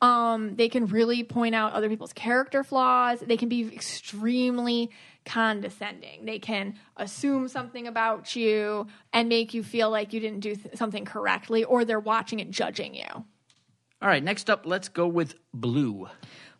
Um, 0.00 0.54
they 0.56 0.68
can 0.68 0.86
really 0.86 1.24
point 1.24 1.54
out 1.54 1.72
other 1.72 1.88
people's 1.88 2.12
character 2.12 2.62
flaws. 2.62 3.20
They 3.20 3.36
can 3.36 3.48
be 3.48 3.66
extremely 3.74 4.90
condescending. 5.28 6.24
They 6.24 6.38
can 6.38 6.74
assume 6.96 7.48
something 7.48 7.86
about 7.86 8.34
you 8.34 8.86
and 9.12 9.28
make 9.28 9.54
you 9.54 9.62
feel 9.62 9.90
like 9.90 10.12
you 10.12 10.20
didn't 10.20 10.40
do 10.40 10.56
th- 10.56 10.76
something 10.76 11.04
correctly, 11.04 11.62
or 11.64 11.84
they're 11.84 12.00
watching 12.00 12.40
and 12.40 12.52
judging 12.52 12.94
you. 12.94 13.04
All 14.00 14.08
right, 14.08 14.22
next 14.22 14.48
up, 14.48 14.64
let's 14.64 14.88
go 14.88 15.06
with 15.06 15.34
blue. 15.52 16.08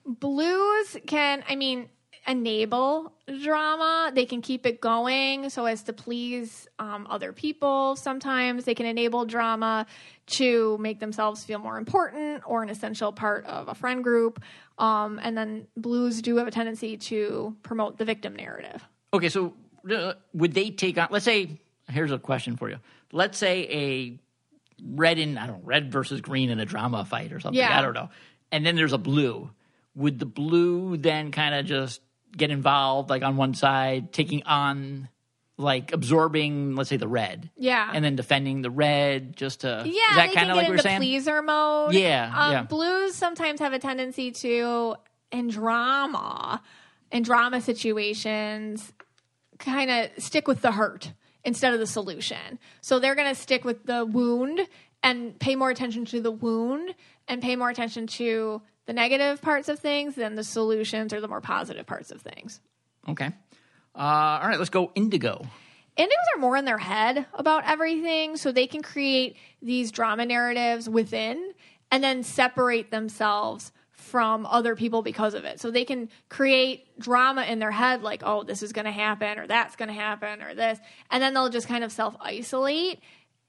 Blues 0.04 0.96
can, 1.06 1.42
I 1.48 1.56
mean, 1.56 1.88
enable 2.28 3.12
drama. 3.42 4.12
They 4.14 4.26
can 4.26 4.42
keep 4.42 4.66
it 4.66 4.80
going 4.80 5.48
so 5.48 5.64
as 5.64 5.82
to 5.84 5.92
please 5.92 6.68
um, 6.78 7.06
other 7.08 7.32
people. 7.32 7.96
Sometimes 7.96 8.64
they 8.64 8.74
can 8.74 8.86
enable 8.86 9.24
drama 9.24 9.86
to 10.26 10.76
make 10.78 11.00
themselves 11.00 11.42
feel 11.44 11.58
more 11.58 11.78
important 11.78 12.42
or 12.46 12.62
an 12.62 12.68
essential 12.68 13.12
part 13.12 13.46
of 13.46 13.68
a 13.68 13.74
friend 13.74 14.04
group. 14.04 14.42
Um, 14.76 15.18
and 15.22 15.36
then 15.36 15.66
blues 15.76 16.20
do 16.20 16.36
have 16.36 16.46
a 16.46 16.50
tendency 16.50 16.98
to 16.98 17.56
promote 17.62 17.96
the 17.96 18.04
victim 18.04 18.36
narrative. 18.36 18.84
Okay, 19.12 19.30
so 19.30 19.54
uh, 19.90 20.12
would 20.34 20.52
they 20.52 20.70
take 20.70 20.98
on? 20.98 21.08
Let's 21.10 21.24
say 21.24 21.58
here's 21.88 22.12
a 22.12 22.18
question 22.18 22.56
for 22.56 22.68
you. 22.68 22.76
Let's 23.10 23.38
say 23.38 23.62
a 23.70 24.18
red 24.84 25.18
in 25.18 25.38
I 25.38 25.46
don't 25.46 25.60
know, 25.60 25.62
red 25.64 25.90
versus 25.90 26.20
green 26.20 26.50
in 26.50 26.60
a 26.60 26.66
drama 26.66 27.04
fight 27.06 27.32
or 27.32 27.40
something. 27.40 27.58
Yeah. 27.58 27.76
I 27.76 27.80
don't 27.80 27.94
know. 27.94 28.10
And 28.52 28.64
then 28.64 28.76
there's 28.76 28.92
a 28.92 28.98
blue. 28.98 29.50
Would 29.94 30.18
the 30.18 30.26
blue 30.26 30.96
then 30.96 31.32
kind 31.32 31.54
of 31.54 31.66
just 31.66 32.00
get 32.36 32.50
involved, 32.50 33.10
like 33.10 33.22
on 33.22 33.36
one 33.36 33.54
side, 33.54 34.12
taking 34.12 34.42
on, 34.44 35.08
like 35.56 35.92
absorbing, 35.92 36.76
let's 36.76 36.88
say 36.90 36.96
the 36.96 37.08
red, 37.08 37.50
Yeah. 37.56 37.90
and 37.92 38.04
then 38.04 38.14
defending 38.16 38.62
the 38.62 38.70
red, 38.70 39.36
just 39.36 39.62
to 39.62 39.82
Yeah, 39.84 40.10
Is 40.10 40.16
that 40.16 40.32
kind 40.32 40.50
of 40.50 40.54
get 40.54 40.56
like 40.56 40.66
we're 40.68 40.74
into 40.74 40.82
saying? 40.82 41.00
pleaser 41.00 41.42
mode. 41.42 41.94
Yeah, 41.94 42.32
um, 42.34 42.52
yeah. 42.52 42.62
Blues 42.62 43.14
sometimes 43.14 43.60
have 43.60 43.72
a 43.72 43.78
tendency 43.78 44.30
to, 44.32 44.96
in 45.32 45.48
drama, 45.48 46.62
in 47.10 47.22
drama 47.22 47.60
situations, 47.60 48.92
kind 49.58 49.90
of 49.90 50.10
stick 50.22 50.46
with 50.46 50.60
the 50.62 50.72
hurt 50.72 51.12
instead 51.44 51.72
of 51.72 51.80
the 51.80 51.86
solution. 51.86 52.58
So 52.80 52.98
they're 52.98 53.14
going 53.16 53.28
to 53.28 53.34
stick 53.40 53.64
with 53.64 53.84
the 53.84 54.04
wound 54.04 54.60
and 55.02 55.38
pay 55.38 55.56
more 55.56 55.70
attention 55.70 56.04
to 56.06 56.20
the 56.20 56.30
wound 56.30 56.94
and 57.26 57.42
pay 57.42 57.56
more 57.56 57.70
attention 57.70 58.06
to 58.06 58.62
the 58.88 58.94
negative 58.94 59.42
parts 59.42 59.68
of 59.68 59.78
things 59.78 60.14
than 60.14 60.34
the 60.34 60.42
solutions 60.42 61.12
or 61.12 61.20
the 61.20 61.28
more 61.28 61.42
positive 61.42 61.84
parts 61.84 62.10
of 62.10 62.22
things. 62.22 62.58
Okay. 63.06 63.26
Uh, 63.94 63.98
all 63.98 64.48
right, 64.48 64.58
let's 64.58 64.70
go 64.70 64.90
indigo. 64.94 65.46
Indigos 65.98 66.34
are 66.34 66.40
more 66.40 66.56
in 66.56 66.64
their 66.64 66.78
head 66.78 67.26
about 67.34 67.64
everything, 67.66 68.38
so 68.38 68.50
they 68.50 68.66
can 68.66 68.82
create 68.82 69.36
these 69.60 69.92
drama 69.92 70.24
narratives 70.24 70.88
within 70.88 71.52
and 71.90 72.02
then 72.02 72.22
separate 72.22 72.90
themselves 72.90 73.72
from 73.90 74.46
other 74.46 74.74
people 74.74 75.02
because 75.02 75.34
of 75.34 75.44
it. 75.44 75.60
So 75.60 75.70
they 75.70 75.84
can 75.84 76.08
create 76.30 76.98
drama 76.98 77.42
in 77.42 77.58
their 77.58 77.70
head, 77.70 78.02
like, 78.02 78.22
oh, 78.24 78.42
this 78.42 78.62
is 78.62 78.72
going 78.72 78.86
to 78.86 78.90
happen, 78.90 79.38
or 79.38 79.46
that's 79.46 79.76
going 79.76 79.88
to 79.88 79.94
happen, 79.94 80.40
or 80.40 80.54
this. 80.54 80.78
And 81.10 81.22
then 81.22 81.34
they'll 81.34 81.50
just 81.50 81.68
kind 81.68 81.84
of 81.84 81.92
self 81.92 82.16
isolate 82.22 83.00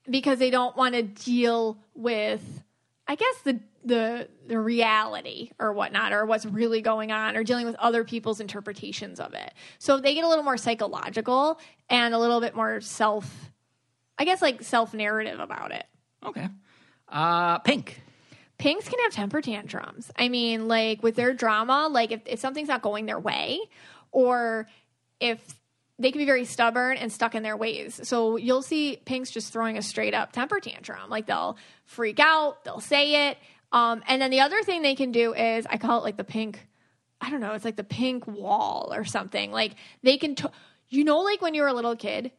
because 0.04 0.38
they 0.38 0.50
don't 0.50 0.76
want 0.76 0.96
to 0.96 1.02
deal 1.02 1.78
with, 1.94 2.42
I 3.10 3.16
guess, 3.16 3.38
the, 3.42 3.58
the, 3.84 4.28
the 4.46 4.56
reality 4.56 5.50
or 5.58 5.72
whatnot, 5.72 6.12
or 6.12 6.26
what's 6.26 6.46
really 6.46 6.80
going 6.80 7.10
on, 7.10 7.36
or 7.36 7.42
dealing 7.42 7.66
with 7.66 7.74
other 7.74 8.04
people's 8.04 8.38
interpretations 8.38 9.18
of 9.18 9.34
it. 9.34 9.52
So 9.80 9.98
they 9.98 10.14
get 10.14 10.22
a 10.22 10.28
little 10.28 10.44
more 10.44 10.56
psychological 10.56 11.58
and 11.88 12.14
a 12.14 12.18
little 12.20 12.40
bit 12.40 12.54
more 12.54 12.80
self, 12.80 13.50
I 14.16 14.24
guess, 14.24 14.40
like 14.40 14.62
self 14.62 14.94
narrative 14.94 15.40
about 15.40 15.72
it. 15.72 15.86
Okay. 16.24 16.46
Uh, 17.08 17.58
pink. 17.58 18.00
Pinks 18.58 18.88
can 18.88 19.00
have 19.00 19.12
temper 19.12 19.42
tantrums. 19.42 20.12
I 20.14 20.28
mean, 20.28 20.68
like 20.68 21.02
with 21.02 21.16
their 21.16 21.34
drama, 21.34 21.88
like 21.90 22.12
if, 22.12 22.20
if 22.26 22.38
something's 22.38 22.68
not 22.68 22.80
going 22.80 23.06
their 23.06 23.18
way, 23.18 23.58
or 24.12 24.68
if 25.18 25.40
they 26.00 26.10
can 26.10 26.18
be 26.18 26.24
very 26.24 26.44
stubborn 26.46 26.96
and 26.96 27.12
stuck 27.12 27.34
in 27.34 27.42
their 27.42 27.56
ways. 27.56 28.00
So 28.04 28.36
you'll 28.36 28.62
see 28.62 28.96
pinks 29.04 29.30
just 29.30 29.52
throwing 29.52 29.76
a 29.78 29.82
straight 29.82 30.14
up 30.14 30.32
temper 30.32 30.58
tantrum. 30.58 31.10
Like 31.10 31.26
they'll 31.26 31.56
freak 31.84 32.18
out, 32.18 32.64
they'll 32.64 32.80
say 32.80 33.28
it. 33.28 33.38
Um, 33.70 34.02
and 34.08 34.20
then 34.20 34.30
the 34.30 34.40
other 34.40 34.62
thing 34.62 34.82
they 34.82 34.94
can 34.96 35.12
do 35.12 35.34
is 35.34 35.66
I 35.68 35.76
call 35.76 35.98
it 35.98 36.04
like 36.04 36.16
the 36.16 36.24
pink, 36.24 36.66
I 37.20 37.30
don't 37.30 37.40
know, 37.40 37.52
it's 37.52 37.64
like 37.64 37.76
the 37.76 37.84
pink 37.84 38.26
wall 38.26 38.92
or 38.94 39.04
something. 39.04 39.52
Like 39.52 39.74
they 40.02 40.16
can, 40.16 40.34
t- 40.34 40.48
you 40.88 41.04
know, 41.04 41.20
like 41.20 41.40
when 41.42 41.54
you 41.54 41.62
were 41.62 41.68
a 41.68 41.74
little 41.74 41.94
kid, 41.94 42.32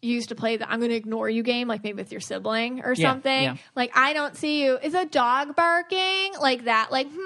you 0.00 0.14
used 0.14 0.28
to 0.30 0.34
play 0.34 0.56
the 0.56 0.70
I'm 0.70 0.78
going 0.78 0.90
to 0.90 0.96
ignore 0.96 1.28
you 1.28 1.42
game, 1.42 1.68
like 1.68 1.82
maybe 1.84 1.96
with 2.00 2.10
your 2.12 2.20
sibling 2.20 2.82
or 2.84 2.94
Yeah, 2.94 3.10
something. 3.10 3.42
yeah. 3.42 3.56
Like, 3.74 3.90
I 3.96 4.12
don't 4.14 4.36
see 4.36 4.62
you. 4.64 4.78
Is 4.78 4.94
a 4.94 5.04
dog 5.04 5.56
barking? 5.56 6.34
Like 6.40 6.64
that. 6.64 6.90
Like, 6.92 7.08
hmm, 7.10 7.16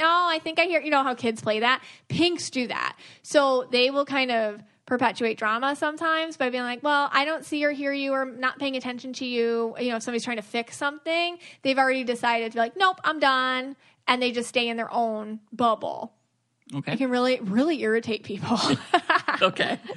oh, 0.00 0.28
I 0.30 0.40
think 0.42 0.58
I 0.58 0.64
hear, 0.64 0.80
you 0.80 0.90
know 0.90 1.04
how 1.04 1.14
kids 1.14 1.40
play 1.40 1.60
that? 1.60 1.82
Pinks 2.08 2.50
do 2.50 2.66
that. 2.66 2.96
So 3.22 3.68
they 3.70 3.90
will 3.90 4.04
kind 4.04 4.30
of 4.32 4.60
perpetuate 4.86 5.36
drama 5.36 5.74
sometimes 5.76 6.36
by 6.36 6.48
being 6.50 6.62
like, 6.62 6.82
well, 6.82 7.10
I 7.12 7.24
don't 7.24 7.44
see 7.44 7.64
or 7.64 7.72
hear 7.72 7.92
you 7.92 8.12
or 8.12 8.24
not 8.24 8.58
paying 8.58 8.76
attention 8.76 9.12
to 9.14 9.26
you. 9.26 9.74
You 9.78 9.90
know, 9.90 9.96
if 9.96 10.02
somebody's 10.04 10.24
trying 10.24 10.36
to 10.36 10.42
fix 10.42 10.76
something, 10.76 11.38
they've 11.62 11.78
already 11.78 12.04
decided 12.04 12.52
to 12.52 12.56
be 12.56 12.60
like, 12.60 12.76
nope, 12.76 13.00
I'm 13.04 13.18
done. 13.18 13.76
And 14.08 14.22
they 14.22 14.30
just 14.30 14.48
stay 14.48 14.68
in 14.68 14.76
their 14.76 14.92
own 14.92 15.40
bubble. 15.52 16.12
It 16.72 16.76
Okay. 16.78 16.96
can 16.96 17.10
really, 17.10 17.38
really 17.40 17.82
irritate 17.82 18.22
people. 18.24 18.58
okay. 19.42 19.78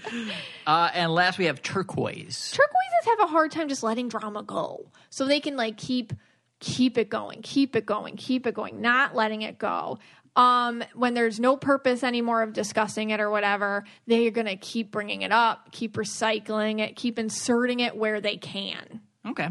Uh, 0.68 0.92
and 0.94 1.12
last 1.12 1.40
we 1.40 1.46
have 1.46 1.64
turquoise. 1.64 2.52
turquoises 2.52 3.06
have 3.06 3.22
a 3.22 3.26
hard 3.28 3.52
time 3.52 3.68
just 3.70 3.82
letting 3.82 4.08
drama 4.08 4.44
go 4.44 4.86
so 5.10 5.26
they 5.26 5.40
can 5.40 5.58
like 5.58 5.78
keep 5.78 6.14
keep 6.60 6.96
it 7.00 7.10
going 7.10 7.42
keep 7.42 7.76
it 7.76 7.88
going 7.88 8.16
keep 8.16 8.46
it 8.46 8.54
going 8.54 8.80
not 8.82 9.16
letting 9.16 9.42
it 9.42 9.58
go 9.58 9.98
um 10.36 10.84
when 10.96 11.14
there's 11.14 11.40
no 11.40 11.58
purpose 11.58 12.04
anymore 12.04 12.42
of 12.44 12.54
discussing 12.54 13.10
it 13.10 13.20
or 13.20 13.30
whatever 13.30 13.84
they're 14.08 14.32
gonna 14.32 14.56
keep 14.58 14.92
bringing 14.92 15.22
it 15.24 15.32
up 15.32 15.72
keep 15.72 15.94
recycling 15.94 16.80
it 16.80 16.96
keep 16.96 17.18
inserting 17.20 17.80
it 17.80 17.96
where 17.96 18.22
they 18.22 18.38
can 18.38 19.02
Okay. 19.28 19.50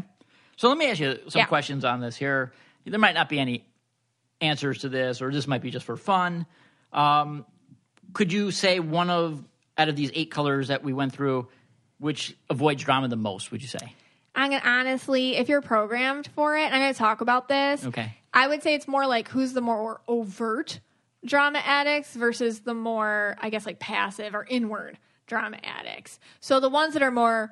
So 0.57 0.67
let 0.67 0.77
me 0.77 0.87
ask 0.87 0.99
you 0.99 1.19
some 1.29 1.39
Yeah. 1.41 1.45
questions 1.45 1.85
on 1.85 2.01
this 2.01 2.17
here. 2.17 2.51
There 2.85 2.99
might 2.99 3.13
not 3.13 3.29
be 3.29 3.39
any 3.39 3.65
answers 4.41 4.79
to 4.79 4.89
this, 4.89 5.21
or 5.21 5.31
this 5.31 5.47
might 5.47 5.61
be 5.61 5.69
just 5.69 5.85
for 5.85 5.95
fun. 5.95 6.47
Um, 6.91 7.45
could 8.13 8.33
you 8.33 8.49
say 8.51 8.79
one 8.79 9.09
of 9.11 9.43
out 9.77 9.87
of 9.89 9.95
these 9.95 10.11
eight 10.15 10.31
colors 10.31 10.69
that 10.69 10.83
we 10.83 10.91
went 10.91 11.13
through, 11.13 11.47
which 11.99 12.35
avoids 12.49 12.83
drama 12.83 13.07
the 13.07 13.15
most? 13.15 13.51
Would 13.51 13.61
you 13.61 13.67
say? 13.67 13.93
I'm 14.39 14.51
gonna 14.51 14.61
honestly 14.65 15.35
if 15.35 15.49
you're 15.49 15.61
programmed 15.61 16.27
for 16.35 16.57
it 16.57 16.65
i'm 16.65 16.79
gonna 16.79 16.93
talk 16.93 17.21
about 17.21 17.47
this. 17.47 17.85
Okay. 17.85 18.15
i 18.33 18.47
would 18.47 18.63
say 18.63 18.73
it's 18.73 18.87
more 18.87 19.05
like 19.05 19.27
who's 19.27 19.53
the 19.53 19.61
more 19.61 20.01
overt 20.07 20.79
drama 21.25 21.61
addicts 21.65 22.15
versus 22.15 22.61
the 22.61 22.73
more 22.73 23.35
i 23.39 23.49
guess 23.49 23.65
like 23.65 23.79
passive 23.79 24.33
or 24.33 24.45
inward 24.49 24.97
drama 25.29 25.57
addicts. 25.63 26.19
So 26.41 26.59
the 26.59 26.69
ones 26.69 26.93
that 26.95 27.03
are 27.03 27.11
more 27.11 27.51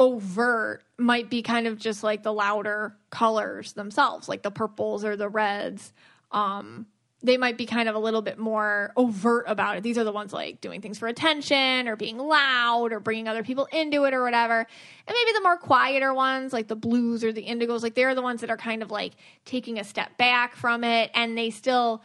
overt 0.00 0.82
might 0.96 1.30
be 1.30 1.42
kind 1.42 1.68
of 1.68 1.78
just 1.78 2.02
like 2.02 2.22
the 2.24 2.32
louder 2.32 2.96
colors 3.10 3.74
themselves 3.74 4.28
like 4.28 4.42
the 4.42 4.50
purples 4.50 5.04
or 5.04 5.16
the 5.16 5.28
reds. 5.28 5.92
Um 6.32 6.86
they 7.22 7.36
might 7.36 7.58
be 7.58 7.66
kind 7.66 7.88
of 7.88 7.96
a 7.96 7.98
little 7.98 8.22
bit 8.22 8.38
more 8.38 8.92
overt 8.96 9.44
about 9.48 9.76
it. 9.76 9.82
These 9.82 9.98
are 9.98 10.04
the 10.04 10.12
ones 10.12 10.32
like 10.32 10.60
doing 10.60 10.80
things 10.80 10.98
for 10.98 11.08
attention 11.08 11.88
or 11.88 11.96
being 11.96 12.16
loud 12.16 12.92
or 12.92 13.00
bringing 13.00 13.26
other 13.26 13.42
people 13.42 13.66
into 13.72 14.04
it 14.04 14.14
or 14.14 14.22
whatever. 14.22 14.58
And 14.60 14.66
maybe 15.14 15.32
the 15.32 15.42
more 15.42 15.56
quieter 15.56 16.14
ones, 16.14 16.52
like 16.52 16.68
the 16.68 16.76
blues 16.76 17.24
or 17.24 17.32
the 17.32 17.44
indigos, 17.44 17.82
like 17.82 17.94
they're 17.94 18.14
the 18.14 18.22
ones 18.22 18.40
that 18.42 18.50
are 18.50 18.56
kind 18.56 18.82
of 18.82 18.92
like 18.92 19.14
taking 19.44 19.80
a 19.80 19.84
step 19.84 20.16
back 20.16 20.54
from 20.54 20.84
it 20.84 21.10
and 21.12 21.36
they 21.36 21.50
still 21.50 22.02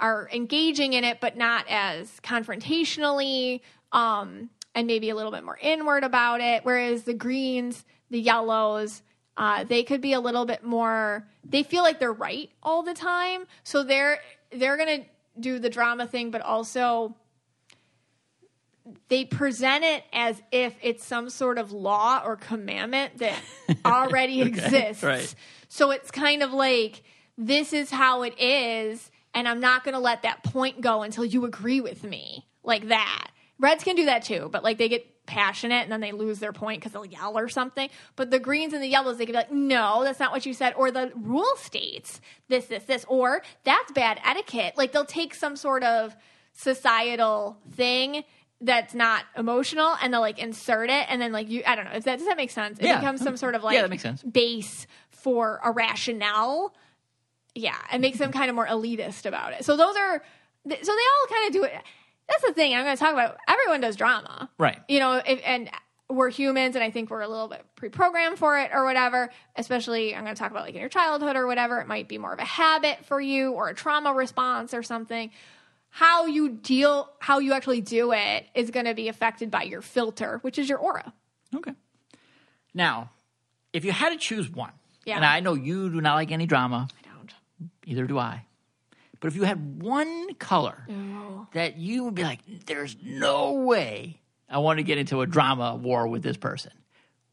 are 0.00 0.30
engaging 0.32 0.94
in 0.94 1.04
it, 1.04 1.20
but 1.20 1.36
not 1.36 1.66
as 1.68 2.18
confrontationally, 2.22 3.60
um, 3.92 4.48
and 4.74 4.86
maybe 4.86 5.10
a 5.10 5.14
little 5.14 5.30
bit 5.30 5.44
more 5.44 5.58
inward 5.60 6.04
about 6.04 6.40
it. 6.40 6.64
Whereas 6.64 7.02
the 7.02 7.12
greens, 7.12 7.84
the 8.10 8.18
yellows, 8.18 9.02
uh, 9.36 9.64
they 9.64 9.82
could 9.82 10.00
be 10.00 10.12
a 10.12 10.20
little 10.20 10.44
bit 10.44 10.64
more. 10.64 11.26
They 11.44 11.62
feel 11.62 11.82
like 11.82 11.98
they're 11.98 12.12
right 12.12 12.50
all 12.62 12.82
the 12.82 12.94
time, 12.94 13.46
so 13.64 13.82
they're 13.82 14.18
they're 14.50 14.76
gonna 14.76 15.04
do 15.38 15.58
the 15.58 15.70
drama 15.70 16.06
thing, 16.06 16.30
but 16.30 16.42
also 16.42 17.16
they 19.08 19.24
present 19.24 19.84
it 19.84 20.04
as 20.12 20.42
if 20.50 20.74
it's 20.82 21.04
some 21.04 21.30
sort 21.30 21.58
of 21.58 21.72
law 21.72 22.22
or 22.24 22.36
commandment 22.36 23.18
that 23.18 23.40
already 23.84 24.42
exists. 24.42 25.02
right. 25.02 25.34
So 25.68 25.90
it's 25.90 26.10
kind 26.10 26.42
of 26.42 26.52
like 26.52 27.02
this 27.38 27.72
is 27.72 27.90
how 27.90 28.22
it 28.22 28.38
is, 28.38 29.10
and 29.34 29.48
I'm 29.48 29.60
not 29.60 29.84
going 29.84 29.94
to 29.94 30.00
let 30.00 30.22
that 30.22 30.42
point 30.42 30.80
go 30.80 31.02
until 31.02 31.24
you 31.24 31.44
agree 31.44 31.80
with 31.80 32.04
me, 32.04 32.46
like 32.62 32.88
that. 32.88 33.28
Reds 33.58 33.84
can 33.84 33.96
do 33.96 34.06
that 34.06 34.24
too, 34.24 34.48
but 34.52 34.64
like 34.64 34.78
they 34.78 34.88
get 34.88 35.06
passionate 35.26 35.82
and 35.82 35.92
then 35.92 36.00
they 36.00 36.12
lose 36.12 36.38
their 36.40 36.52
point 36.52 36.80
because 36.80 36.92
they'll 36.92 37.04
yell 37.06 37.38
or 37.38 37.48
something. 37.48 37.88
But 38.16 38.30
the 38.30 38.38
greens 38.38 38.72
and 38.72 38.82
the 38.82 38.88
yellows, 38.88 39.18
they 39.18 39.24
can 39.26 39.32
be 39.32 39.38
like, 39.38 39.52
no, 39.52 40.02
that's 40.04 40.18
not 40.20 40.32
what 40.32 40.44
you 40.44 40.52
said. 40.54 40.74
Or 40.76 40.90
the 40.90 41.12
rule 41.14 41.54
states 41.56 42.20
this, 42.48 42.66
this, 42.66 42.84
this, 42.84 43.04
or 43.08 43.42
that's 43.64 43.92
bad 43.92 44.20
etiquette. 44.24 44.74
Like 44.76 44.92
they'll 44.92 45.04
take 45.04 45.34
some 45.34 45.56
sort 45.56 45.84
of 45.84 46.16
societal 46.52 47.56
thing 47.72 48.24
that's 48.60 48.94
not 48.94 49.24
emotional 49.36 49.94
and 50.00 50.12
they'll 50.14 50.20
like 50.20 50.38
insert 50.38 50.88
it 50.88 51.06
and 51.08 51.20
then 51.20 51.32
like 51.32 51.48
you 51.50 51.62
I 51.66 51.74
don't 51.74 51.84
know 51.84 51.92
if 51.92 52.04
that 52.04 52.18
does 52.18 52.28
that 52.28 52.36
make 52.36 52.50
sense? 52.50 52.78
It 52.78 52.86
Yeah. 52.86 52.98
becomes 53.00 53.20
some 53.20 53.36
sort 53.36 53.54
of 53.56 53.64
like 53.64 53.74
Yeah, 53.74 53.82
that 53.82 53.90
makes 53.90 54.02
sense. 54.04 54.22
base 54.22 54.86
for 55.10 55.60
a 55.64 55.72
rationale. 55.72 56.72
Yeah, 57.54 57.76
it 57.92 58.00
makes 58.00 58.18
them 58.18 58.30
kind 58.32 58.48
of 58.48 58.54
more 58.54 58.66
elitist 58.66 59.26
about 59.26 59.52
it. 59.52 59.64
So 59.64 59.76
those 59.76 59.96
are 59.96 60.22
so 60.64 60.68
they 60.68 60.76
all 60.80 61.26
kind 61.28 61.46
of 61.48 61.52
do 61.52 61.64
it. 61.64 61.72
That's 62.28 62.42
the 62.44 62.52
thing 62.52 62.74
I'm 62.74 62.84
going 62.84 62.96
to 62.96 63.00
talk 63.00 63.12
about. 63.12 63.36
Everyone 63.48 63.80
does 63.80 63.96
drama, 63.96 64.48
Right. 64.58 64.78
You 64.88 65.00
know, 65.00 65.20
if, 65.26 65.40
and 65.44 65.70
we're 66.08 66.30
humans, 66.30 66.74
and 66.76 66.84
I 66.84 66.90
think 66.90 67.10
we're 67.10 67.22
a 67.22 67.28
little 67.28 67.48
bit 67.48 67.64
pre-programmed 67.76 68.38
for 68.38 68.58
it 68.58 68.70
or 68.72 68.84
whatever. 68.84 69.30
Especially, 69.56 70.14
I'm 70.14 70.24
going 70.24 70.34
to 70.34 70.38
talk 70.38 70.50
about 70.50 70.64
like 70.64 70.74
in 70.74 70.80
your 70.80 70.88
childhood 70.90 71.36
or 71.36 71.46
whatever. 71.46 71.80
It 71.80 71.86
might 71.88 72.08
be 72.08 72.18
more 72.18 72.32
of 72.32 72.38
a 72.38 72.44
habit 72.44 73.04
for 73.06 73.20
you 73.20 73.52
or 73.52 73.68
a 73.68 73.74
trauma 73.74 74.12
response 74.12 74.74
or 74.74 74.82
something. 74.82 75.30
How 75.88 76.26
you 76.26 76.48
deal, 76.50 77.10
how 77.18 77.38
you 77.40 77.52
actually 77.52 77.80
do 77.82 78.12
it, 78.12 78.46
is 78.54 78.70
going 78.70 78.86
to 78.86 78.94
be 78.94 79.08
affected 79.08 79.50
by 79.50 79.62
your 79.64 79.82
filter, 79.82 80.38
which 80.42 80.58
is 80.58 80.68
your 80.68 80.78
aura. 80.78 81.12
Okay. 81.54 81.72
Now, 82.74 83.10
if 83.74 83.84
you 83.84 83.92
had 83.92 84.10
to 84.10 84.16
choose 84.18 84.48
one, 84.50 84.72
Yeah. 85.04 85.16
and 85.16 85.24
I 85.24 85.40
know 85.40 85.52
you 85.54 85.90
do 85.90 86.00
not 86.00 86.14
like 86.14 86.30
any 86.30 86.46
drama, 86.46 86.88
I 87.04 87.08
don't. 87.08 87.32
either 87.86 88.06
do 88.06 88.18
I. 88.18 88.46
But 89.22 89.28
if 89.28 89.36
you 89.36 89.44
had 89.44 89.80
one 89.80 90.34
color 90.34 90.84
Oh. 90.90 91.46
that 91.52 91.78
you 91.78 92.02
would 92.04 92.14
be 92.16 92.24
like, 92.24 92.40
there's 92.66 92.96
no 93.02 93.52
way 93.52 94.20
I 94.50 94.58
want 94.58 94.78
to 94.78 94.82
get 94.82 94.98
into 94.98 95.20
a 95.22 95.26
drama 95.26 95.76
war 95.76 96.08
with 96.08 96.22
this 96.24 96.36
person, 96.36 96.72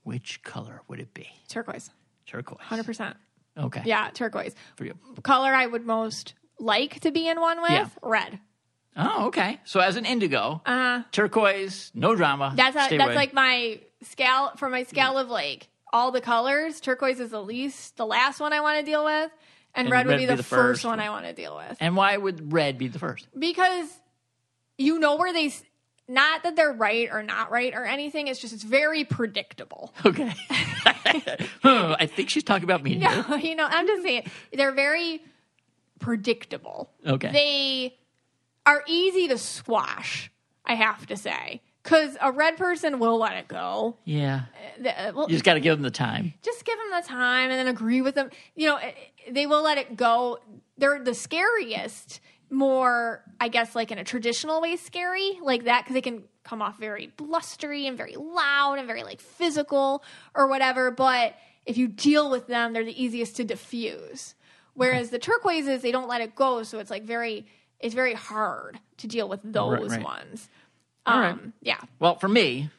which 0.04 0.44
color 0.44 0.84
would 0.88 1.00
it 1.00 1.14
be? 1.16 1.28
Turquoise. 1.50 1.90
Turquoise. 2.28 2.60
100%. 2.70 3.16
Okay. 3.58 3.82
Yeah, 3.86 4.10
turquoise. 4.14 4.54
For 4.76 4.86
you. 4.86 4.94
Color 5.24 5.54
I 5.54 5.66
would 5.66 5.84
most 5.86 6.36
like 6.60 7.00
to 7.02 7.12
be 7.12 7.28
in 7.28 7.42
one 7.42 7.60
with, 7.62 7.72
Yeah. 7.72 7.88
red. 8.04 8.40
Oh, 8.96 9.26
okay. 9.30 9.60
So 9.66 9.80
as 9.80 9.96
an 9.98 10.06
indigo, 10.06 10.62
Uh, 10.68 11.02
turquoise, 11.12 11.92
no 11.96 12.16
drama. 12.16 12.54
that's 12.56 12.76
a, 12.76 12.80
that's 12.98 13.04
away. 13.04 13.16
like 13.16 13.34
my 13.34 13.80
scale 14.04 14.52
for 14.58 14.70
my 14.70 14.84
scale 14.84 15.18
of 15.18 15.30
like 15.30 15.70
all 15.92 16.12
the 16.12 16.22
colors. 16.22 16.80
Turquoise 16.82 17.20
is 17.20 17.32
the 17.32 17.42
least, 17.42 17.98
the 17.98 18.06
last 18.06 18.40
one 18.40 18.54
I 18.54 18.60
want 18.62 18.78
to 18.80 18.86
deal 18.86 19.04
with, 19.04 19.32
and, 19.80 19.88
And 19.88 19.92
red 19.92 20.06
would 20.06 20.12
red 20.14 20.18
be 20.20 20.24
would 20.26 20.30
the, 20.30 20.34
be 20.34 20.38
the 20.38 20.44
first 20.44 20.82
first 20.82 20.86
one. 20.86 21.00
I 21.00 21.10
want 21.10 21.26
to 21.26 21.34
deal 21.34 21.56
with 21.56 21.78
And 21.80 21.96
why 21.96 22.16
would 22.18 22.52
red 22.54 22.78
be 22.78 22.88
the 22.88 23.00
first? 23.00 23.28
because 23.38 23.88
you 24.78 25.00
know 25.00 25.16
where 25.18 25.34
they. 25.34 25.52
Not 26.08 26.42
that 26.42 26.56
they're 26.56 26.74
right 26.74 27.08
or 27.12 27.22
not 27.22 27.52
right 27.52 27.72
or 27.76 27.86
anything. 27.86 28.28
It's 28.28 28.40
just 28.40 28.52
it's 28.54 28.64
very 28.64 29.04
predictable. 29.04 29.94
Okay. 30.06 30.34
I 31.64 32.08
think 32.08 32.30
she's 32.30 32.44
talking 32.44 32.64
about 32.64 32.82
me. 32.84 32.96
here. 33.00 33.26
No, 33.30 33.36
you 33.36 33.56
know, 33.56 33.68
I'm 33.70 33.86
just 33.86 34.02
saying 34.04 34.24
they're 34.54 34.72
very 34.72 35.22
predictable. 36.00 36.90
Okay. 37.06 37.32
They 37.32 37.98
are 38.66 38.84
easy 38.88 39.28
to 39.28 39.38
squash, 39.38 40.32
I 40.66 40.76
have 40.76 41.06
to 41.08 41.18
say. 41.18 41.62
Because 41.84 42.18
a 42.22 42.32
red 42.32 42.58
person 42.58 43.00
will 43.00 43.18
let 43.18 43.34
it 43.38 43.48
go. 43.48 43.98
Yeah. 44.04 44.42
Uh, 44.80 44.84
the- 44.84 45.02
uh, 45.08 45.12
well, 45.16 45.26
You 45.28 45.36
just 45.36 45.46
got 45.46 45.54
to 45.56 45.60
give 45.60 45.76
them 45.78 45.84
the 45.84 45.92
time. 45.92 46.34
just 46.44 46.66
give 46.66 46.78
them 46.78 47.02
the 47.02 47.08
time 47.08 47.50
and 47.52 47.60
then 47.60 47.68
agree 47.68 48.02
with 48.02 48.16
them. 48.16 48.30
You 48.56 48.68
know, 48.68 48.80
they 49.34 49.46
will 49.46 49.64
let 49.64 49.78
it 49.78 49.96
go. 49.96 50.40
They're 50.78 51.04
the 51.04 51.14
scariest, 51.14 52.20
more, 52.50 53.24
I 53.40 53.48
guess, 53.50 53.76
like 53.76 53.92
in 53.92 53.98
a 53.98 54.04
traditional 54.04 54.62
way, 54.62 54.76
scary, 54.76 55.40
like 55.42 55.66
that, 55.66 55.84
because 55.84 55.94
they 55.94 56.02
can 56.02 56.24
come 56.44 56.62
off 56.62 56.80
very 56.80 57.12
blustery 57.18 57.86
and 57.86 57.96
very 57.98 58.16
loud 58.16 58.76
and 58.80 58.88
very 58.88 59.04
like 59.04 59.20
physical 59.22 60.04
or 60.34 60.48
whatever. 60.48 60.90
But 60.92 61.36
if 61.66 61.78
you 61.78 61.88
deal 61.88 62.30
with 62.32 62.48
them, 62.48 62.74
they're 62.74 62.84
the 62.86 63.02
easiest 63.04 63.36
to 63.38 63.44
diffuse. 63.44 64.36
Whereas 64.74 65.10
the 65.10 65.20
turquoises, 65.20 65.82
they 65.82 65.92
don't 65.92 66.08
let 66.08 66.22
it 66.22 66.36
go, 66.36 66.64
so 66.64 66.80
it's 66.80 66.90
like 66.90 67.04
very, 67.04 67.46
it's 67.80 67.94
very 67.94 68.14
hard 68.14 68.80
to 68.98 69.08
deal 69.08 69.28
with 69.28 69.42
those 69.44 69.90
right. 69.92 70.04
ones. 70.04 70.48
All 71.06 71.18
Um, 71.18 71.22
right. 71.24 71.40
Yeah. 71.62 71.80
Well, 72.00 72.16
for 72.18 72.30
me, 72.30 72.70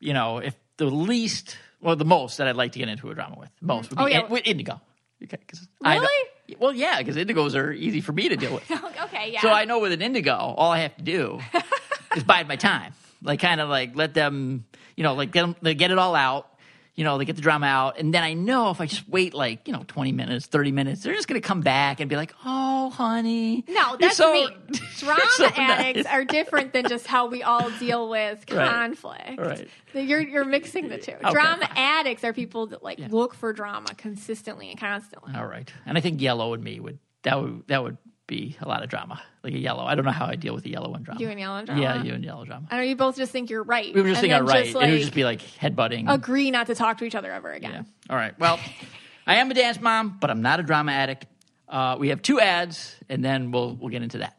you 0.00 0.12
know, 0.12 0.38
if 0.38 0.54
the 0.76 0.86
least, 0.86 1.56
well, 1.80 1.96
the 1.96 2.04
most 2.04 2.36
that 2.38 2.46
I'd 2.46 2.56
like 2.56 2.72
to 2.72 2.78
get 2.78 2.88
into 2.88 3.10
a 3.10 3.14
drama 3.14 3.36
with, 3.38 3.50
most 3.62 3.90
would 3.90 3.96
be 3.96 4.04
Oh, 4.04 4.06
yeah. 4.06 4.24
in- 4.24 4.30
with 4.30 4.42
indigo. 4.46 4.80
Okay, 5.24 5.38
'cause 5.46 5.66
I 5.82 5.96
Really? 5.96 6.30
well, 6.58 6.72
yeah, 6.72 6.98
because 6.98 7.16
indigos 7.16 7.54
are 7.54 7.72
easy 7.72 8.00
for 8.00 8.12
me 8.12 8.28
to 8.28 8.36
deal 8.36 8.52
with. 8.54 8.70
okay. 9.04 9.30
Yeah. 9.32 9.40
So 9.40 9.48
I 9.50 9.64
know 9.64 9.78
with 9.80 9.92
an 9.92 10.02
indigo, 10.02 10.34
all 10.34 10.70
I 10.72 10.78
have 10.80 10.96
to 10.96 11.02
do 11.02 11.40
is 12.16 12.22
bide 12.24 12.46
my 12.48 12.56
time. 12.56 12.92
Like 13.22 13.40
kind 13.40 13.60
of 13.60 13.68
like 13.68 13.96
let 13.96 14.12
them, 14.14 14.64
you 14.96 15.02
know, 15.02 15.14
like 15.14 15.30
get 15.32 15.42
them, 15.62 15.76
get 15.76 15.90
it 15.90 15.98
all 15.98 16.14
out. 16.14 16.48
You 16.96 17.02
know, 17.02 17.18
they 17.18 17.24
get 17.24 17.34
the 17.34 17.42
drama 17.42 17.66
out, 17.66 17.98
and 17.98 18.14
then 18.14 18.22
I 18.22 18.34
know 18.34 18.70
if 18.70 18.80
I 18.80 18.86
just 18.86 19.08
wait 19.08 19.34
like 19.34 19.66
you 19.66 19.72
know 19.72 19.82
twenty 19.88 20.12
minutes, 20.12 20.46
thirty 20.46 20.70
minutes, 20.70 21.02
they're 21.02 21.12
just 21.14 21.26
gonna 21.26 21.40
come 21.40 21.60
back 21.60 21.98
and 21.98 22.08
be 22.08 22.14
like, 22.14 22.32
"Oh, 22.44 22.90
honey, 22.90 23.64
No, 23.66 23.96
that's 23.98 24.16
so- 24.16 24.32
me. 24.32 24.48
Drama 24.98 25.20
so 25.32 25.46
addicts 25.46 26.04
nice." 26.04 26.14
are 26.14 26.24
different 26.38 26.72
than 26.72 26.88
just 26.88 27.06
how 27.08 27.26
we 27.26 27.42
all 27.42 27.68
deal 27.80 28.08
with 28.08 28.46
conflict. 28.46 29.38
Right. 29.38 29.68
You're 29.92 30.20
you're 30.20 30.44
mixing 30.44 30.88
the 30.88 30.98
two. 30.98 31.12
Okay, 31.12 31.30
drama 31.32 31.68
addicts 31.74 32.22
are 32.22 32.32
people 32.32 32.66
that 32.68 32.84
like 32.84 33.00
look 33.00 33.34
for 33.34 33.52
drama 33.52 33.88
consistently 33.96 34.70
and 34.70 34.78
constantly. 34.78 35.34
All 35.34 35.46
right, 35.46 35.68
and 35.86 35.98
I 35.98 36.00
think 36.00 36.20
yellow 36.20 36.54
and 36.54 36.62
me 36.62 36.78
would 36.78 37.00
that 37.24 37.42
would 37.42 37.64
that 37.66 37.82
would 37.82 37.98
be 38.26 38.56
a 38.60 38.68
lot 38.68 38.82
of 38.82 38.88
drama, 38.88 39.22
like 39.42 39.54
a 39.54 39.58
yellow. 39.58 39.84
I 39.84 39.94
don't 39.94 40.04
know 40.04 40.10
how 40.10 40.26
I 40.26 40.36
deal 40.36 40.54
with 40.54 40.64
a 40.66 40.70
yellow 40.70 40.90
one 40.90 41.02
drama. 41.02 41.20
You 41.20 41.28
and 41.28 41.38
yellow 41.38 41.64
drama? 41.64 41.80
Yeah, 41.80 42.02
you 42.02 42.14
and 42.14 42.24
yellow 42.24 42.44
drama. 42.44 42.66
I 42.70 42.76
know 42.76 42.82
you 42.82 42.96
both 42.96 43.16
just 43.16 43.32
think 43.32 43.50
you're 43.50 43.62
right. 43.62 43.94
We 43.94 44.00
were 44.00 44.08
just 44.08 44.22
and 44.22 44.30
thinking 44.30 44.46
then 44.46 44.54
right. 44.54 44.64
Just, 44.64 44.76
it 44.76 44.78
would 44.78 44.90
like, 44.90 45.00
just 45.00 45.14
be 45.14 45.24
like 45.24 45.40
headbutting. 45.40 46.12
agree 46.12 46.50
not 46.50 46.68
to 46.68 46.74
talk 46.74 46.98
to 46.98 47.04
each 47.04 47.14
other 47.14 47.30
ever 47.30 47.52
again. 47.52 47.72
Yeah. 47.72 48.10
All 48.10 48.16
right. 48.16 48.38
Well, 48.38 48.58
I 49.26 49.36
am 49.36 49.50
a 49.50 49.54
dance 49.54 49.80
mom, 49.80 50.18
but 50.20 50.30
I'm 50.30 50.42
not 50.42 50.60
a 50.60 50.62
drama 50.62 50.92
addict. 50.92 51.26
Uh, 51.68 51.96
we 51.98 52.08
have 52.08 52.22
two 52.22 52.40
ads, 52.40 52.96
and 53.08 53.24
then 53.24 53.50
we'll 53.50 53.74
we'll 53.74 53.90
get 53.90 54.02
into 54.02 54.18
that. 54.18 54.36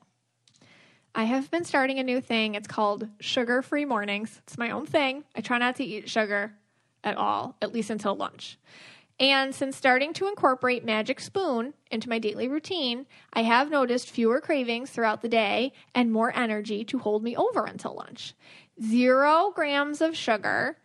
I 1.13 1.23
have 1.23 1.49
been 1.49 1.63
starting 1.63 1.97
a 1.99 2.03
new 2.03 2.19
thing. 2.19 2.55
It's 2.55 2.67
called 2.67 3.07
Sugar 3.21 3.61
Free 3.61 3.85
Mornings. 3.85 4.41
It's 4.43 4.57
my 4.57 4.71
own 4.71 4.85
thing. 4.85 5.23
I 5.35 5.41
try 5.41 5.57
not 5.57 5.77
to 5.77 5.83
eat 5.83 6.09
sugar 6.09 6.53
at 7.05 7.15
all, 7.15 7.55
at 7.61 7.71
least 7.71 7.89
until 7.89 8.15
lunch. 8.15 8.57
And 9.19 9.55
since 9.55 9.77
starting 9.77 10.11
to 10.13 10.27
incorporate 10.27 10.83
Magic 10.83 11.21
Spoon 11.21 11.73
into 11.89 12.09
my 12.09 12.19
daily 12.19 12.49
routine, 12.49 13.05
I 13.31 13.43
have 13.43 13.69
noticed 13.69 14.11
fewer 14.11 14.41
cravings 14.41 14.89
throughout 14.89 15.21
the 15.21 15.29
day 15.29 15.71
and 15.93 16.11
more 16.11 16.35
energy 16.35 16.83
to 16.85 16.99
hold 16.99 17.23
me 17.23 17.35
over 17.35 17.65
until 17.65 17.95
lunch. 17.95 18.33
Zero 18.83 19.53
grams 19.55 20.01
of 20.01 20.17
sugar, 20.17 20.77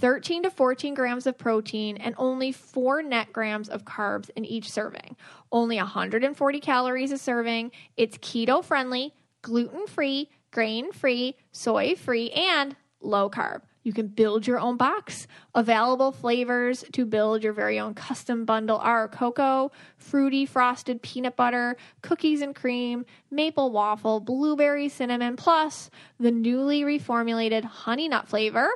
13 0.00 0.44
to 0.44 0.50
14 0.50 0.94
grams 0.94 1.26
of 1.26 1.36
protein, 1.36 1.98
and 1.98 2.14
only 2.16 2.52
four 2.52 3.02
net 3.02 3.32
grams 3.34 3.68
of 3.68 3.84
carbs 3.84 4.30
in 4.34 4.46
each 4.46 4.70
serving. 4.70 5.14
Only 5.52 5.76
140 5.76 6.60
calories 6.60 7.12
a 7.12 7.18
serving. 7.18 7.70
It's 7.98 8.16
keto 8.16 8.64
friendly, 8.64 9.12
gluten 9.42 9.86
free, 9.86 10.30
grain 10.50 10.90
free, 10.90 11.36
soy 11.52 11.96
free, 11.96 12.30
and 12.30 12.76
low 13.02 13.28
carb. 13.28 13.60
You 13.84 13.92
can 13.92 14.08
build 14.08 14.46
your 14.46 14.58
own 14.58 14.76
box. 14.76 15.28
Available 15.54 16.10
flavors 16.10 16.84
to 16.92 17.04
build 17.04 17.44
your 17.44 17.52
very 17.52 17.78
own 17.78 17.94
custom 17.94 18.46
bundle 18.46 18.78
are 18.78 19.06
cocoa, 19.08 19.70
fruity 19.98 20.46
frosted 20.46 21.02
peanut 21.02 21.36
butter, 21.36 21.76
cookies 22.00 22.40
and 22.40 22.56
cream, 22.56 23.04
maple 23.30 23.70
waffle, 23.70 24.20
blueberry 24.20 24.88
cinnamon, 24.88 25.36
plus 25.36 25.90
the 26.18 26.32
newly 26.32 26.82
reformulated 26.82 27.64
honey 27.64 28.08
nut 28.08 28.26
flavor 28.26 28.68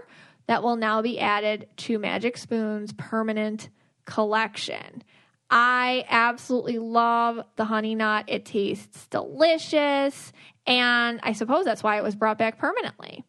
that 0.46 0.62
will 0.62 0.76
now 0.76 1.02
be 1.02 1.18
added 1.18 1.66
to 1.76 1.98
Magic 1.98 2.36
Spoon's 2.36 2.92
permanent 2.92 3.70
collection. 4.04 5.02
I 5.50 6.04
absolutely 6.10 6.78
love 6.78 7.40
the 7.56 7.64
honey 7.64 7.94
nut. 7.94 8.26
It 8.28 8.44
tastes 8.44 9.06
delicious. 9.06 10.32
And 10.66 11.20
I 11.22 11.32
suppose 11.32 11.64
that's 11.64 11.82
why 11.82 11.96
it 11.96 12.02
was 12.02 12.14
brought 12.14 12.36
back 12.36 12.58
permanently. 12.58 13.24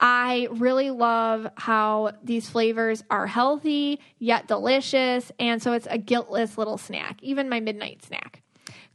I 0.00 0.48
really 0.50 0.90
love 0.90 1.46
how 1.56 2.12
these 2.24 2.48
flavors 2.48 3.04
are 3.10 3.26
healthy 3.26 4.00
yet 4.18 4.48
delicious. 4.48 5.30
And 5.38 5.62
so 5.62 5.72
it's 5.72 5.86
a 5.90 5.98
guiltless 5.98 6.56
little 6.56 6.78
snack, 6.78 7.22
even 7.22 7.48
my 7.48 7.60
midnight 7.60 8.02
snack. 8.02 8.42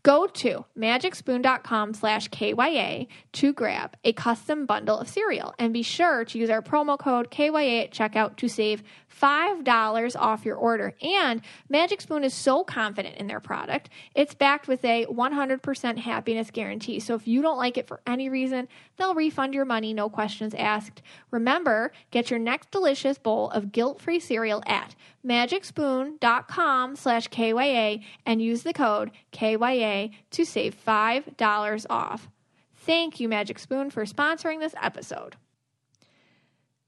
Go 0.05 0.27
to 0.27 0.65
magicspoon.com 0.77 1.95
slash 1.95 2.27
KYA 2.27 3.07
to 3.33 3.53
grab 3.53 3.97
a 4.03 4.13
custom 4.13 4.67
bundle 4.67 4.99
of 4.99 5.09
cereal 5.09 5.55
and 5.57 5.73
be 5.73 5.81
sure 5.81 6.23
to 6.25 6.37
use 6.37 6.51
our 6.51 6.61
promo 6.61 6.97
code 6.97 7.31
KYA 7.31 7.85
at 7.85 7.91
checkout 7.91 8.35
to 8.35 8.47
save 8.47 8.83
$5 9.21 10.15
off 10.19 10.45
your 10.45 10.55
order. 10.55 10.93
And 11.01 11.41
Magic 11.69 12.01
Spoon 12.01 12.23
is 12.23 12.33
so 12.33 12.63
confident 12.63 13.15
in 13.15 13.27
their 13.27 13.39
product, 13.39 13.89
it's 14.13 14.33
backed 14.33 14.67
with 14.67 14.83
a 14.85 15.05
100% 15.05 15.97
happiness 15.97 16.51
guarantee. 16.51 16.99
So 16.99 17.15
if 17.15 17.27
you 17.27 17.41
don't 17.41 17.57
like 17.57 17.77
it 17.77 17.87
for 17.87 18.01
any 18.05 18.29
reason, 18.29 18.67
they'll 18.97 19.15
refund 19.15 19.53
your 19.53 19.65
money, 19.65 19.93
no 19.93 20.09
questions 20.09 20.53
asked. 20.55 21.01
Remember, 21.31 21.91
get 22.11 22.29
your 22.29 22.39
next 22.39 22.71
delicious 22.71 23.17
bowl 23.17 23.49
of 23.51 23.71
guilt-free 23.71 24.19
cereal 24.19 24.63
at 24.65 24.95
magicspoon.com 25.25 26.95
slash 26.95 27.27
KYA 27.27 27.99
and 28.25 28.41
use 28.41 28.63
the 28.63 28.73
code 28.73 29.11
KYA 29.31 30.11
to 30.31 30.45
save 30.45 30.75
$5 30.85 31.85
off. 31.89 32.29
Thank 32.75 33.19
you, 33.19 33.27
Magic 33.27 33.57
Spoon, 33.57 33.89
for 33.89 34.05
sponsoring 34.05 34.59
this 34.59 34.75
episode. 34.79 35.35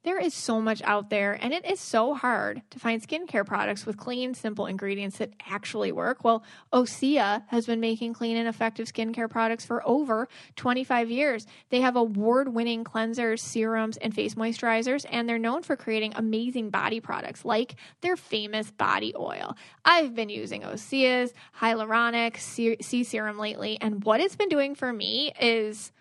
There 0.07 0.19
is 0.19 0.33
so 0.33 0.61
much 0.61 0.81
out 0.83 1.09
there, 1.09 1.37
and 1.41 1.53
it 1.53 1.65
is 1.65 1.81
so 1.81 2.13
hard 2.13 2.61
to 2.69 2.79
find 2.79 3.05
skincare 3.05 3.45
products 3.45 3.85
with 3.85 3.97
clean, 3.97 4.33
simple 4.33 4.65
ingredients 4.65 5.17
that 5.17 5.33
actually 5.49 5.91
work. 5.91 6.23
Well, 6.23 6.45
Osea 6.71 7.43
has 7.47 7.65
been 7.65 7.81
making 7.81 8.13
clean 8.13 8.37
and 8.37 8.47
effective 8.47 8.87
skincare 8.87 9.29
products 9.29 9.65
for 9.65 9.85
over 9.85 10.29
25 10.55 11.11
years. 11.11 11.45
They 11.71 11.81
have 11.81 11.97
award 11.97 12.53
winning 12.53 12.85
cleansers, 12.85 13.39
serums, 13.41 13.97
and 13.97 14.15
face 14.15 14.35
moisturizers, 14.35 15.05
and 15.09 15.27
they're 15.27 15.37
known 15.37 15.61
for 15.61 15.75
creating 15.75 16.13
amazing 16.15 16.69
body 16.69 17.01
products 17.01 17.43
like 17.43 17.75
their 17.99 18.15
famous 18.15 18.71
body 18.71 19.13
oil. 19.13 19.57
I've 19.83 20.15
been 20.15 20.29
using 20.29 20.61
Osea's 20.61 21.33
hyaluronic 21.59 22.37
C 22.39 23.03
serum 23.03 23.37
lately, 23.37 23.77
and 23.81 24.05
what 24.05 24.21
it's 24.21 24.37
been 24.37 24.47
doing 24.47 24.73
for 24.73 24.93
me 24.93 25.33
is 25.37 25.91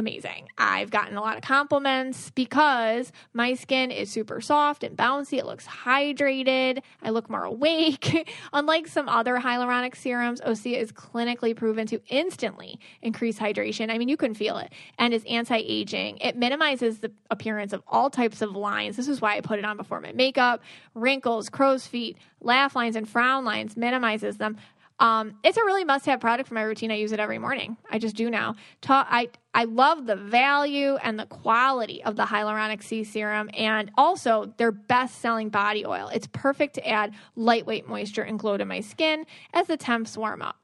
amazing. 0.00 0.48
I've 0.58 0.90
gotten 0.90 1.16
a 1.16 1.20
lot 1.20 1.36
of 1.36 1.42
compliments 1.42 2.30
because 2.30 3.12
my 3.32 3.54
skin 3.54 3.90
is 3.90 4.10
super 4.10 4.40
soft 4.40 4.82
and 4.82 4.96
bouncy. 4.96 5.38
It 5.38 5.46
looks 5.46 5.66
hydrated. 5.66 6.82
I 7.02 7.10
look 7.10 7.30
more 7.30 7.44
awake. 7.44 8.28
Unlike 8.52 8.88
some 8.88 9.08
other 9.08 9.36
hyaluronic 9.36 9.94
serums, 9.94 10.40
Osea 10.40 10.78
is 10.78 10.90
clinically 10.90 11.54
proven 11.54 11.86
to 11.86 12.00
instantly 12.08 12.80
increase 13.02 13.38
hydration. 13.38 13.90
I 13.90 13.98
mean, 13.98 14.08
you 14.08 14.16
can 14.16 14.34
feel 14.34 14.56
it. 14.56 14.72
And 14.98 15.14
is 15.14 15.24
anti-aging. 15.28 16.18
It 16.18 16.36
minimizes 16.36 16.98
the 16.98 17.12
appearance 17.30 17.72
of 17.72 17.82
all 17.86 18.10
types 18.10 18.42
of 18.42 18.56
lines. 18.56 18.96
This 18.96 19.08
is 19.08 19.20
why 19.20 19.36
I 19.36 19.42
put 19.42 19.58
it 19.58 19.64
on 19.64 19.76
before 19.76 20.00
my 20.00 20.12
makeup. 20.12 20.62
Wrinkles, 20.94 21.50
crow's 21.50 21.86
feet, 21.86 22.16
laugh 22.40 22.74
lines, 22.74 22.96
and 22.96 23.08
frown 23.08 23.44
lines 23.44 23.76
minimizes 23.76 24.38
them 24.38 24.56
Um, 25.00 25.34
it's 25.42 25.56
a 25.56 25.64
really 25.64 25.84
must-have 25.84 26.20
product 26.20 26.48
for 26.48 26.54
my 26.54 26.62
routine. 26.62 26.90
I 26.90 26.96
use 26.96 27.12
it 27.12 27.20
every 27.20 27.38
morning. 27.38 27.78
I 27.90 27.98
just 27.98 28.14
do 28.14 28.30
now. 28.30 28.54
Ta- 28.82 29.08
I 29.10 29.30
I 29.54 29.64
love 29.64 30.06
the 30.06 30.14
value 30.14 30.96
and 30.96 31.18
the 31.18 31.26
quality 31.26 32.04
of 32.04 32.14
the 32.16 32.24
hyaluronic 32.24 32.82
C 32.82 33.02
serum, 33.02 33.50
and 33.54 33.90
also 33.96 34.52
their 34.58 34.70
best-selling 34.70 35.48
body 35.48 35.84
oil. 35.84 36.08
It's 36.12 36.28
perfect 36.28 36.74
to 36.74 36.86
add 36.86 37.14
lightweight 37.34 37.88
moisture 37.88 38.22
and 38.22 38.38
glow 38.38 38.56
to 38.58 38.64
my 38.64 38.80
skin 38.80 39.24
as 39.54 39.66
the 39.66 39.76
temps 39.76 40.16
warm 40.16 40.42
up. 40.42 40.56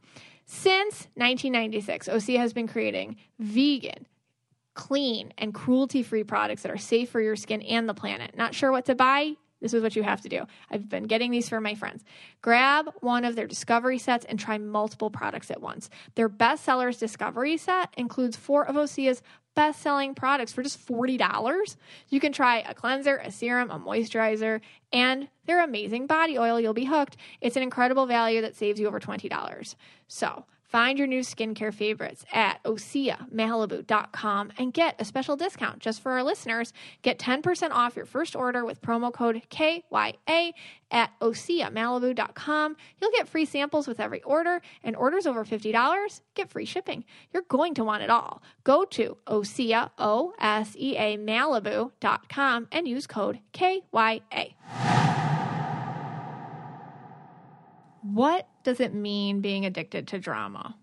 Since 0.45 1.09
1996, 1.15 2.07
Osea 2.09 2.39
has 2.39 2.53
been 2.53 2.69
creating 2.69 3.17
vegan, 3.41 4.07
clean, 4.75 5.33
and 5.39 5.53
cruelty 5.53 6.05
free 6.05 6.23
products 6.23 6.63
that 6.63 6.71
are 6.71 6.77
safe 6.77 7.11
for 7.11 7.21
your 7.21 7.35
skin 7.35 7.63
and 7.63 7.89
the 7.89 7.95
planet. 7.95 8.37
Not 8.37 8.55
sure 8.55 8.71
what 8.71 8.85
to 8.85 8.95
buy? 8.95 9.33
This 9.61 9.75
is 9.75 9.83
what 9.83 9.97
you 9.97 10.03
have 10.03 10.21
to 10.23 10.29
do. 10.29 10.47
I've 10.71 10.89
been 10.89 11.05
getting 11.05 11.31
these 11.31 11.49
for 11.49 11.61
my 11.61 11.75
friends. 11.75 12.05
Grab 12.43 12.91
one 13.01 13.25
of 13.25 13.37
their 13.37 13.47
discovery 13.47 13.99
sets 13.99 14.25
and 14.27 14.39
try 14.39 14.59
multiple 14.59 15.11
products 15.11 15.51
at 15.51 15.61
once. 15.61 15.89
Their 16.15 16.29
bestsellers 16.29 16.99
discovery 16.99 17.57
set 17.57 17.93
includes 17.97 18.37
four 18.37 18.67
of 18.67 18.77
Osea's 18.77 19.23
best 19.55 19.81
selling 19.81 20.15
products 20.15 20.53
for 20.53 20.63
just 20.63 20.87
$40. 20.87 21.77
You 22.11 22.21
can 22.21 22.33
try 22.33 22.59
a 22.59 22.75
cleanser, 22.75 23.17
a 23.17 23.33
serum, 23.33 23.71
a 23.71 23.81
moisturizer, 23.81 24.61
and 24.93 25.29
their 25.47 25.65
amazing 25.65 26.07
body 26.07 26.39
oil. 26.39 26.61
You'll 26.61 26.75
be 26.75 26.85
hooked. 26.85 27.17
It's 27.41 27.57
an 27.57 27.63
incredible 27.63 28.07
value 28.07 28.43
that 28.43 28.55
saves 28.55 28.79
you 28.79 28.87
over 28.87 29.01
$20. 29.01 29.75
So, 30.09 30.45
Find 30.69 30.99
your 30.99 31.07
new 31.07 31.21
skincare 31.21 31.73
favorites 31.73 32.25
at 32.33 32.63
OseaMalibu.com 32.65 34.53
and 34.59 34.73
get 34.73 34.97
a 34.99 35.05
special 35.05 35.37
discount 35.37 35.79
just 35.79 36.03
for 36.03 36.13
our 36.13 36.23
listeners. 36.23 36.73
Get 37.03 37.19
10% 37.19 37.71
off 37.71 37.97
your 37.97 38.05
first 38.05 38.35
order 38.35 38.65
with 38.65 38.83
promo 38.83 39.13
code 39.13 39.43
KYA 39.49 40.53
at 40.91 41.11
OseaMalibu.com. 41.21 42.77
You'll 43.01 43.11
get 43.13 43.29
free 43.29 43.45
samples 43.45 43.89
with 43.89 44.01
every 44.01 44.23
order, 44.23 44.61
and 44.83 44.97
orders 44.97 45.27
over 45.27 45.45
$50 45.45 46.21
get 46.35 46.51
free 46.51 46.65
shipping. 46.65 47.05
You're 47.33 47.45
going 47.49 47.75
to 47.75 47.85
want 47.85 48.03
it 48.03 48.11
all. 48.11 48.43
Go 48.65 48.85
to 48.85 49.17
Osea, 49.27 49.91
O-S-E-A, 49.99 51.17
Malibu.com 51.19 52.69
and 52.73 52.89
use 52.89 53.07
code 53.07 53.41
KYA. 53.53 54.55
What 58.03 58.49
does 58.67 58.81
it 58.81 58.93
mean 58.93 59.41
being 59.41 59.65
addicted 59.65 60.09
to 60.09 60.19
drama? 60.19 60.77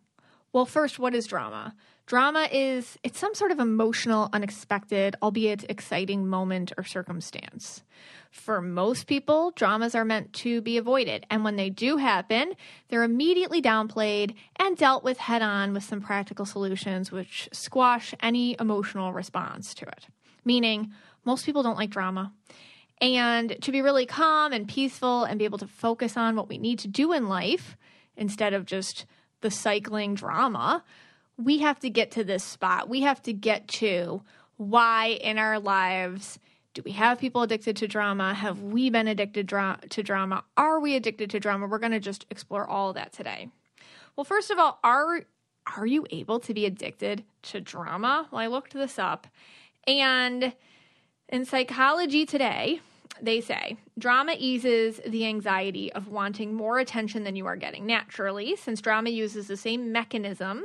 Well, 0.53 0.65
first, 0.65 0.99
what 0.99 1.13
is 1.13 1.27
drama? 1.27 1.75
Drama 2.05 2.47
is 2.49 2.97
it's 3.03 3.19
some 3.19 3.35
sort 3.35 3.51
of 3.51 3.59
emotional, 3.59 4.29
unexpected, 4.31 5.17
albeit 5.21 5.69
exciting 5.69 6.25
moment 6.25 6.71
or 6.77 6.85
circumstance. 6.85 7.83
For 8.31 8.61
most 8.61 9.05
people, 9.05 9.51
dramas 9.51 9.95
are 9.95 10.05
meant 10.05 10.31
to 10.33 10.61
be 10.61 10.77
avoided, 10.77 11.25
and 11.29 11.43
when 11.43 11.57
they 11.57 11.69
do 11.69 11.97
happen, 11.97 12.53
they're 12.87 13.03
immediately 13.03 13.61
downplayed 13.61 14.35
and 14.55 14.77
dealt 14.77 15.03
with 15.03 15.17
head 15.17 15.41
on 15.41 15.73
with 15.73 15.83
some 15.83 15.99
practical 15.99 16.45
solutions 16.45 17.11
which 17.11 17.49
squash 17.51 18.13
any 18.21 18.55
emotional 18.61 19.11
response 19.11 19.73
to 19.73 19.85
it. 19.85 20.07
Meaning, 20.45 20.93
most 21.25 21.45
people 21.45 21.63
don't 21.63 21.77
like 21.77 21.89
drama. 21.89 22.31
And 23.03 23.57
to 23.61 23.73
be 23.73 23.81
really 23.81 24.05
calm 24.05 24.53
and 24.53 24.65
peaceful 24.65 25.25
and 25.25 25.37
be 25.37 25.43
able 25.43 25.57
to 25.57 25.67
focus 25.67 26.15
on 26.15 26.37
what 26.37 26.47
we 26.47 26.57
need 26.57 26.79
to 26.79 26.87
do 26.87 27.11
in 27.11 27.27
life 27.27 27.75
instead 28.15 28.53
of 28.53 28.65
just 28.65 29.05
the 29.41 29.51
cycling 29.51 30.15
drama, 30.15 30.85
we 31.37 31.57
have 31.59 31.81
to 31.81 31.89
get 31.89 32.11
to 32.11 32.23
this 32.23 32.45
spot. 32.45 32.87
We 32.87 33.01
have 33.01 33.21
to 33.23 33.33
get 33.33 33.67
to 33.79 34.21
why 34.55 35.07
in 35.21 35.37
our 35.37 35.59
lives 35.59 36.39
do 36.73 36.81
we 36.85 36.93
have 36.93 37.19
people 37.19 37.41
addicted 37.41 37.75
to 37.77 37.89
drama? 37.89 38.33
Have 38.33 38.61
we 38.61 38.89
been 38.89 39.09
addicted 39.09 39.47
dra- 39.47 39.79
to 39.89 40.01
drama? 40.01 40.45
Are 40.55 40.79
we 40.79 40.95
addicted 40.95 41.29
to 41.31 41.41
drama? 41.41 41.67
We're 41.67 41.79
going 41.79 41.91
to 41.91 41.99
just 41.99 42.25
explore 42.29 42.65
all 42.65 42.87
of 42.87 42.95
that 42.95 43.11
today. 43.11 43.49
Well, 44.15 44.23
first 44.23 44.49
of 44.49 44.59
all, 44.59 44.79
are 44.81 45.25
are 45.75 45.85
you 45.85 46.05
able 46.09 46.39
to 46.39 46.53
be 46.53 46.65
addicted 46.65 47.25
to 47.43 47.59
drama? 47.59 48.29
Well, 48.31 48.39
I 48.39 48.47
looked 48.47 48.73
this 48.73 48.97
up 48.97 49.27
and 49.85 50.53
in 51.29 51.45
Psychology 51.45 52.25
Today, 52.25 52.79
they 53.21 53.41
say 53.41 53.77
drama 53.97 54.35
eases 54.37 54.99
the 55.07 55.25
anxiety 55.25 55.91
of 55.93 56.07
wanting 56.07 56.53
more 56.53 56.79
attention 56.79 57.23
than 57.23 57.35
you 57.35 57.45
are 57.45 57.55
getting 57.55 57.85
naturally, 57.85 58.55
since 58.55 58.81
drama 58.81 59.09
uses 59.09 59.47
the 59.47 59.57
same 59.57 59.91
mechanism 59.91 60.63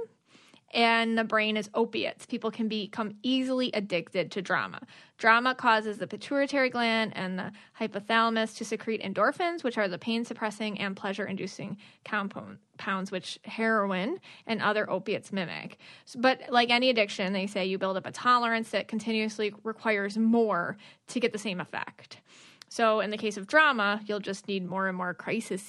and 0.72 1.16
the 1.16 1.24
brain 1.24 1.56
is 1.56 1.70
opiates. 1.74 2.26
People 2.26 2.50
can 2.50 2.68
become 2.68 3.14
easily 3.22 3.70
addicted 3.72 4.30
to 4.32 4.42
drama. 4.42 4.80
Drama 5.16 5.54
causes 5.54 5.98
the 5.98 6.06
pituitary 6.06 6.68
gland 6.68 7.12
and 7.16 7.38
the 7.38 7.52
hypothalamus 7.80 8.56
to 8.56 8.64
secrete 8.64 9.02
endorphins, 9.02 9.64
which 9.64 9.78
are 9.78 9.88
the 9.88 9.98
pain 9.98 10.24
suppressing 10.24 10.78
and 10.78 10.96
pleasure 10.96 11.24
inducing 11.24 11.78
compounds, 12.04 13.10
which 13.10 13.38
heroin 13.44 14.20
and 14.46 14.60
other 14.60 14.88
opiates 14.90 15.32
mimic. 15.32 15.78
But 16.16 16.42
like 16.50 16.70
any 16.70 16.90
addiction, 16.90 17.32
they 17.32 17.46
say 17.46 17.64
you 17.64 17.78
build 17.78 17.96
up 17.96 18.06
a 18.06 18.12
tolerance 18.12 18.70
that 18.70 18.88
continuously 18.88 19.54
requires 19.64 20.18
more 20.18 20.76
to 21.08 21.20
get 21.20 21.32
the 21.32 21.38
same 21.38 21.60
effect. 21.60 22.20
So, 22.68 23.00
in 23.00 23.10
the 23.10 23.16
case 23.16 23.36
of 23.36 23.46
drama, 23.46 24.00
you'll 24.06 24.20
just 24.20 24.46
need 24.46 24.68
more 24.68 24.88
and 24.88 24.96
more 24.96 25.14
crises 25.14 25.64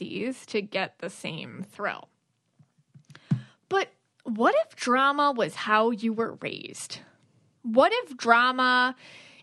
to 0.47 0.61
get 0.61 0.99
the 0.99 1.09
same 1.09 1.65
thrill. 1.71 2.09
But 3.69 3.89
what 4.23 4.55
if 4.65 4.75
drama 4.75 5.31
was 5.31 5.55
how 5.55 5.91
you 5.91 6.11
were 6.13 6.37
raised? 6.41 6.99
What 7.61 7.91
if 7.93 8.17
drama 8.17 8.95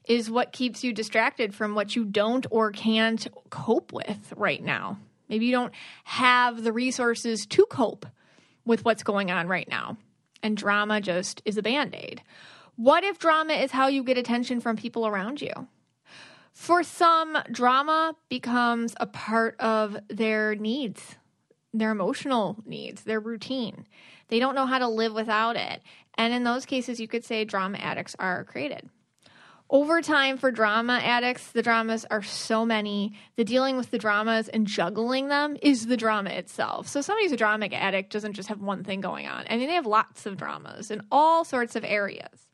is 0.07 0.31
what 0.31 0.53
keeps 0.53 0.85
you 0.85 0.92
distracted 0.92 1.55
from 1.55 1.75
what 1.75 1.97
you 1.97 2.05
don't 2.05 2.47
or 2.51 2.73
can't 2.73 3.27
cope 3.51 3.92
with 3.92 4.33
right 4.37 4.62
now? 4.62 4.99
Maybe 5.29 5.47
you 5.47 5.53
don't 5.53 5.73
have 6.05 6.62
the 6.62 6.73
resources 6.73 7.47
to 7.47 7.66
cope 7.66 8.07
with 8.64 8.85
what's 8.85 9.03
going 9.03 9.31
on 9.31 9.49
right 9.49 9.69
now, 9.69 9.97
and 10.42 10.57
drama 10.57 11.01
just 11.01 11.42
is 11.45 11.57
a 11.57 11.62
band 11.62 11.95
aid. 11.95 12.23
What 12.77 13.03
if 13.03 13.19
drama 13.19 13.55
is 13.55 13.71
how 13.71 13.88
you 13.88 14.05
get 14.05 14.19
attention 14.19 14.61
from 14.61 14.77
people 14.77 15.07
around 15.07 15.40
you? 15.40 15.53
For 16.57 16.83
some, 16.83 17.37
drama 17.53 18.16
becomes 18.31 18.95
a 18.99 19.07
part 19.07 19.61
of 19.61 19.99
their 20.09 20.55
needs, 20.55 21.16
their 21.75 21.90
emotional 21.90 22.57
needs, 22.64 23.03
their 23.03 23.21
routine. 23.21 23.87
They 24.29 24.40
don't 24.40 24.55
know 24.55 24.64
how 24.64 24.79
to 24.79 24.88
live 24.88 25.12
without 25.12 25.57
it. 25.57 25.83
And 26.16 26.33
in 26.33 26.45
those 26.45 26.64
cases, 26.64 26.99
you 26.99 27.09
could 27.09 27.27
say 27.27 27.45
drama 27.45 27.77
addicts 27.77 28.16
are 28.19 28.45
created. 28.45 28.88
Over 29.69 30.01
time, 30.01 30.38
for 30.38 30.51
drama 30.51 30.95
addicts, 30.95 31.53
the 31.53 31.62
dramas 31.62 32.07
are 32.11 32.23
so 32.23 32.64
many. 32.64 33.12
The 33.37 33.45
dealing 33.45 33.77
with 33.77 33.90
the 33.90 33.99
dramas 33.99 34.49
and 34.49 34.66
juggling 34.66 35.29
them 35.29 35.59
is 35.61 35.87
the 35.87 35.97
drama 35.97 36.31
itself. 36.31 36.88
So, 36.88 37.03
somebody 37.03 37.27
who's 37.27 37.33
a 37.33 37.37
drama 37.37 37.66
addict 37.66 38.12
doesn't 38.12 38.33
just 38.33 38.49
have 38.49 38.62
one 38.62 38.83
thing 38.83 39.03
going 39.03 39.27
on. 39.27 39.45
I 39.51 39.59
mean, 39.59 39.69
they 39.69 39.75
have 39.75 39.87
lots 39.87 40.25
of 40.25 40.38
dramas 40.38 40.90
in 40.90 41.03
all 41.12 41.45
sorts 41.45 41.77
of 41.77 41.85
areas. 41.85 42.49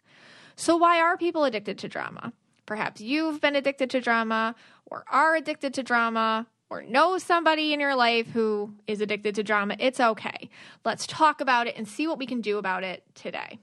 So, 0.57 0.77
why 0.77 1.01
are 1.01 1.17
people 1.17 1.45
addicted 1.45 1.79
to 1.79 1.89
drama? 1.89 2.33
Perhaps 2.73 3.03
you've 3.03 3.39
been 3.39 3.55
addicted 3.55 3.91
to 3.91 4.01
drama, 4.01 4.55
or 4.87 5.05
are 5.11 5.37
addicted 5.37 5.75
to 5.75 5.83
drama, 5.83 6.47
or 6.71 6.81
know 6.81 7.19
somebody 7.19 7.75
in 7.75 7.81
your 7.81 7.95
life 7.95 8.29
who 8.31 8.73
is 8.87 9.03
addicted 9.03 9.35
to 9.35 9.43
drama, 9.43 9.77
it's 9.79 10.01
okay. 10.01 10.49
Let's 10.83 11.07
talk 11.07 11.43
about 11.43 11.67
it 11.67 11.77
and 11.77 11.87
see 11.87 12.07
what 12.07 12.17
we 12.17 12.25
can 12.25 12.41
do 12.41 12.57
about 12.57 12.83
it 12.83 13.05
today. 13.15 13.59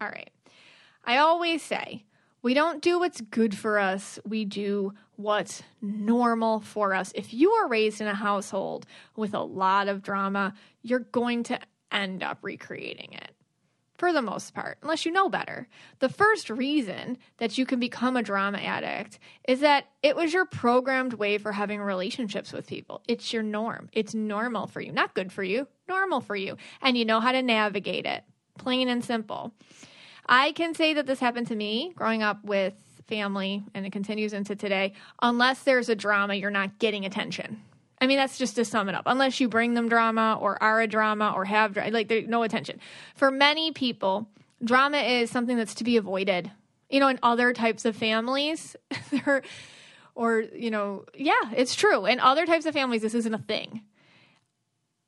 All 0.00 0.08
right. 0.08 0.30
I 1.04 1.18
always 1.18 1.62
say, 1.62 2.06
we 2.42 2.54
don't 2.54 2.82
do 2.82 2.98
what's 2.98 3.20
good 3.20 3.56
for 3.56 3.78
us, 3.78 4.18
we 4.26 4.44
do 4.44 4.94
what's 5.14 5.62
normal 5.80 6.58
for 6.58 6.94
us. 6.94 7.12
If 7.14 7.32
you 7.32 7.52
are 7.52 7.68
raised 7.68 8.00
in 8.00 8.08
a 8.08 8.14
household 8.14 8.84
with 9.14 9.32
a 9.32 9.44
lot 9.44 9.86
of 9.86 10.02
drama, 10.02 10.54
you're 10.82 10.98
going 10.98 11.44
to 11.44 11.60
end 11.92 12.24
up 12.24 12.38
recreating 12.42 13.12
it 13.12 13.27
for 13.98 14.12
the 14.12 14.22
most 14.22 14.54
part, 14.54 14.78
unless 14.80 15.04
you 15.04 15.12
know 15.12 15.28
better. 15.28 15.68
The 15.98 16.08
first 16.08 16.48
reason 16.48 17.18
that 17.38 17.58
you 17.58 17.66
can 17.66 17.80
become 17.80 18.16
a 18.16 18.22
drama 18.22 18.58
addict 18.58 19.18
is 19.46 19.60
that 19.60 19.86
it 20.02 20.16
was 20.16 20.32
your 20.32 20.46
programmed 20.46 21.14
way 21.14 21.36
for 21.36 21.52
having 21.52 21.80
relationships 21.80 22.52
with 22.52 22.66
people. 22.66 23.02
It's 23.08 23.32
your 23.32 23.42
norm. 23.42 23.90
It's 23.92 24.14
normal 24.14 24.68
for 24.68 24.80
you. 24.80 24.92
Not 24.92 25.14
good 25.14 25.32
for 25.32 25.42
you, 25.42 25.66
normal 25.88 26.20
for 26.20 26.36
you. 26.36 26.56
And 26.80 26.96
you 26.96 27.04
know 27.04 27.20
how 27.20 27.32
to 27.32 27.42
navigate 27.42 28.06
it, 28.06 28.22
plain 28.56 28.88
and 28.88 29.04
simple. 29.04 29.52
I 30.26 30.52
can 30.52 30.74
say 30.74 30.94
that 30.94 31.06
this 31.06 31.20
happened 31.20 31.48
to 31.48 31.56
me 31.56 31.92
growing 31.94 32.22
up 32.22 32.44
with 32.44 32.74
family, 33.08 33.64
and 33.74 33.84
it 33.84 33.92
continues 33.92 34.32
into 34.32 34.54
today. 34.54 34.92
Unless 35.22 35.64
there's 35.64 35.88
a 35.88 35.96
drama, 35.96 36.34
you're 36.34 36.50
not 36.50 36.78
getting 36.78 37.04
attention. 37.04 37.62
I 38.00 38.06
mean, 38.06 38.16
that's 38.16 38.38
just 38.38 38.56
to 38.56 38.64
sum 38.64 38.88
it 38.88 38.94
up. 38.94 39.04
Unless 39.06 39.40
you 39.40 39.48
bring 39.48 39.74
them 39.74 39.88
drama 39.88 40.38
or 40.40 40.62
are 40.62 40.80
a 40.80 40.86
drama 40.86 41.32
or 41.34 41.44
have 41.44 41.76
like 41.76 42.10
no 42.28 42.42
attention. 42.42 42.80
For 43.14 43.30
many 43.30 43.72
people, 43.72 44.28
drama 44.62 44.98
is 44.98 45.30
something 45.30 45.56
that's 45.56 45.74
to 45.76 45.84
be 45.84 45.96
avoided. 45.96 46.50
You 46.90 47.00
know, 47.00 47.08
in 47.08 47.18
other 47.22 47.52
types 47.52 47.84
of 47.84 47.96
families, 47.96 48.76
or 50.14 50.40
you 50.40 50.70
know, 50.70 51.04
yeah, 51.14 51.52
it's 51.54 51.74
true. 51.74 52.06
In 52.06 52.20
other 52.20 52.46
types 52.46 52.66
of 52.66 52.74
families, 52.74 53.02
this 53.02 53.14
isn't 53.14 53.34
a 53.34 53.38
thing. 53.38 53.82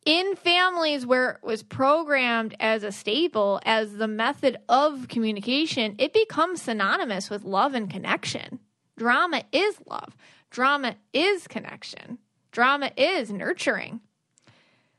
In 0.07 0.34
families 0.34 1.05
where 1.05 1.32
it 1.32 1.38
was 1.43 1.62
programmed 1.62 2.57
as 2.59 2.84
a 2.84 2.93
staple, 2.93 3.61
as 3.66 3.95
the 3.95 4.09
method 4.09 4.57
of 4.68 5.09
communication, 5.09 5.95
it 5.99 6.12
becomes 6.12 6.62
synonymous 6.62 7.28
with 7.28 7.45
love 7.45 7.74
and 7.74 7.91
connection. 7.91 8.61
Drama 8.97 9.43
is 9.53 9.76
love. 9.86 10.16
Drama 10.51 10.97
is 11.12 11.47
connection. 11.47 12.18
Drama 12.51 12.90
is 12.96 13.30
nurturing. 13.30 14.01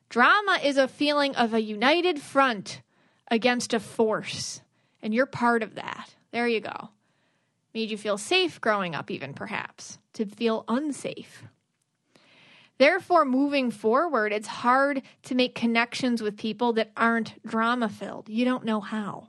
Drama 0.10 0.60
is 0.64 0.78
a 0.78 0.88
feeling 0.88 1.36
of 1.36 1.54
a 1.54 1.62
united 1.62 2.22
front 2.22 2.82
against 3.30 3.74
a 3.74 3.80
force, 3.80 4.62
and 5.02 5.14
you're 5.14 5.26
part 5.26 5.64
of 5.64 5.76
that. 5.76 6.16
There 6.32 6.48
you 6.48 6.60
go. 6.60 6.90
Made 7.74 7.90
you 7.90 7.98
feel 7.98 8.18
safe 8.18 8.60
growing 8.60 8.94
up, 8.94 9.10
even 9.10 9.34
perhaps, 9.34 9.98
to 10.14 10.26
feel 10.26 10.66
unsafe. 10.68 11.44
Therefore, 12.78 13.26
moving 13.26 13.72
forward, 13.72 14.34
it's 14.34 14.48
hard 14.48 15.04
to 15.24 15.36
make 15.36 15.56
connections 15.56 16.22
with 16.22 16.36
people 16.36 16.74
that 16.74 16.92
aren't 16.98 17.42
drama 17.46 17.88
filled. 17.88 18.28
You 18.28 18.44
don't 18.44 18.66
know 18.66 18.82
how. 18.82 19.28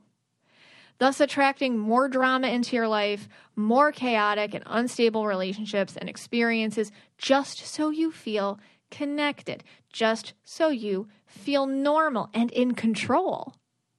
Thus, 1.03 1.19
attracting 1.19 1.77
more 1.77 2.07
drama 2.07 2.47
into 2.47 2.77
your 2.77 2.87
life, 2.87 3.27
more 3.57 3.91
chaotic 3.91 4.53
and 4.53 4.63
unstable 4.65 5.27
relationships 5.27 5.97
and 5.97 6.07
experiences, 6.07 6.93
just 7.17 7.65
so 7.65 7.89
you 7.89 8.09
feel 8.09 8.57
connected, 8.89 9.65
just 9.91 10.31
so 10.45 10.69
you 10.69 11.09
feel 11.25 11.65
normal 11.65 12.29
and 12.33 12.49
in 12.51 12.73
control. 12.73 13.53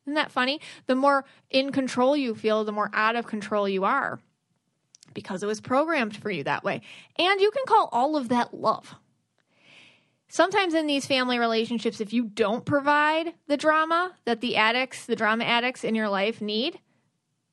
Isn't 0.06 0.14
that 0.14 0.32
funny? 0.32 0.62
The 0.86 0.94
more 0.94 1.26
in 1.50 1.72
control 1.72 2.16
you 2.16 2.34
feel, 2.34 2.64
the 2.64 2.72
more 2.72 2.88
out 2.94 3.16
of 3.16 3.26
control 3.26 3.68
you 3.68 3.84
are 3.84 4.18
because 5.12 5.42
it 5.42 5.46
was 5.46 5.60
programmed 5.60 6.16
for 6.16 6.30
you 6.30 6.42
that 6.44 6.64
way. 6.64 6.80
And 7.18 7.38
you 7.38 7.50
can 7.50 7.66
call 7.66 7.90
all 7.92 8.16
of 8.16 8.30
that 8.30 8.54
love. 8.54 8.94
Sometimes 10.28 10.72
in 10.72 10.86
these 10.86 11.04
family 11.04 11.38
relationships, 11.38 12.00
if 12.00 12.14
you 12.14 12.24
don't 12.24 12.64
provide 12.64 13.34
the 13.46 13.58
drama 13.58 14.14
that 14.24 14.40
the 14.40 14.56
addicts, 14.56 15.04
the 15.04 15.14
drama 15.14 15.44
addicts 15.44 15.84
in 15.84 15.94
your 15.94 16.08
life 16.08 16.40
need, 16.40 16.80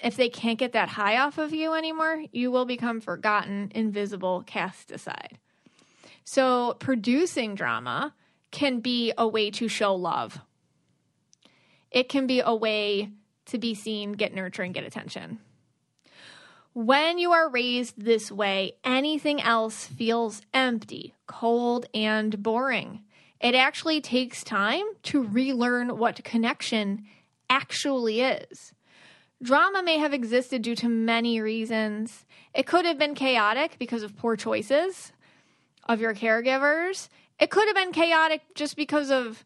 if 0.04 0.16
they 0.16 0.30
can't 0.30 0.60
get 0.60 0.74
that 0.74 0.89
high 0.89 1.18
off 1.18 1.38
of 1.38 1.54
you 1.54 1.74
anymore, 1.74 2.24
you 2.32 2.52
will 2.52 2.66
become 2.66 3.02
forgotten, 3.02 3.72
invisible, 3.76 4.43
cast 4.45 4.91
aside. 4.91 5.38
So, 6.24 6.76
producing 6.80 7.56
drama 7.56 8.14
can 8.52 8.80
be 8.80 9.14
a 9.18 9.28
way 9.28 9.52
to 9.52 9.68
show 9.68 9.95
love. 9.95 10.39
It 11.89 12.10
can 12.10 12.28
be 12.28 12.41
a 12.41 12.56
way 12.56 13.10
to 13.47 13.58
be 13.58 13.74
seen, 13.74 14.14
get 14.14 14.34
nurturing, 14.34 14.72
get 14.72 14.84
attention. 14.84 15.39
When 16.74 17.18
you 17.18 17.34
are 17.34 17.49
raised 17.49 18.02
this 18.02 18.32
way, 18.32 18.74
anything 18.84 19.41
else 19.41 19.86
feels 19.86 20.41
empty, 20.54 21.16
cold, 21.28 21.86
and 21.93 22.41
boring. 22.41 23.04
It 23.41 23.56
actually 23.56 23.99
takes 23.99 24.43
time 24.43 24.86
to 25.04 25.24
relearn 25.24 25.97
what 25.97 26.24
connection 26.24 27.06
actually 27.49 28.22
is. 28.22 28.72
Drama 29.42 29.82
may 29.84 29.98
have 29.98 30.14
existed 30.14 30.62
due 30.62 30.76
to 30.76 30.88
many 30.88 31.42
reasons. 31.42 32.26
It 32.54 32.68
could 32.68 32.86
have 32.86 32.98
been 32.98 33.16
chaotic 33.16 33.78
because 33.80 34.04
of 34.04 34.16
poor 34.16 34.36
choices 34.36 35.12
of 35.88 36.00
your 36.00 36.14
caregivers. 36.14 37.10
It 37.39 37.50
could 37.50 37.68
have 37.68 37.76
been 37.76 37.92
chaotic 37.92 38.42
just 38.54 38.76
because 38.76 39.10
of 39.10 39.44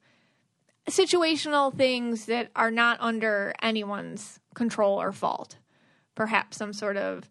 situational 0.89 1.73
things 1.75 2.25
that 2.25 2.49
are 2.55 2.71
not 2.71 2.97
under 2.99 3.53
anyone's 3.61 4.39
control 4.53 5.01
or 5.01 5.11
fault 5.11 5.57
perhaps 6.15 6.57
some 6.57 6.73
sort 6.73 6.97
of 6.97 7.29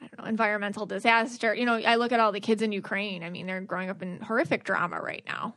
I 0.00 0.06
don't 0.06 0.20
know, 0.20 0.28
environmental 0.28 0.86
disaster. 0.86 1.52
You 1.52 1.66
know, 1.66 1.74
I 1.74 1.96
look 1.96 2.12
at 2.12 2.20
all 2.20 2.30
the 2.30 2.40
kids 2.40 2.62
in 2.62 2.70
Ukraine. 2.70 3.24
I 3.24 3.30
mean, 3.30 3.46
they're 3.46 3.60
growing 3.60 3.90
up 3.90 4.00
in 4.00 4.20
horrific 4.20 4.62
drama 4.62 5.00
right 5.00 5.24
now. 5.26 5.56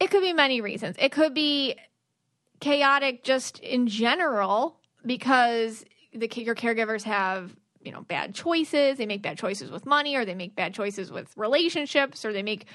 It 0.00 0.10
could 0.10 0.22
be 0.22 0.32
many 0.32 0.60
reasons. 0.60 0.96
It 0.98 1.12
could 1.12 1.34
be 1.34 1.76
chaotic 2.60 3.24
just 3.24 3.58
in 3.60 3.86
general 3.86 4.78
because 5.04 5.84
the 6.12 6.30
your 6.36 6.54
caregivers 6.54 7.02
have, 7.02 7.54
you 7.82 7.92
know, 7.92 8.02
bad 8.02 8.34
choices. 8.34 8.98
They 8.98 9.06
make 9.06 9.22
bad 9.22 9.38
choices 9.38 9.70
with 9.70 9.86
money 9.86 10.16
or 10.16 10.24
they 10.24 10.34
make 10.34 10.54
bad 10.54 10.74
choices 10.74 11.10
with 11.10 11.32
relationships 11.36 12.24
or 12.24 12.32
they 12.32 12.42
make 12.42 12.66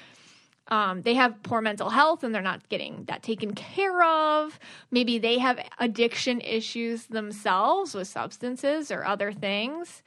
um, 0.68 1.02
they 1.02 1.14
have 1.14 1.42
poor 1.42 1.60
mental 1.60 1.90
health 1.90 2.22
and 2.22 2.32
they're 2.32 2.42
not 2.42 2.68
getting 2.68 3.04
that 3.06 3.22
taken 3.22 3.54
care 3.54 4.02
of. 4.02 4.58
Maybe 4.90 5.18
they 5.18 5.38
have 5.38 5.58
addiction 5.78 6.40
issues 6.40 7.06
themselves 7.06 7.94
with 7.94 8.06
substances 8.06 8.92
or 8.92 9.04
other 9.04 9.32
things. 9.32 10.02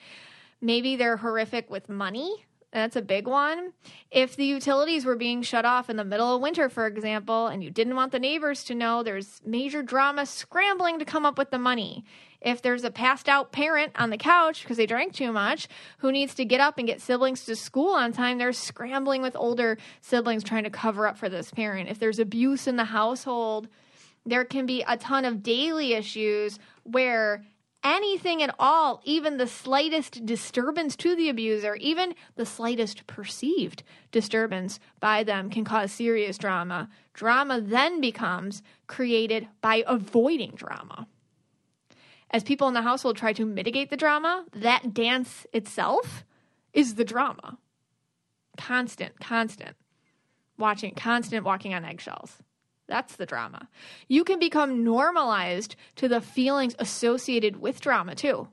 Maybe 0.62 0.96
they're 0.96 1.18
horrific 1.18 1.70
with 1.70 1.90
money. 1.90 2.46
That's 2.74 2.96
a 2.96 3.02
big 3.02 3.28
one. 3.28 3.72
If 4.12 4.36
the 4.36 4.46
utilities 4.46 5.06
were 5.06 5.16
being 5.16 5.44
shut 5.44 5.64
off 5.64 5.90
in 5.90 5.96
the 5.96 6.04
middle 6.04 6.36
of 6.36 6.42
winter, 6.42 6.70
for 6.70 6.88
example, 6.88 7.48
and 7.48 7.64
you 7.64 7.70
didn't 7.70 7.96
want 7.96 8.12
the 8.12 8.20
neighbors 8.20 8.64
to 8.66 8.76
know, 8.76 9.04
there's 9.04 9.42
major 9.46 9.84
drama 9.84 10.26
scrambling 10.26 11.00
to 11.00 11.06
come 11.06 11.26
up 11.26 11.38
with 11.38 11.52
the 11.52 11.60
money 11.60 12.04
if 12.44 12.62
there's 12.62 12.84
a 12.84 12.92
passed 12.92 13.30
out 13.30 13.52
parent 13.52 13.94
on 13.96 14.10
the 14.10 14.18
couch 14.18 14.64
because 14.64 14.78
they 14.78 14.86
drank 14.86 15.14
too 15.14 15.32
much 15.32 15.68
who 16.00 16.12
needs 16.12 16.36
to 16.36 16.46
get 16.46 16.60
up 16.60 16.78
and 16.78 16.88
get 16.88 17.02
siblings 17.02 17.46
to 17.46 17.56
school 17.56 17.94
on 17.94 18.12
time, 18.12 18.38
they're 18.38 18.54
scrambling 18.54 19.22
with 19.22 19.36
older 19.36 19.78
siblings 20.02 20.44
trying 20.44 20.66
to 20.66 20.70
cover 20.70 21.08
up 21.08 21.18
for 21.18 21.30
this 21.30 21.52
parent. 21.52 21.90
If 21.90 22.00
there's 22.00 22.20
abuse 22.20 22.68
in 22.68 22.76
the 22.76 22.86
household, 22.86 23.68
there 24.26 24.46
can 24.46 24.66
be 24.66 24.84
a 24.88 24.98
ton 24.98 25.26
of 25.26 25.42
daily 25.42 25.94
issues 25.94 26.60
where 26.84 27.44
anything 27.84 28.42
at 28.42 28.54
all, 28.60 29.02
even 29.04 29.38
the 29.38 29.48
slightest 29.48 30.26
disturbance 30.26 30.96
to 30.98 31.16
the 31.16 31.30
abuser, 31.30 31.76
even 31.76 32.16
the 32.36 32.46
slightest 32.46 33.06
perceived 33.08 33.84
disturbance 34.12 34.80
by 35.00 35.24
them 35.24 35.50
can 35.50 35.64
cause 35.64 35.92
serious 35.92 36.38
drama. 36.38 36.90
Drama 37.14 37.62
then 37.62 38.02
becomes 38.02 38.62
created 38.88 39.48
by 39.62 39.84
avoiding 39.88 40.52
drama 40.52 41.08
as 42.34 42.44
people 42.44 42.68
in 42.68 42.74
the 42.74 42.82
household 42.82 43.16
try 43.16 43.32
to 43.32 43.46
mitigate 43.46 43.92
the 43.92 43.96
drama, 43.96 44.46
that 44.52 44.94
dance 44.94 45.46
itself 45.54 46.26
is 46.74 46.96
the 46.96 47.06
drama. 47.06 47.60
Constant, 48.58 49.20
constant 49.20 49.76
watching, 50.58 50.96
constant 50.96 51.46
walking 51.46 51.76
on 51.76 51.86
eggshells. 51.86 52.40
That's 52.88 53.16
the 53.16 53.26
drama. 53.26 53.70
You 54.08 54.24
can 54.24 54.40
become 54.40 54.84
normalized 54.84 55.76
to 55.96 56.08
the 56.08 56.22
feelings 56.22 56.76
associated 56.80 57.62
with 57.62 57.82
drama 57.82 58.16
too. 58.16 58.50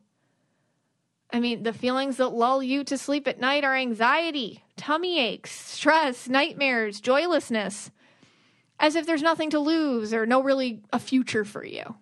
I 1.33 1.41
mean, 1.41 1.62
the 1.62 1.72
feelings 1.72 2.16
that 2.16 2.28
lull 2.28 2.62
you 2.62 2.83
to 2.85 2.99
sleep 2.99 3.28
at 3.28 3.41
night 3.41 3.64
are 3.64 3.76
anxiety, 3.76 4.64
tummy 4.76 5.20
aches, 5.20 5.53
stress, 5.53 6.28
nightmares, 6.28 7.01
joylessness, 7.01 7.91
as 8.81 8.97
if 8.97 9.07
there's 9.07 9.22
nothing 9.22 9.51
to 9.51 9.61
lose 9.61 10.12
or 10.12 10.26
no 10.26 10.43
really 10.43 10.83
a 10.93 10.99
future 10.99 11.45
for 11.45 11.64
you 11.64 11.95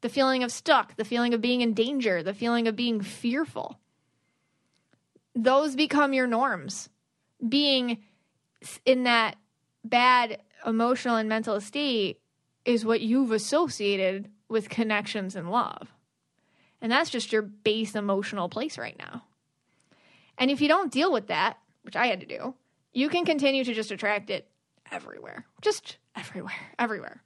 the 0.00 0.08
feeling 0.08 0.42
of 0.42 0.52
stuck, 0.52 0.96
the 0.96 1.04
feeling 1.04 1.34
of 1.34 1.40
being 1.40 1.60
in 1.60 1.74
danger, 1.74 2.22
the 2.22 2.34
feeling 2.34 2.66
of 2.68 2.76
being 2.76 3.00
fearful. 3.00 3.78
Those 5.34 5.76
become 5.76 6.12
your 6.12 6.26
norms. 6.26 6.88
Being 7.46 7.98
in 8.84 9.04
that 9.04 9.36
bad 9.84 10.40
emotional 10.66 11.16
and 11.16 11.28
mental 11.28 11.60
state 11.60 12.20
is 12.64 12.84
what 12.84 13.00
you've 13.00 13.32
associated 13.32 14.30
with 14.48 14.68
connections 14.68 15.36
and 15.36 15.50
love. 15.50 15.92
And 16.80 16.90
that's 16.90 17.10
just 17.10 17.32
your 17.32 17.42
base 17.42 17.94
emotional 17.94 18.48
place 18.48 18.78
right 18.78 18.98
now. 18.98 19.24
And 20.38 20.50
if 20.50 20.60
you 20.60 20.68
don't 20.68 20.92
deal 20.92 21.12
with 21.12 21.26
that, 21.28 21.58
which 21.82 21.96
I 21.96 22.06
had 22.06 22.20
to 22.20 22.26
do, 22.26 22.54
you 22.92 23.08
can 23.08 23.24
continue 23.24 23.64
to 23.64 23.74
just 23.74 23.90
attract 23.90 24.30
it 24.30 24.48
everywhere. 24.90 25.46
Just 25.60 25.98
everywhere, 26.16 26.72
everywhere. 26.78 27.22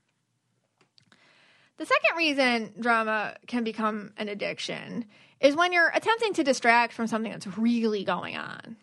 The 1.76 1.86
second 1.86 2.16
reason 2.16 2.72
drama 2.80 3.36
can 3.46 3.64
become 3.64 4.12
an 4.16 4.28
addiction 4.28 5.06
is 5.40 5.56
when 5.56 5.72
you're 5.72 5.90
attempting 5.92 6.34
to 6.34 6.44
distract 6.44 6.92
from 6.92 7.06
something 7.06 7.32
that's 7.32 7.58
really 7.58 8.04
going 8.04 8.36
on. 8.36 8.76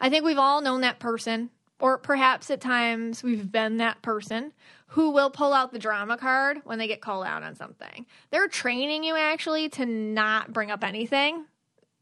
I 0.00 0.10
think 0.10 0.24
we've 0.24 0.38
all 0.38 0.60
known 0.60 0.80
that 0.80 0.98
person, 0.98 1.50
or 1.80 1.98
perhaps 1.98 2.50
at 2.50 2.60
times 2.60 3.22
we've 3.22 3.50
been 3.50 3.78
that 3.78 4.00
person 4.02 4.52
who 4.88 5.10
will 5.10 5.30
pull 5.30 5.52
out 5.52 5.72
the 5.72 5.78
drama 5.78 6.16
card 6.16 6.58
when 6.64 6.78
they 6.78 6.86
get 6.86 7.00
called 7.00 7.26
out 7.26 7.42
on 7.42 7.54
something. 7.54 8.06
They're 8.30 8.48
training 8.48 9.04
you 9.04 9.16
actually 9.16 9.68
to 9.70 9.86
not 9.86 10.52
bring 10.52 10.70
up 10.70 10.84
anything 10.84 11.46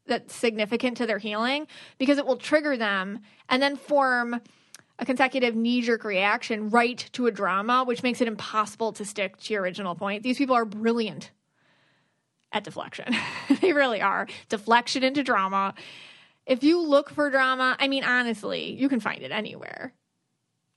that's 0.05 0.35
significant 0.35 0.97
to 0.97 1.05
their 1.05 1.17
healing 1.17 1.67
because 1.97 2.17
it 2.17 2.25
will 2.25 2.37
trigger 2.37 2.77
them 2.77 3.19
and 3.49 3.61
then 3.61 3.75
form 3.75 4.41
a 4.99 5.05
consecutive 5.05 5.55
knee 5.55 5.81
jerk 5.81 6.03
reaction 6.03 6.69
right 6.69 7.09
to 7.13 7.25
a 7.25 7.31
drama, 7.31 7.83
which 7.83 8.03
makes 8.03 8.21
it 8.21 8.27
impossible 8.27 8.93
to 8.93 9.03
stick 9.03 9.37
to 9.37 9.53
your 9.53 9.63
original 9.63 9.95
point. 9.95 10.23
These 10.23 10.37
people 10.37 10.55
are 10.55 10.65
brilliant 10.65 11.31
at 12.51 12.63
deflection. 12.63 13.15
they 13.61 13.73
really 13.73 14.01
are. 14.01 14.27
Deflection 14.49 15.03
into 15.03 15.23
drama. 15.23 15.73
If 16.45 16.63
you 16.63 16.81
look 16.81 17.09
for 17.09 17.29
drama, 17.29 17.75
I 17.79 17.87
mean, 17.87 18.03
honestly, 18.03 18.73
you 18.73 18.89
can 18.89 18.99
find 18.99 19.21
it 19.21 19.31
anywhere. 19.31 19.93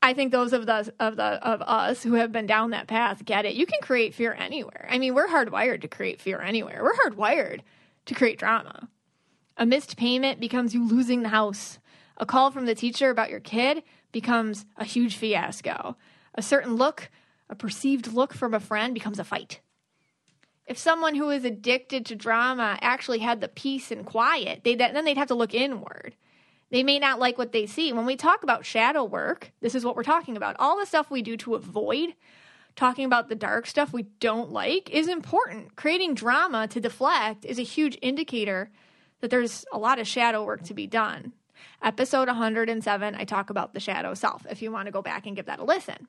I 0.02 0.14
think 0.14 0.30
those 0.30 0.52
of 0.52 0.66
the 0.66 0.92
of 1.00 1.16
the 1.16 1.24
of 1.24 1.62
us 1.62 2.02
who 2.02 2.14
have 2.14 2.30
been 2.30 2.46
down 2.46 2.70
that 2.70 2.86
path 2.86 3.24
get 3.24 3.44
it. 3.44 3.54
You 3.56 3.66
can 3.66 3.80
create 3.80 4.14
fear 4.14 4.32
anywhere. 4.32 4.86
I 4.88 4.98
mean, 4.98 5.14
we're 5.14 5.26
hardwired 5.26 5.80
to 5.80 5.88
create 5.88 6.20
fear 6.20 6.40
anywhere. 6.40 6.82
We're 6.84 6.94
hardwired 6.94 7.62
to 8.04 8.14
create 8.14 8.38
drama. 8.38 8.88
A 9.56 9.66
missed 9.66 9.96
payment 9.96 10.38
becomes 10.38 10.74
you 10.74 10.86
losing 10.86 11.22
the 11.22 11.30
house. 11.30 11.78
A 12.18 12.26
call 12.26 12.50
from 12.50 12.66
the 12.66 12.74
teacher 12.74 13.10
about 13.10 13.30
your 13.30 13.40
kid 13.40 13.82
becomes 14.12 14.64
a 14.76 14.84
huge 14.84 15.16
fiasco. 15.16 15.96
A 16.34 16.42
certain 16.42 16.76
look, 16.76 17.10
a 17.48 17.56
perceived 17.56 18.12
look 18.12 18.32
from 18.32 18.54
a 18.54 18.60
friend 18.60 18.94
becomes 18.94 19.18
a 19.18 19.24
fight. 19.24 19.60
If 20.66 20.78
someone 20.78 21.14
who 21.14 21.30
is 21.30 21.44
addicted 21.44 22.06
to 22.06 22.16
drama 22.16 22.78
actually 22.80 23.20
had 23.20 23.40
the 23.40 23.48
peace 23.48 23.90
and 23.90 24.04
quiet, 24.04 24.62
they 24.64 24.74
then 24.74 25.04
they'd 25.04 25.16
have 25.16 25.28
to 25.28 25.34
look 25.34 25.54
inward. 25.54 26.14
They 26.70 26.82
may 26.82 26.98
not 26.98 27.20
like 27.20 27.38
what 27.38 27.52
they 27.52 27.66
see. 27.66 27.92
When 27.92 28.06
we 28.06 28.16
talk 28.16 28.42
about 28.42 28.66
shadow 28.66 29.04
work, 29.04 29.52
this 29.60 29.76
is 29.76 29.84
what 29.84 29.94
we're 29.94 30.02
talking 30.02 30.36
about. 30.36 30.56
All 30.58 30.78
the 30.78 30.86
stuff 30.86 31.10
we 31.10 31.22
do 31.22 31.36
to 31.38 31.54
avoid 31.54 32.14
talking 32.74 33.04
about 33.04 33.28
the 33.28 33.34
dark 33.34 33.66
stuff 33.66 33.92
we 33.92 34.02
don't 34.20 34.50
like 34.50 34.90
is 34.90 35.08
important. 35.08 35.76
Creating 35.76 36.14
drama 36.14 36.66
to 36.68 36.80
deflect 36.80 37.44
is 37.44 37.58
a 37.58 37.62
huge 37.62 37.96
indicator 38.02 38.70
that 39.20 39.30
there's 39.30 39.64
a 39.72 39.78
lot 39.78 39.98
of 39.98 40.08
shadow 40.08 40.44
work 40.44 40.62
to 40.64 40.74
be 40.74 40.86
done. 40.86 41.32
Episode 41.82 42.28
107, 42.28 43.14
I 43.14 43.24
talk 43.24 43.50
about 43.50 43.72
the 43.72 43.80
shadow 43.80 44.14
self 44.14 44.44
if 44.50 44.60
you 44.60 44.72
want 44.72 44.86
to 44.86 44.92
go 44.92 45.02
back 45.02 45.26
and 45.26 45.36
give 45.36 45.46
that 45.46 45.60
a 45.60 45.64
listen. 45.64 46.08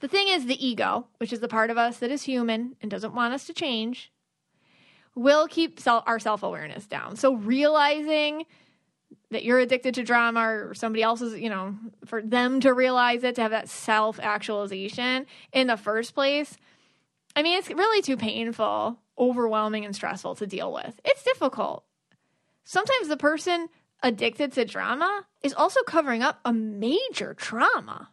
The 0.00 0.08
thing 0.08 0.28
is, 0.28 0.46
the 0.46 0.66
ego, 0.66 1.06
which 1.18 1.32
is 1.32 1.40
the 1.40 1.48
part 1.48 1.70
of 1.70 1.78
us 1.78 1.98
that 1.98 2.10
is 2.10 2.22
human 2.22 2.76
and 2.82 2.90
doesn't 2.90 3.14
want 3.14 3.34
us 3.34 3.46
to 3.46 3.54
change, 3.54 4.12
will 5.14 5.46
keep 5.46 5.80
our 5.86 6.18
self 6.18 6.42
awareness 6.42 6.86
down. 6.86 7.16
So 7.16 7.34
realizing 7.34 8.46
that 9.30 9.44
you're 9.44 9.58
addicted 9.58 9.94
to 9.94 10.02
drama 10.02 10.40
or 10.40 10.74
somebody 10.74 11.02
else's, 11.02 11.38
you 11.38 11.48
know, 11.48 11.76
for 12.04 12.22
them 12.22 12.60
to 12.60 12.72
realize 12.72 13.24
it, 13.24 13.36
to 13.36 13.42
have 13.42 13.50
that 13.50 13.68
self 13.68 14.20
actualization 14.20 15.26
in 15.52 15.66
the 15.66 15.76
first 15.76 16.14
place. 16.14 16.56
I 17.36 17.42
mean, 17.42 17.58
it's 17.58 17.68
really 17.68 18.02
too 18.02 18.16
painful, 18.16 18.98
overwhelming, 19.18 19.84
and 19.84 19.94
stressful 19.94 20.36
to 20.36 20.46
deal 20.46 20.72
with. 20.72 21.00
It's 21.04 21.24
difficult. 21.24 21.84
Sometimes 22.64 23.08
the 23.08 23.16
person 23.16 23.68
addicted 24.02 24.52
to 24.52 24.64
drama 24.64 25.26
is 25.42 25.52
also 25.54 25.82
covering 25.82 26.22
up 26.22 26.40
a 26.44 26.52
major 26.52 27.34
trauma. 27.34 28.10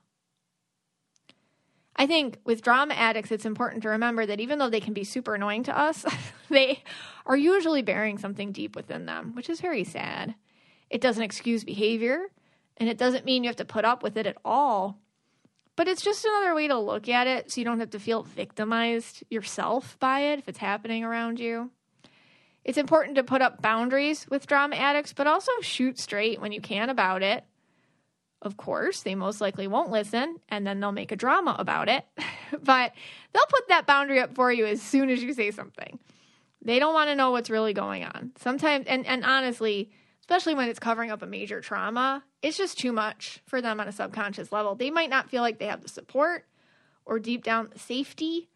I 2.02 2.08
think 2.08 2.40
with 2.46 2.64
drama 2.64 2.96
addicts, 2.96 3.32
it's 3.32 3.46
important 3.46 3.84
to 3.84 3.90
remember 3.90 4.26
that 4.26 4.40
even 4.40 4.58
though 4.58 4.72
they 4.72 4.80
can 4.80 4.96
be 4.96 5.04
super 5.04 5.36
annoying 5.36 5.62
to 5.66 5.78
us, 5.78 6.04
they 6.50 6.82
are 7.28 7.38
usually 7.38 7.84
bearing 7.84 8.18
something 8.18 8.52
deep 8.52 8.76
within 8.76 9.06
them, 9.06 9.36
which 9.36 9.52
is 9.52 9.62
very 9.62 9.84
sad. 9.84 10.34
It 10.90 11.00
doesn't 11.00 11.22
excuse 11.22 11.64
behavior, 11.64 12.32
and 12.78 12.90
it 12.90 12.98
doesn't 12.98 13.24
mean 13.24 13.44
you 13.44 13.50
have 13.50 13.58
to 13.58 13.66
put 13.66 13.86
up 13.86 14.02
with 14.02 14.18
it 14.18 14.26
at 14.26 14.38
all. 14.44 14.98
But 15.76 15.88
it's 15.88 16.02
just 16.02 16.26
another 16.26 16.56
way 16.56 16.68
to 16.70 16.80
look 16.80 17.08
at 17.08 17.28
it 17.28 17.52
so 17.52 17.62
you 17.62 17.66
don't 17.66 17.80
have 17.80 17.92
to 17.92 18.00
feel 18.00 18.24
victimized 18.24 19.24
yourself 19.30 19.96
by 20.00 20.22
it 20.22 20.40
if 20.40 20.50
it's 20.50 20.58
happening 20.58 21.04
around 21.04 21.40
you. 21.40 21.70
It's 22.66 22.80
important 22.80 23.18
to 23.18 23.24
put 23.24 23.44
up 23.44 23.62
boundaries 23.62 24.26
with 24.28 24.48
drama 24.48 24.76
addicts, 24.76 25.14
but 25.14 25.28
also 25.28 25.52
shoot 25.62 26.00
straight 26.00 26.42
when 26.42 26.52
you 26.52 26.62
can 26.62 26.90
about 26.90 27.22
it. 27.22 27.46
Of 28.42 28.58
course, 28.58 29.02
they 29.02 29.14
most 29.14 29.40
likely 29.40 29.68
won't 29.68 29.92
listen 29.92 30.38
and 30.50 30.66
then 30.66 30.80
they'll 30.80 30.92
make 30.92 31.12
a 31.12 31.16
drama 31.16 31.56
about 31.60 31.90
it, 31.90 32.06
but 32.64 32.94
they'll 33.34 33.46
put 33.50 33.68
that 33.68 33.86
boundary 33.86 34.20
up 34.20 34.34
for 34.34 34.52
you 34.52 34.66
as 34.66 34.82
soon 34.82 35.10
as 35.10 35.22
you 35.22 35.34
say 35.34 35.52
something. 35.52 36.00
They 36.64 36.80
don't 36.80 36.94
want 36.94 37.10
to 37.10 37.16
know 37.16 37.32
what's 37.32 37.50
really 37.50 37.74
going 37.74 38.04
on. 38.04 38.32
Sometimes, 38.40 38.86
and, 38.88 39.06
and 39.06 39.24
honestly, 39.24 39.92
especially 40.22 40.56
when 40.56 40.70
it's 40.70 40.80
covering 40.80 41.12
up 41.12 41.22
a 41.22 41.28
major 41.28 41.62
trauma, 41.62 42.24
it's 42.42 42.58
just 42.58 42.78
too 42.78 42.92
much 42.92 43.42
for 43.46 43.62
them 43.62 43.80
on 43.80 43.88
a 43.88 43.92
subconscious 43.92 44.52
level. 44.52 44.76
They 44.76 44.90
might 44.92 45.10
not 45.10 45.30
feel 45.30 45.42
like 45.42 45.60
they 45.60 45.66
have 45.66 45.82
the 45.82 45.90
support 45.90 46.46
or 47.06 47.20
deep 47.20 47.44
down 47.44 47.70
the 47.72 47.80
safety 47.80 48.50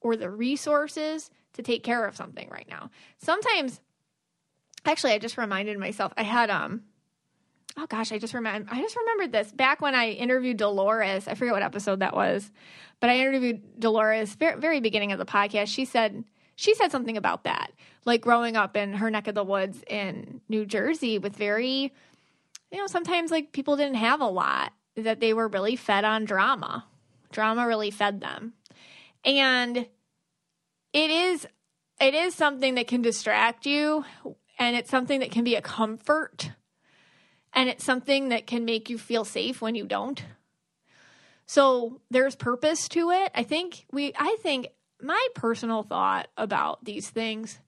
or 0.00 0.16
the 0.16 0.30
resources 0.30 1.30
to 1.54 1.62
take 1.62 1.82
care 1.84 2.04
of 2.04 2.16
something 2.16 2.48
right 2.50 2.66
now. 2.68 2.90
Sometimes 3.18 3.80
actually 4.84 5.12
I 5.12 5.18
just 5.18 5.38
reminded 5.38 5.78
myself 5.78 6.12
I 6.16 6.22
had 6.22 6.50
um 6.50 6.82
oh 7.76 7.86
gosh, 7.86 8.12
I 8.12 8.18
just 8.18 8.34
remember 8.34 8.68
I 8.70 8.80
just 8.80 8.96
remembered 8.96 9.32
this 9.32 9.52
back 9.52 9.80
when 9.80 9.94
I 9.94 10.10
interviewed 10.10 10.56
Dolores. 10.56 11.28
I 11.28 11.34
forget 11.34 11.54
what 11.54 11.62
episode 11.62 12.00
that 12.00 12.14
was, 12.14 12.50
but 13.00 13.10
I 13.10 13.18
interviewed 13.18 13.80
Dolores 13.80 14.34
very, 14.34 14.60
very 14.60 14.80
beginning 14.80 15.12
of 15.12 15.18
the 15.18 15.24
podcast. 15.24 15.68
She 15.68 15.84
said 15.84 16.24
she 16.56 16.74
said 16.74 16.90
something 16.90 17.16
about 17.16 17.44
that, 17.44 17.72
like 18.04 18.20
growing 18.20 18.56
up 18.56 18.76
in 18.76 18.94
her 18.94 19.10
neck 19.10 19.26
of 19.26 19.34
the 19.34 19.44
woods 19.44 19.82
in 19.86 20.40
New 20.48 20.66
Jersey 20.66 21.18
with 21.18 21.34
very, 21.36 21.92
you 22.70 22.78
know, 22.78 22.86
sometimes 22.86 23.30
like 23.30 23.52
people 23.52 23.76
didn't 23.76 23.96
have 23.96 24.20
a 24.20 24.26
lot, 24.26 24.72
that 24.96 25.20
they 25.20 25.32
were 25.32 25.48
really 25.48 25.76
fed 25.76 26.04
on 26.04 26.24
drama. 26.24 26.84
Drama 27.30 27.66
really 27.66 27.90
fed 27.90 28.20
them. 28.20 28.52
And 29.24 29.86
it 30.92 31.10
is 31.10 31.46
it 32.00 32.14
is 32.14 32.34
something 32.34 32.74
that 32.74 32.88
can 32.88 33.02
distract 33.02 33.64
you 33.64 34.04
and 34.58 34.76
it's 34.76 34.90
something 34.90 35.20
that 35.20 35.30
can 35.30 35.44
be 35.44 35.54
a 35.54 35.62
comfort 35.62 36.50
and 37.52 37.68
it's 37.68 37.84
something 37.84 38.30
that 38.30 38.46
can 38.46 38.64
make 38.64 38.90
you 38.90 38.98
feel 38.98 39.24
safe 39.24 39.60
when 39.60 39.74
you 39.74 39.84
don't. 39.84 40.22
So 41.46 42.00
there's 42.10 42.36
purpose 42.36 42.88
to 42.88 43.10
it. 43.10 43.30
I 43.34 43.42
think 43.42 43.86
we 43.92 44.12
I 44.18 44.36
think 44.40 44.68
my 45.00 45.28
personal 45.34 45.82
thought 45.82 46.28
about 46.36 46.84
these 46.84 47.10
things 47.10 47.58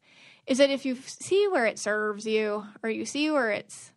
is 0.47 0.59
that 0.59 0.71
if 0.71 0.85
you 0.85 0.97
see 0.97 1.49
where 1.49 1.67
it 1.67 1.79
serves 1.79 2.27
you 2.27 2.65
or 2.83 2.91
you 2.91 3.05
see 3.05 3.31
where 3.31 3.51
it's 3.51 3.93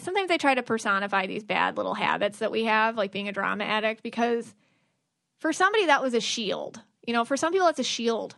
sometimes 0.00 0.30
I 0.30 0.36
try 0.36 0.54
to 0.54 0.62
personify 0.62 1.26
these 1.26 1.44
bad 1.44 1.76
little 1.76 1.94
habits 1.94 2.38
that 2.38 2.50
we 2.50 2.64
have, 2.64 2.96
like 2.96 3.12
being 3.12 3.28
a 3.28 3.32
drama 3.32 3.64
addict, 3.64 4.02
because 4.02 4.54
for 5.38 5.52
somebody 5.52 5.86
that 5.86 6.02
was 6.02 6.14
a 6.14 6.20
shield. 6.20 6.80
You 7.06 7.14
know, 7.14 7.24
for 7.24 7.36
some 7.36 7.52
people, 7.52 7.68
it's 7.68 7.78
a 7.78 7.84
shield. 7.84 8.36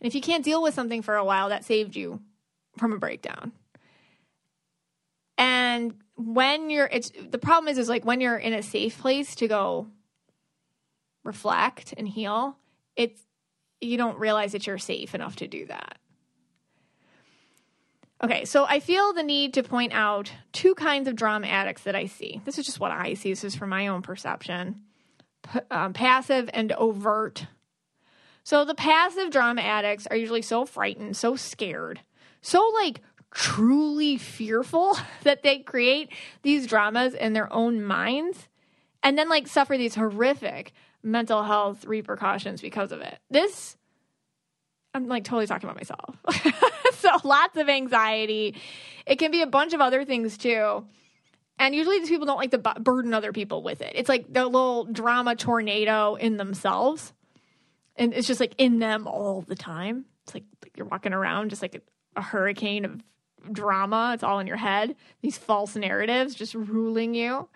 And 0.00 0.06
if 0.06 0.14
you 0.14 0.20
can't 0.20 0.44
deal 0.44 0.62
with 0.62 0.74
something 0.74 1.02
for 1.02 1.14
a 1.14 1.24
while, 1.24 1.50
that 1.50 1.64
saved 1.64 1.94
you 1.94 2.20
from 2.76 2.92
a 2.92 2.98
breakdown. 2.98 3.52
And 5.38 5.94
when 6.16 6.70
you're, 6.70 6.88
it's 6.90 7.10
the 7.30 7.38
problem 7.38 7.70
is, 7.70 7.78
is 7.78 7.88
like 7.88 8.04
when 8.04 8.20
you're 8.20 8.38
in 8.38 8.52
a 8.52 8.62
safe 8.62 8.98
place 8.98 9.34
to 9.36 9.48
go 9.48 9.88
reflect 11.24 11.94
and 11.96 12.08
heal, 12.08 12.56
it's 12.96 13.20
you 13.80 13.98
don't 13.98 14.18
realize 14.18 14.52
that 14.52 14.66
you're 14.66 14.78
safe 14.78 15.14
enough 15.14 15.36
to 15.36 15.46
do 15.46 15.66
that. 15.66 15.98
Okay, 18.24 18.46
so 18.46 18.64
I 18.64 18.80
feel 18.80 19.12
the 19.12 19.22
need 19.22 19.54
to 19.54 19.62
point 19.62 19.92
out 19.92 20.32
two 20.52 20.74
kinds 20.74 21.06
of 21.06 21.16
drama 21.16 21.48
addicts 21.48 21.82
that 21.82 21.94
I 21.94 22.06
see. 22.06 22.40
This 22.46 22.58
is 22.58 22.64
just 22.64 22.80
what 22.80 22.90
I 22.90 23.12
see. 23.12 23.30
This 23.30 23.44
is 23.44 23.54
from 23.54 23.68
my 23.68 23.88
own 23.88 24.00
perception 24.00 24.82
P- 25.42 25.60
um, 25.70 25.92
passive 25.92 26.48
and 26.54 26.72
overt. 26.72 27.46
So 28.42 28.64
the 28.64 28.74
passive 28.74 29.30
drama 29.30 29.60
addicts 29.60 30.06
are 30.06 30.16
usually 30.16 30.42
so 30.42 30.64
frightened, 30.64 31.16
so 31.16 31.36
scared, 31.36 32.00
so 32.40 32.70
like 32.74 33.00
truly 33.36 34.16
fearful 34.16 34.96
that 35.24 35.42
they 35.42 35.58
create 35.58 36.10
these 36.40 36.66
dramas 36.66 37.12
in 37.12 37.34
their 37.34 37.52
own 37.52 37.84
minds 37.84 38.48
and 39.02 39.18
then 39.18 39.28
like 39.28 39.46
suffer 39.46 39.76
these 39.76 39.94
horrific 39.94 40.72
mental 41.02 41.42
health 41.42 41.84
repercussions 41.84 42.62
because 42.62 42.92
of 42.92 43.02
it. 43.02 43.18
This, 43.30 43.76
I'm 44.94 45.06
like 45.06 45.24
totally 45.24 45.46
talking 45.46 45.68
about 45.68 45.76
myself. 45.76 46.16
so 46.94 47.10
lots 47.24 47.58
of 47.58 47.68
anxiety. 47.68 48.56
It 49.04 49.18
can 49.18 49.30
be 49.30 49.42
a 49.42 49.46
bunch 49.46 49.74
of 49.74 49.82
other 49.82 50.06
things 50.06 50.38
too. 50.38 50.86
And 51.58 51.74
usually 51.74 51.98
these 51.98 52.08
people 52.08 52.26
don't 52.26 52.38
like 52.38 52.52
to 52.52 52.58
burden 52.80 53.12
other 53.12 53.32
people 53.32 53.62
with 53.62 53.82
it. 53.82 53.92
It's 53.96 54.08
like 54.08 54.32
the 54.32 54.46
little 54.46 54.84
drama 54.86 55.36
tornado 55.36 56.14
in 56.14 56.38
themselves. 56.38 57.12
And 57.96 58.14
it's 58.14 58.26
just 58.26 58.40
like 58.40 58.54
in 58.56 58.78
them 58.78 59.06
all 59.06 59.42
the 59.42 59.54
time. 59.54 60.06
It's 60.24 60.32
like, 60.32 60.44
like 60.62 60.72
you're 60.78 60.86
walking 60.86 61.12
around 61.12 61.50
just 61.50 61.60
like 61.60 61.74
a, 61.74 61.80
a 62.16 62.22
hurricane 62.22 62.86
of 62.86 63.02
drama. 63.50 64.12
It's 64.14 64.22
all 64.22 64.38
in 64.38 64.46
your 64.46 64.56
head. 64.56 64.96
These 65.22 65.38
false 65.38 65.76
narratives 65.76 66.34
just 66.34 66.54
ruling 66.54 67.14
you 67.14 67.48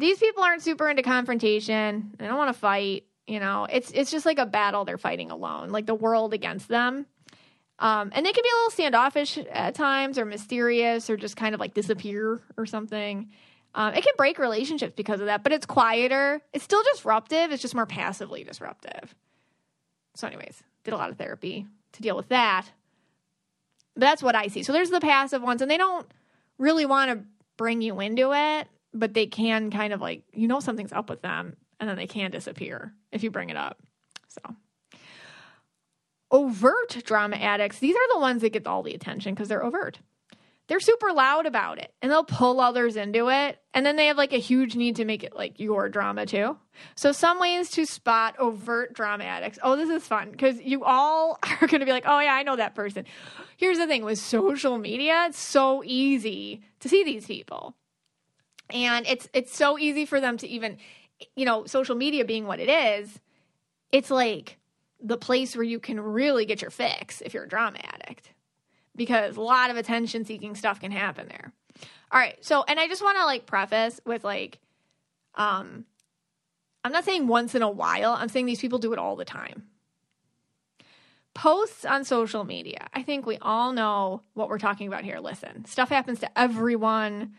these 0.00 0.18
people 0.18 0.42
aren't 0.42 0.62
super 0.62 0.88
into 0.88 1.02
confrontation. 1.02 2.14
They 2.18 2.26
don't 2.26 2.38
want 2.38 2.54
to 2.54 2.58
fight. 2.58 3.04
You 3.26 3.38
know, 3.38 3.66
it's 3.70 3.92
it's 3.92 4.10
just 4.10 4.26
like 4.26 4.38
a 4.38 4.46
battle 4.46 4.84
they're 4.84 4.98
fighting 4.98 5.30
alone, 5.30 5.70
like 5.70 5.86
the 5.86 5.94
world 5.94 6.34
against 6.34 6.68
them. 6.68 7.06
Um, 7.78 8.10
and 8.14 8.26
they 8.26 8.32
can 8.32 8.42
be 8.42 8.48
a 8.48 8.56
little 8.56 8.70
standoffish 8.70 9.38
at 9.38 9.74
times, 9.74 10.18
or 10.18 10.24
mysterious, 10.24 11.08
or 11.08 11.16
just 11.16 11.36
kind 11.36 11.54
of 11.54 11.60
like 11.60 11.74
disappear 11.74 12.40
or 12.56 12.66
something. 12.66 13.30
Um, 13.74 13.94
it 13.94 14.02
can 14.02 14.12
break 14.16 14.38
relationships 14.38 14.94
because 14.96 15.20
of 15.20 15.26
that, 15.26 15.44
but 15.44 15.52
it's 15.52 15.64
quieter. 15.64 16.42
It's 16.52 16.64
still 16.64 16.82
disruptive. 16.92 17.52
It's 17.52 17.62
just 17.62 17.74
more 17.74 17.86
passively 17.86 18.42
disruptive. 18.42 19.14
So, 20.16 20.26
anyways, 20.26 20.62
did 20.82 20.92
a 20.92 20.96
lot 20.96 21.10
of 21.10 21.16
therapy 21.16 21.66
to 21.92 22.02
deal 22.02 22.16
with 22.16 22.28
that. 22.30 22.66
But 24.00 24.06
that's 24.06 24.22
what 24.22 24.34
I 24.34 24.48
see. 24.48 24.64
So 24.64 24.72
there's 24.72 24.90
the 24.90 25.00
passive 25.00 25.42
ones, 25.42 25.62
and 25.62 25.70
they 25.70 25.76
don't 25.76 26.06
really 26.58 26.86
want 26.86 27.12
to 27.12 27.24
bring 27.56 27.82
you 27.82 28.00
into 28.00 28.32
it 28.32 28.66
but 28.92 29.14
they 29.14 29.26
can 29.26 29.70
kind 29.70 29.92
of 29.92 30.00
like 30.00 30.22
you 30.32 30.48
know 30.48 30.60
something's 30.60 30.92
up 30.92 31.08
with 31.10 31.22
them 31.22 31.56
and 31.78 31.88
then 31.88 31.96
they 31.96 32.06
can 32.06 32.30
disappear 32.30 32.94
if 33.12 33.22
you 33.22 33.30
bring 33.30 33.50
it 33.50 33.56
up. 33.56 33.78
So 34.28 34.40
overt 36.30 37.02
drama 37.04 37.36
addicts, 37.36 37.78
these 37.78 37.96
are 37.96 38.14
the 38.14 38.20
ones 38.20 38.42
that 38.42 38.52
get 38.52 38.66
all 38.66 38.82
the 38.82 38.94
attention 38.94 39.34
because 39.34 39.48
they're 39.48 39.64
overt. 39.64 40.00
They're 40.70 40.78
super 40.78 41.12
loud 41.12 41.46
about 41.46 41.78
it 41.78 41.92
and 42.00 42.12
they'll 42.12 42.22
pull 42.22 42.60
others 42.60 42.94
into 42.94 43.28
it. 43.28 43.58
And 43.74 43.84
then 43.84 43.96
they 43.96 44.06
have 44.06 44.16
like 44.16 44.32
a 44.32 44.38
huge 44.38 44.76
need 44.76 44.96
to 44.96 45.04
make 45.04 45.24
it 45.24 45.34
like 45.34 45.58
your 45.58 45.88
drama 45.88 46.26
too. 46.26 46.56
So, 46.94 47.10
some 47.10 47.40
ways 47.40 47.70
to 47.70 47.84
spot 47.84 48.38
overt 48.38 48.94
drama 48.94 49.24
addicts. 49.24 49.58
Oh, 49.64 49.74
this 49.74 49.90
is 49.90 50.06
fun 50.06 50.30
because 50.30 50.60
you 50.60 50.84
all 50.84 51.40
are 51.60 51.66
going 51.66 51.80
to 51.80 51.86
be 51.86 51.90
like, 51.90 52.04
oh, 52.06 52.20
yeah, 52.20 52.34
I 52.34 52.44
know 52.44 52.54
that 52.54 52.76
person. 52.76 53.04
Here's 53.56 53.78
the 53.78 53.88
thing 53.88 54.04
with 54.04 54.20
social 54.20 54.78
media, 54.78 55.26
it's 55.28 55.40
so 55.40 55.82
easy 55.84 56.62
to 56.78 56.88
see 56.88 57.02
these 57.02 57.26
people 57.26 57.74
and 58.72 59.06
it's 59.06 59.28
it's 59.32 59.56
so 59.56 59.78
easy 59.78 60.06
for 60.06 60.20
them 60.20 60.36
to 60.38 60.48
even 60.48 60.78
you 61.36 61.44
know 61.44 61.64
social 61.66 61.94
media 61.94 62.24
being 62.24 62.46
what 62.46 62.60
it 62.60 62.68
is 62.68 63.20
it's 63.92 64.10
like 64.10 64.58
the 65.02 65.16
place 65.16 65.56
where 65.56 65.64
you 65.64 65.80
can 65.80 66.00
really 66.00 66.44
get 66.44 66.62
your 66.62 66.70
fix 66.70 67.20
if 67.22 67.34
you're 67.34 67.44
a 67.44 67.48
drama 67.48 67.78
addict 67.82 68.32
because 68.96 69.36
a 69.36 69.40
lot 69.40 69.70
of 69.70 69.76
attention 69.76 70.24
seeking 70.24 70.54
stuff 70.54 70.80
can 70.80 70.90
happen 70.90 71.28
there 71.28 71.52
All 72.12 72.20
right. 72.20 72.36
So, 72.44 72.64
and 72.66 72.80
I 72.80 72.88
just 72.88 73.02
want 73.02 73.18
to 73.18 73.24
like 73.24 73.46
preface 73.46 74.00
with 74.04 74.24
like, 74.24 74.58
um, 75.36 75.84
I'm 76.82 76.92
not 76.92 77.04
saying 77.04 77.28
once 77.28 77.54
in 77.54 77.62
a 77.62 77.70
while. 77.70 78.12
I'm 78.12 78.28
saying 78.28 78.46
these 78.46 78.60
people 78.60 78.78
do 78.78 78.92
it 78.92 78.98
all 78.98 79.16
the 79.16 79.24
time. 79.24 79.64
Posts 81.34 81.84
on 81.84 82.04
social 82.04 82.44
media. 82.44 82.88
I 82.92 83.02
think 83.02 83.26
we 83.26 83.38
all 83.40 83.72
know 83.72 84.22
what 84.34 84.48
we're 84.48 84.58
talking 84.58 84.88
about 84.88 85.04
here. 85.04 85.20
Listen, 85.20 85.64
stuff 85.64 85.88
happens 85.88 86.18
to 86.20 86.38
everyone. 86.38 87.34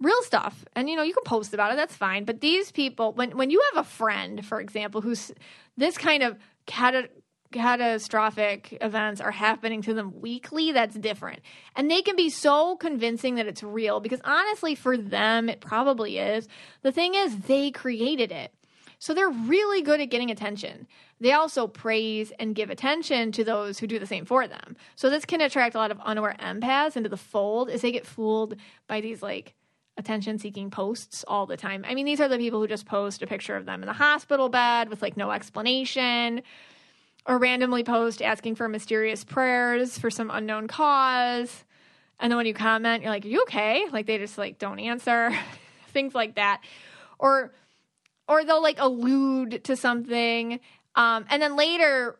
Real 0.00 0.22
stuff. 0.22 0.64
And 0.74 0.88
you 0.88 0.96
know, 0.96 1.02
you 1.02 1.12
can 1.12 1.24
post 1.24 1.52
about 1.52 1.72
it, 1.72 1.76
that's 1.76 1.94
fine. 1.94 2.24
But 2.24 2.40
these 2.40 2.72
people, 2.72 3.12
when 3.12 3.36
when 3.36 3.50
you 3.50 3.62
have 3.74 3.84
a 3.84 3.88
friend, 3.88 4.44
for 4.44 4.60
example, 4.60 5.02
who's 5.02 5.32
this 5.76 5.98
kind 5.98 6.22
of 6.22 6.38
cat 6.64 7.10
catastrophic 7.56 8.76
events 8.80 9.20
are 9.20 9.30
happening 9.30 9.82
to 9.82 9.94
them 9.94 10.20
weekly, 10.20 10.72
that's 10.72 10.94
different. 10.96 11.40
And 11.74 11.90
they 11.90 12.02
can 12.02 12.16
be 12.16 12.30
so 12.30 12.76
convincing 12.76 13.36
that 13.36 13.46
it's 13.46 13.62
real 13.62 14.00
because 14.00 14.20
honestly, 14.24 14.74
for 14.74 14.96
them, 14.96 15.48
it 15.48 15.60
probably 15.60 16.18
is. 16.18 16.48
The 16.82 16.92
thing 16.92 17.14
is, 17.14 17.38
they 17.40 17.70
created 17.70 18.30
it. 18.30 18.52
So 18.98 19.14
they're 19.14 19.28
really 19.28 19.82
good 19.82 20.00
at 20.00 20.10
getting 20.10 20.30
attention. 20.30 20.86
They 21.20 21.32
also 21.32 21.66
praise 21.66 22.32
and 22.38 22.54
give 22.54 22.70
attention 22.70 23.32
to 23.32 23.44
those 23.44 23.78
who 23.78 23.86
do 23.86 23.98
the 23.98 24.06
same 24.06 24.24
for 24.24 24.46
them. 24.46 24.76
So 24.94 25.10
this 25.10 25.24
can 25.24 25.40
attract 25.40 25.74
a 25.74 25.78
lot 25.78 25.90
of 25.90 26.00
unaware 26.00 26.36
empaths 26.38 26.96
into 26.96 27.08
the 27.08 27.16
fold 27.16 27.70
as 27.70 27.82
they 27.82 27.92
get 27.92 28.06
fooled 28.06 28.56
by 28.86 29.00
these 29.00 29.22
like 29.22 29.54
attention 29.98 30.38
seeking 30.38 30.70
posts 30.70 31.24
all 31.26 31.46
the 31.46 31.56
time. 31.56 31.84
I 31.88 31.94
mean, 31.94 32.06
these 32.06 32.20
are 32.20 32.28
the 32.28 32.36
people 32.36 32.60
who 32.60 32.68
just 32.68 32.86
post 32.86 33.22
a 33.22 33.26
picture 33.26 33.56
of 33.56 33.64
them 33.64 33.82
in 33.82 33.86
the 33.86 33.94
hospital 33.94 34.48
bed 34.48 34.88
with 34.88 35.02
like 35.02 35.16
no 35.16 35.30
explanation 35.30 36.42
or 37.26 37.38
randomly 37.38 37.84
post 37.84 38.22
asking 38.22 38.54
for 38.54 38.68
mysterious 38.68 39.24
prayers 39.24 39.98
for 39.98 40.10
some 40.10 40.30
unknown 40.30 40.68
cause. 40.68 41.64
And 42.18 42.30
then 42.30 42.36
when 42.36 42.46
you 42.46 42.54
comment, 42.54 43.02
you're 43.02 43.10
like, 43.10 43.24
Are 43.24 43.28
you 43.28 43.42
okay? 43.42 43.86
Like 43.90 44.06
they 44.06 44.18
just 44.18 44.38
like 44.38 44.58
don't 44.58 44.78
answer. 44.78 45.36
Things 45.88 46.14
like 46.14 46.36
that. 46.36 46.62
Or 47.18 47.52
or 48.28 48.44
they'll 48.44 48.62
like 48.62 48.78
allude 48.78 49.64
to 49.64 49.76
something. 49.76 50.60
Um, 50.94 51.26
and 51.28 51.42
then 51.42 51.56
later 51.56 52.16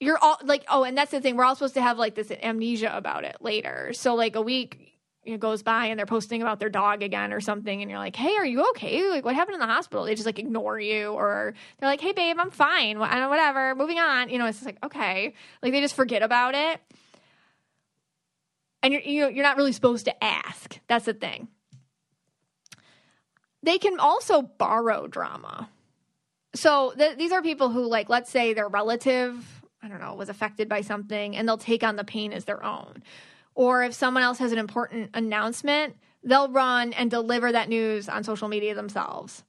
you're 0.00 0.18
all 0.18 0.38
like, 0.44 0.64
oh, 0.68 0.84
and 0.84 0.96
that's 0.96 1.10
the 1.10 1.20
thing. 1.20 1.36
We're 1.36 1.44
all 1.44 1.56
supposed 1.56 1.74
to 1.74 1.82
have 1.82 1.98
like 1.98 2.14
this 2.14 2.30
amnesia 2.30 2.96
about 2.96 3.24
it 3.24 3.36
later. 3.40 3.92
So 3.94 4.14
like 4.14 4.36
a 4.36 4.42
week 4.42 4.97
it 5.34 5.40
goes 5.40 5.62
by 5.62 5.86
and 5.86 5.98
they're 5.98 6.06
posting 6.06 6.42
about 6.42 6.60
their 6.60 6.68
dog 6.68 7.02
again 7.02 7.32
or 7.32 7.40
something 7.40 7.82
and 7.82 7.90
you're 7.90 7.98
like 7.98 8.16
hey 8.16 8.34
are 8.36 8.46
you 8.46 8.68
okay? 8.70 9.08
Like 9.10 9.24
what 9.24 9.34
happened 9.34 9.54
in 9.54 9.60
the 9.60 9.66
hospital? 9.66 10.04
They 10.04 10.14
just 10.14 10.26
like 10.26 10.38
ignore 10.38 10.78
you 10.78 11.12
or 11.12 11.54
they're 11.78 11.88
like 11.88 12.00
hey 12.00 12.12
babe 12.12 12.36
i'm 12.38 12.50
fine. 12.50 12.98
Whatever 12.98 13.74
moving 13.74 13.98
on. 13.98 14.28
You 14.28 14.38
know 14.38 14.46
it's 14.46 14.64
like 14.64 14.78
okay. 14.84 15.34
Like 15.62 15.72
they 15.72 15.80
just 15.80 15.94
forget 15.94 16.22
about 16.22 16.54
it. 16.54 16.80
And 18.82 18.92
you're 18.92 19.30
you're 19.30 19.44
not 19.44 19.56
really 19.56 19.72
supposed 19.72 20.06
to 20.06 20.24
ask. 20.24 20.78
That's 20.86 21.04
the 21.04 21.14
thing. 21.14 21.48
They 23.62 23.78
can 23.78 23.98
also 23.98 24.42
borrow 24.42 25.08
drama. 25.08 25.68
So 26.54 26.92
th- 26.96 27.18
these 27.18 27.32
are 27.32 27.42
people 27.42 27.70
who 27.70 27.86
like 27.86 28.08
let's 28.08 28.30
say 28.30 28.54
their 28.54 28.68
relative 28.68 29.62
i 29.82 29.88
don't 29.88 30.00
know 30.00 30.14
was 30.14 30.28
affected 30.28 30.68
by 30.68 30.80
something 30.80 31.36
and 31.36 31.46
they'll 31.46 31.56
take 31.56 31.84
on 31.84 31.96
the 31.96 32.04
pain 32.04 32.32
as 32.32 32.44
their 32.44 32.64
own 32.64 33.02
or 33.58 33.82
if 33.82 33.92
someone 33.92 34.22
else 34.22 34.38
has 34.38 34.52
an 34.52 34.58
important 34.58 35.10
announcement, 35.14 35.96
they'll 36.22 36.48
run 36.48 36.92
and 36.92 37.10
deliver 37.10 37.50
that 37.50 37.68
news 37.68 38.08
on 38.08 38.22
social 38.22 38.46
media 38.46 38.72
themselves. 38.72 39.42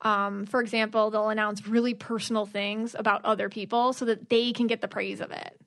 Um, 0.00 0.46
for 0.46 0.62
example, 0.62 1.10
they'll 1.10 1.28
announce 1.28 1.66
really 1.66 1.92
personal 1.92 2.46
things 2.46 2.96
about 2.98 3.26
other 3.26 3.50
people 3.50 3.92
so 3.92 4.06
that 4.06 4.30
they 4.30 4.54
can 4.54 4.68
get 4.68 4.80
the 4.80 4.88
praise 4.88 5.20
of 5.20 5.32
it. 5.32 5.60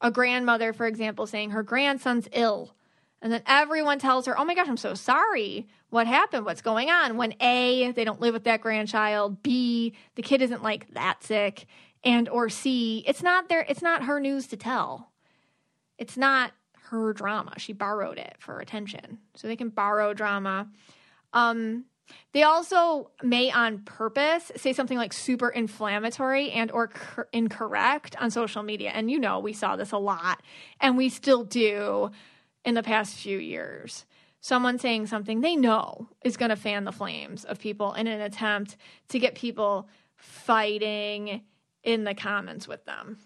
A 0.00 0.10
grandmother, 0.10 0.72
for 0.72 0.86
example, 0.86 1.28
saying 1.28 1.50
her 1.50 1.62
grandson's 1.62 2.26
ill. 2.32 2.74
And 3.22 3.32
then 3.32 3.44
everyone 3.46 4.00
tells 4.00 4.26
her, 4.26 4.36
Oh 4.36 4.44
my 4.44 4.56
gosh, 4.56 4.68
I'm 4.68 4.76
so 4.76 4.94
sorry. 4.94 5.68
What 5.90 6.08
happened? 6.08 6.44
What's 6.44 6.62
going 6.62 6.90
on? 6.90 7.16
When 7.16 7.34
A, 7.40 7.92
they 7.92 8.02
don't 8.02 8.20
live 8.20 8.34
with 8.34 8.42
that 8.44 8.60
grandchild, 8.60 9.40
B, 9.44 9.94
the 10.16 10.22
kid 10.22 10.42
isn't 10.42 10.64
like 10.64 10.92
that 10.94 11.22
sick, 11.22 11.66
and 12.02 12.28
or 12.28 12.48
C, 12.48 13.04
it's 13.06 13.22
not 13.22 13.48
their 13.48 13.60
it's 13.68 13.82
not 13.82 14.06
her 14.06 14.18
news 14.18 14.48
to 14.48 14.56
tell. 14.56 15.12
It's 15.96 16.16
not 16.16 16.50
her 17.00 17.12
drama. 17.12 17.58
She 17.58 17.72
borrowed 17.72 18.18
it 18.18 18.36
for 18.38 18.60
attention. 18.60 19.18
So 19.34 19.48
they 19.48 19.56
can 19.56 19.68
borrow 19.68 20.14
drama. 20.14 20.68
Um, 21.32 21.86
they 22.32 22.42
also 22.42 23.10
may 23.22 23.50
on 23.50 23.80
purpose 23.80 24.52
say 24.56 24.72
something 24.72 24.98
like 24.98 25.12
super 25.12 25.48
inflammatory 25.48 26.50
and 26.50 26.70
or 26.70 26.88
cor- 26.88 27.28
incorrect 27.32 28.16
on 28.20 28.30
social 28.30 28.62
media. 28.62 28.90
And 28.90 29.10
you 29.10 29.18
know, 29.18 29.38
we 29.38 29.52
saw 29.52 29.76
this 29.76 29.92
a 29.92 29.98
lot 29.98 30.42
and 30.80 30.96
we 30.96 31.08
still 31.08 31.44
do 31.44 32.10
in 32.64 32.74
the 32.74 32.82
past 32.82 33.14
few 33.14 33.38
years. 33.38 34.04
Someone 34.40 34.78
saying 34.78 35.06
something 35.06 35.40
they 35.40 35.56
know 35.56 36.08
is 36.24 36.36
going 36.36 36.48
to 36.48 36.56
fan 36.56 36.84
the 36.84 36.92
flames 36.92 37.44
of 37.44 37.60
people 37.60 37.92
in 37.92 38.06
an 38.06 38.20
attempt 38.20 38.76
to 39.08 39.18
get 39.18 39.34
people 39.34 39.88
fighting 40.16 41.42
in 41.84 42.04
the 42.04 42.14
comments 42.14 42.66
with 42.66 42.84
them. 42.84 43.18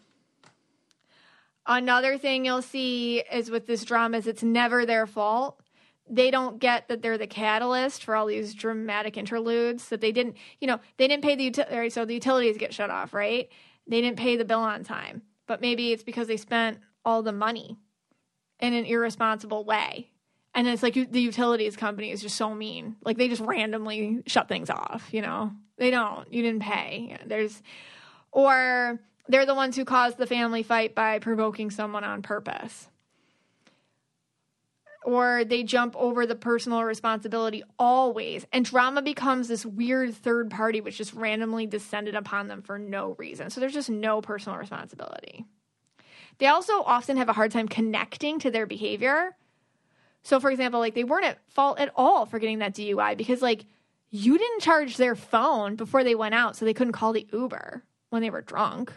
Another 1.67 2.17
thing 2.17 2.45
you'll 2.45 2.63
see 2.63 3.25
is 3.33 3.51
with 3.51 3.67
this 3.67 3.85
drama 3.85 4.19
is 4.19 4.27
it's 4.27 4.43
never 4.43 4.87
their 4.87 5.07
fault. 5.07 5.61
They 6.09 6.31
don't 6.31 6.61
get 6.61 6.87
that 6.89 7.03
they're 7.03 7.19
the 7.19 7.27
catalyst 7.27 8.05
for 8.05 8.15
all 8.15 8.27
these 8.27 8.55
dramatic 8.55 9.17
interludes 9.17 9.89
that 9.89 10.01
they 10.01 10.13
didn't, 10.13 10.37
you 10.61 10.69
know, 10.69 10.79
they 10.97 11.09
didn't 11.09 11.25
pay 11.25 11.35
the 11.35 11.43
utility, 11.43 11.91
so 11.91 12.05
the 12.05 12.15
utilities 12.15 12.57
get 12.57 12.73
shut 12.73 12.91
off, 12.91 13.13
right? 13.13 13.49
They 13.89 14.01
didn't 14.01 14.19
pay 14.19 14.37
the 14.37 14.45
bill 14.45 14.61
on 14.61 14.85
time, 14.85 15.23
but 15.47 15.61
maybe 15.61 15.93
it's 15.93 16.05
because 16.05 16.29
they 16.29 16.37
spent 16.37 16.79
all 17.05 17.23
the 17.23 17.33
money 17.33 17.77
in 18.61 18.73
an 18.73 18.85
irresponsible 18.85 19.65
way. 19.65 20.11
And 20.55 20.69
it's 20.69 20.83
like 20.83 20.95
the 20.95 21.21
utilities 21.21 21.77
company 21.77 22.13
is 22.13 22.23
just 22.23 22.37
so 22.37 22.55
mean. 22.55 22.97
Like 23.05 23.19
they 23.19 23.29
just 23.29 23.43
randomly 23.43 24.23
shut 24.27 24.49
things 24.49 24.71
off, 24.71 25.09
you 25.13 25.21
know? 25.21 25.53
They 25.77 25.91
don't. 25.91 26.33
You 26.33 26.43
didn't 26.43 26.63
pay. 26.63 27.19
There's, 27.27 27.63
or 28.33 28.99
they're 29.29 29.47
the 29.47 29.55
ones 29.55 29.77
who 29.77 29.85
caused 29.85 30.19
the 30.19 30.27
family 30.27 30.63
fight 30.63 30.95
by 30.95 31.19
provoking 31.19 31.71
someone 31.71 32.05
on 32.05 32.23
purpose. 32.23 32.89
Or 35.05 35.45
they 35.45 35.63
jump 35.63 35.95
over 35.97 36.27
the 36.27 36.35
personal 36.35 36.83
responsibility 36.83 37.63
always. 37.79 38.45
And 38.53 38.65
drama 38.65 39.03
becomes 39.03 39.47
this 39.47 39.65
weird 39.65 40.15
third 40.15 40.51
party 40.51 40.81
which 40.81 40.99
just 40.99 41.15
randomly 41.15 41.67
descended 41.67 42.17
upon 42.17 42.49
them 42.49 42.63
for 42.63 42.79
no 42.79 43.15
reason. 43.19 43.51
So 43.51 43.61
there's 43.61 43.73
just 43.73 43.91
no 43.91 44.21
personal 44.21 44.59
responsibility. 44.59 45.45
They 46.39 46.47
also 46.47 46.83
often 46.83 47.17
have 47.17 47.29
a 47.29 47.33
hard 47.33 47.53
time 47.53 47.69
connecting 47.69 48.41
to 48.41 48.51
their 48.51 48.67
behavior. 48.67 49.37
So, 50.23 50.41
for 50.41 50.51
example, 50.51 50.81
like 50.81 50.95
they 50.95 51.05
weren't 51.05 51.25
at 51.25 51.39
fault 51.51 51.79
at 51.79 51.93
all 51.95 52.27
for 52.27 52.41
getting 52.41 52.59
that 52.59 52.75
DUI 52.75 53.17
because, 53.17 53.43
like, 53.43 53.65
you 54.11 54.37
didn't 54.37 54.61
charge 54.61 54.97
their 54.97 55.15
phone 55.15 55.77
before 55.77 56.05
they 56.05 56.15
went 56.15 56.35
out, 56.35 56.57
so 56.57 56.65
they 56.65 56.75
couldn't 56.75 56.93
call 56.93 57.13
the 57.13 57.27
Uber 57.33 57.85
when 58.11 58.23
they 58.23 58.31
were 58.31 58.43
drunk. 58.43 58.93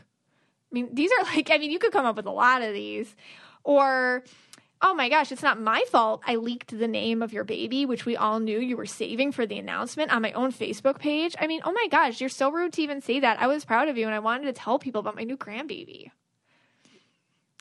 I 0.71 0.73
mean, 0.73 0.89
these 0.93 1.11
are 1.11 1.23
like, 1.35 1.49
I 1.51 1.57
mean, 1.57 1.71
you 1.71 1.79
could 1.79 1.91
come 1.91 2.05
up 2.05 2.15
with 2.15 2.25
a 2.25 2.31
lot 2.31 2.61
of 2.61 2.73
these. 2.73 3.15
Or, 3.63 4.23
oh 4.81 4.93
my 4.93 5.09
gosh, 5.09 5.31
it's 5.31 5.43
not 5.43 5.59
my 5.59 5.83
fault. 5.89 6.21
I 6.25 6.35
leaked 6.35 6.77
the 6.77 6.87
name 6.87 7.21
of 7.21 7.33
your 7.33 7.43
baby, 7.43 7.85
which 7.85 8.05
we 8.05 8.15
all 8.15 8.39
knew 8.39 8.59
you 8.59 8.77
were 8.77 8.85
saving 8.85 9.31
for 9.31 9.45
the 9.45 9.59
announcement 9.59 10.11
on 10.11 10.21
my 10.21 10.31
own 10.33 10.51
Facebook 10.51 10.99
page. 10.99 11.35
I 11.39 11.47
mean, 11.47 11.61
oh 11.65 11.71
my 11.71 11.87
gosh, 11.91 12.21
you're 12.21 12.29
so 12.29 12.51
rude 12.51 12.73
to 12.73 12.81
even 12.81 13.01
say 13.01 13.19
that. 13.19 13.41
I 13.41 13.47
was 13.47 13.65
proud 13.65 13.89
of 13.89 13.97
you 13.97 14.05
and 14.05 14.15
I 14.15 14.19
wanted 14.19 14.45
to 14.45 14.53
tell 14.53 14.79
people 14.79 14.99
about 14.99 15.15
my 15.15 15.23
new 15.23 15.37
grandbaby. 15.37 16.11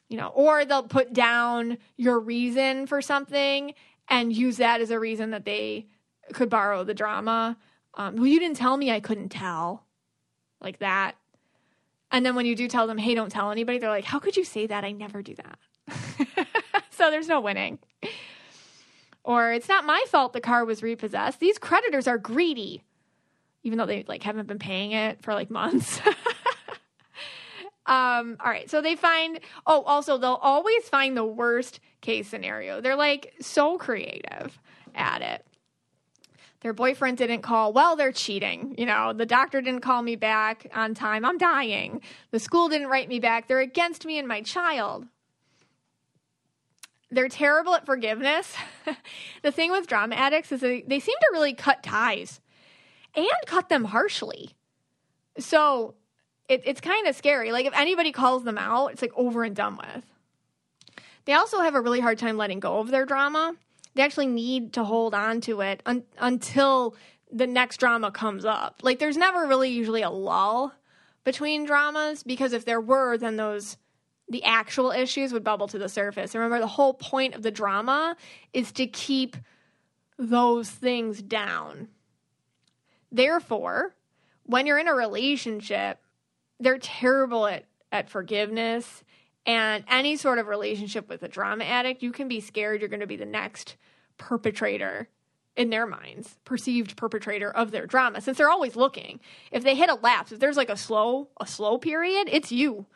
You 0.08 0.16
know, 0.16 0.28
or 0.28 0.64
they'll 0.64 0.84
put 0.84 1.12
down 1.12 1.76
your 1.96 2.18
reason 2.18 2.86
for 2.86 3.02
something 3.02 3.74
and 4.08 4.32
use 4.32 4.56
that 4.56 4.80
as 4.80 4.90
a 4.90 4.98
reason 4.98 5.32
that 5.32 5.44
they 5.44 5.86
could 6.32 6.48
borrow 6.48 6.82
the 6.82 6.94
drama. 6.94 7.58
Um, 7.92 8.16
well, 8.16 8.26
you 8.26 8.40
didn't 8.40 8.56
tell 8.56 8.76
me 8.76 8.90
I 8.90 9.00
couldn't 9.00 9.28
tell. 9.28 9.84
Like 10.60 10.78
that. 10.78 11.14
And 12.10 12.24
then 12.24 12.34
when 12.34 12.46
you 12.46 12.56
do 12.56 12.68
tell 12.68 12.86
them, 12.86 12.98
hey, 12.98 13.14
don't 13.14 13.30
tell 13.30 13.50
anybody, 13.50 13.78
they're 13.78 13.90
like, 13.90 14.04
how 14.04 14.18
could 14.18 14.36
you 14.36 14.44
say 14.44 14.66
that? 14.66 14.84
I 14.84 14.92
never 14.92 15.22
do 15.22 15.34
that. 15.34 16.46
so 16.90 17.10
there's 17.10 17.28
no 17.28 17.40
winning. 17.40 17.78
Or 19.24 19.52
it's 19.52 19.68
not 19.68 19.84
my 19.84 20.02
fault 20.08 20.32
the 20.32 20.40
car 20.40 20.64
was 20.64 20.82
repossessed. 20.82 21.38
These 21.38 21.58
creditors 21.58 22.08
are 22.08 22.16
greedy, 22.16 22.82
even 23.62 23.78
though 23.78 23.86
they 23.86 24.04
like 24.08 24.22
haven't 24.22 24.48
been 24.48 24.58
paying 24.58 24.92
it 24.92 25.22
for 25.22 25.34
like 25.34 25.50
months. 25.50 26.00
um, 27.86 28.38
all 28.40 28.50
right, 28.50 28.70
so 28.70 28.80
they 28.80 28.96
find 28.96 29.40
oh, 29.66 29.82
also 29.82 30.16
they'll 30.16 30.40
always 30.40 30.88
find 30.88 31.14
the 31.14 31.26
worst 31.26 31.80
case 32.00 32.26
scenario. 32.26 32.80
They're 32.80 32.96
like 32.96 33.34
so 33.40 33.76
creative 33.76 34.58
at 34.94 35.20
it 35.20 35.44
their 36.60 36.72
boyfriend 36.72 37.18
didn't 37.18 37.42
call. 37.42 37.72
Well, 37.72 37.94
they're 37.94 38.12
cheating. 38.12 38.74
You 38.76 38.86
know, 38.86 39.12
the 39.12 39.26
doctor 39.26 39.60
didn't 39.60 39.82
call 39.82 40.02
me 40.02 40.16
back 40.16 40.66
on 40.74 40.94
time. 40.94 41.24
I'm 41.24 41.38
dying. 41.38 42.00
The 42.32 42.40
school 42.40 42.68
didn't 42.68 42.88
write 42.88 43.08
me 43.08 43.20
back. 43.20 43.46
They're 43.46 43.60
against 43.60 44.04
me 44.04 44.18
and 44.18 44.26
my 44.26 44.42
child. 44.42 45.06
They're 47.10 47.28
terrible 47.28 47.74
at 47.74 47.86
forgiveness. 47.86 48.54
the 49.42 49.52
thing 49.52 49.70
with 49.70 49.86
drama 49.86 50.16
addicts 50.16 50.50
is 50.50 50.60
they, 50.60 50.82
they 50.82 51.00
seem 51.00 51.14
to 51.20 51.28
really 51.32 51.54
cut 51.54 51.82
ties 51.82 52.40
and 53.14 53.26
cut 53.46 53.68
them 53.68 53.84
harshly. 53.84 54.50
So 55.38 55.94
it, 56.48 56.62
it's 56.64 56.80
kind 56.80 57.06
of 57.06 57.14
scary. 57.14 57.52
Like 57.52 57.66
if 57.66 57.74
anybody 57.74 58.10
calls 58.10 58.44
them 58.44 58.58
out, 58.58 58.92
it's 58.92 59.02
like 59.02 59.12
over 59.16 59.44
and 59.44 59.54
done 59.54 59.76
with. 59.76 60.04
They 61.24 61.34
also 61.34 61.60
have 61.60 61.74
a 61.74 61.80
really 61.80 62.00
hard 62.00 62.18
time 62.18 62.36
letting 62.36 62.58
go 62.58 62.80
of 62.80 62.90
their 62.90 63.06
drama 63.06 63.54
they 63.98 64.04
actually 64.04 64.26
need 64.28 64.74
to 64.74 64.84
hold 64.84 65.12
on 65.12 65.40
to 65.40 65.60
it 65.60 65.82
un- 65.84 66.04
until 66.20 66.94
the 67.32 67.48
next 67.48 67.78
drama 67.78 68.12
comes 68.12 68.44
up. 68.44 68.80
Like 68.84 69.00
there's 69.00 69.16
never 69.16 69.44
really 69.44 69.70
usually 69.70 70.02
a 70.02 70.10
lull 70.10 70.72
between 71.24 71.66
dramas 71.66 72.22
because 72.22 72.52
if 72.52 72.64
there 72.64 72.80
were, 72.80 73.18
then 73.18 73.34
those 73.34 73.76
the 74.28 74.44
actual 74.44 74.92
issues 74.92 75.32
would 75.32 75.42
bubble 75.42 75.66
to 75.66 75.78
the 75.78 75.88
surface. 75.88 76.36
Remember, 76.36 76.60
the 76.60 76.68
whole 76.68 76.94
point 76.94 77.34
of 77.34 77.42
the 77.42 77.50
drama 77.50 78.16
is 78.52 78.70
to 78.72 78.86
keep 78.86 79.36
those 80.16 80.70
things 80.70 81.20
down. 81.20 81.88
Therefore, 83.10 83.96
when 84.44 84.66
you're 84.66 84.78
in 84.78 84.86
a 84.86 84.94
relationship, 84.94 85.98
they're 86.60 86.78
terrible 86.78 87.48
at, 87.48 87.64
at 87.90 88.10
forgiveness. 88.10 89.02
And 89.44 89.82
any 89.88 90.16
sort 90.16 90.38
of 90.38 90.46
relationship 90.46 91.08
with 91.08 91.22
a 91.22 91.28
drama 91.28 91.64
addict, 91.64 92.02
you 92.02 92.12
can 92.12 92.28
be 92.28 92.38
scared 92.38 92.80
you're 92.80 92.90
going 92.90 93.00
to 93.00 93.06
be 93.06 93.16
the 93.16 93.24
next 93.24 93.76
perpetrator 94.18 95.08
in 95.56 95.70
their 95.70 95.86
minds, 95.86 96.38
perceived 96.44 96.96
perpetrator 96.96 97.50
of 97.50 97.72
their 97.72 97.86
drama, 97.86 98.20
since 98.20 98.38
they're 98.38 98.50
always 98.50 98.76
looking. 98.76 99.18
If 99.50 99.64
they 99.64 99.74
hit 99.74 99.90
a 99.90 99.94
lapse, 99.94 100.30
if 100.30 100.38
there's 100.38 100.56
like 100.56 100.70
a 100.70 100.76
slow, 100.76 101.28
a 101.40 101.46
slow 101.46 101.78
period, 101.78 102.28
it's 102.30 102.52
you. 102.52 102.86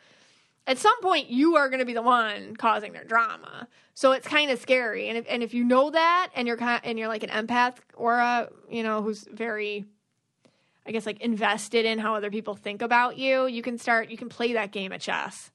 At 0.65 0.77
some 0.77 1.01
point, 1.01 1.29
you 1.29 1.57
are 1.57 1.67
going 1.67 1.81
to 1.81 1.85
be 1.85 1.93
the 1.93 2.01
one 2.01 2.55
causing 2.55 2.93
their 2.93 3.03
drama. 3.03 3.67
So 3.95 4.13
it's 4.13 4.25
kind 4.25 4.49
of 4.49 4.61
scary. 4.61 5.09
And 5.09 5.17
if, 5.17 5.25
and 5.27 5.43
if 5.43 5.53
you 5.53 5.65
know 5.65 5.91
that, 5.91 6.29
and 6.35 6.47
you're 6.47 6.55
kind, 6.55 6.81
of, 6.81 6.89
and 6.89 6.97
you're 6.97 7.09
like 7.09 7.23
an 7.23 7.29
empath 7.29 7.75
or 7.95 8.17
a, 8.17 8.49
you 8.69 8.81
know, 8.81 9.01
who's 9.01 9.25
very, 9.29 9.85
I 10.85 10.91
guess, 10.91 11.05
like 11.05 11.19
invested 11.19 11.85
in 11.85 11.99
how 11.99 12.15
other 12.15 12.31
people 12.31 12.55
think 12.55 12.81
about 12.81 13.17
you, 13.17 13.45
you 13.45 13.61
can 13.61 13.77
start, 13.77 14.09
you 14.09 14.15
can 14.15 14.29
play 14.29 14.53
that 14.53 14.71
game 14.71 14.93
of 14.93 15.01
chess. 15.01 15.51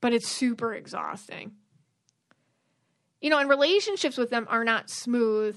But 0.00 0.14
it's 0.14 0.26
super 0.26 0.72
exhausting. 0.72 1.52
You 3.20 3.30
know, 3.30 3.38
and 3.38 3.48
relationships 3.48 4.16
with 4.16 4.30
them 4.30 4.46
are 4.48 4.64
not 4.64 4.88
smooth 4.88 5.56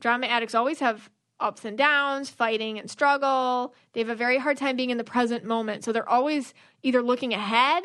drama 0.00 0.26
addicts 0.26 0.54
always 0.54 0.80
have 0.80 1.10
ups 1.40 1.64
and 1.64 1.76
downs, 1.76 2.30
fighting 2.30 2.78
and 2.78 2.90
struggle. 2.90 3.74
They 3.92 4.00
have 4.00 4.08
a 4.08 4.14
very 4.14 4.38
hard 4.38 4.56
time 4.56 4.76
being 4.76 4.90
in 4.90 4.98
the 4.98 5.04
present 5.04 5.44
moment. 5.44 5.84
So 5.84 5.92
they're 5.92 6.08
always 6.08 6.54
either 6.82 7.02
looking 7.02 7.32
ahead 7.32 7.82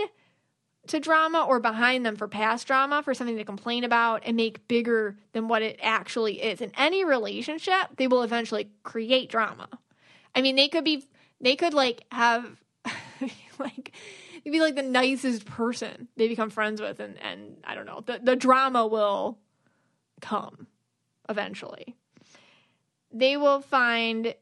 to 0.87 0.99
drama 0.99 1.45
or 1.47 1.59
behind 1.59 2.05
them 2.05 2.15
for 2.15 2.27
past 2.27 2.67
drama, 2.67 3.03
for 3.03 3.13
something 3.13 3.37
to 3.37 3.43
complain 3.43 3.83
about 3.83 4.23
and 4.25 4.35
make 4.35 4.67
bigger 4.67 5.17
than 5.33 5.47
what 5.47 5.61
it 5.61 5.79
actually 5.81 6.41
is. 6.41 6.61
In 6.61 6.71
any 6.77 7.03
relationship, 7.03 7.95
they 7.97 8.07
will 8.07 8.23
eventually 8.23 8.69
create 8.83 9.29
drama. 9.29 9.67
I 10.35 10.41
mean, 10.41 10.55
they 10.55 10.67
could 10.67 10.83
be, 10.83 11.03
they 11.41 11.55
could 11.55 11.73
like 11.73 12.03
have, 12.11 12.45
like, 13.59 13.93
be 14.43 14.59
like 14.59 14.75
the 14.75 14.83
nicest 14.83 15.45
person 15.45 16.07
they 16.17 16.27
become 16.27 16.49
friends 16.49 16.81
with, 16.81 16.99
and, 16.99 17.17
and 17.21 17.57
I 17.63 17.75
don't 17.75 17.85
know, 17.85 18.03
the, 18.05 18.19
the 18.21 18.35
drama 18.35 18.85
will 18.87 19.37
come 20.21 20.67
eventually. 21.27 21.95
They 23.11 23.37
will 23.37 23.61
find 23.61 24.33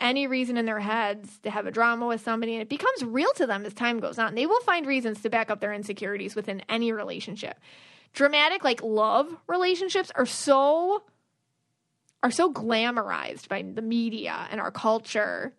any 0.00 0.26
reason 0.26 0.56
in 0.56 0.66
their 0.66 0.80
heads 0.80 1.38
to 1.44 1.50
have 1.50 1.66
a 1.66 1.70
drama 1.70 2.06
with 2.06 2.20
somebody, 2.20 2.54
and 2.54 2.62
it 2.62 2.68
becomes 2.68 3.04
real 3.04 3.32
to 3.34 3.46
them 3.46 3.64
as 3.64 3.72
time 3.72 4.00
goes 4.00 4.18
on. 4.18 4.34
They 4.34 4.46
will 4.46 4.60
find 4.60 4.86
reasons 4.86 5.22
to 5.22 5.30
back 5.30 5.50
up 5.50 5.60
their 5.60 5.72
insecurities 5.72 6.34
within 6.34 6.62
any 6.68 6.92
relationship. 6.92 7.58
Dramatic, 8.12 8.64
like 8.64 8.82
love 8.82 9.34
relationships, 9.46 10.10
are 10.14 10.26
so 10.26 11.02
are 12.22 12.30
so 12.30 12.52
glamorized 12.52 13.48
by 13.48 13.62
the 13.62 13.82
media 13.82 14.46
and 14.50 14.60
our 14.60 14.70
culture. 14.70 15.54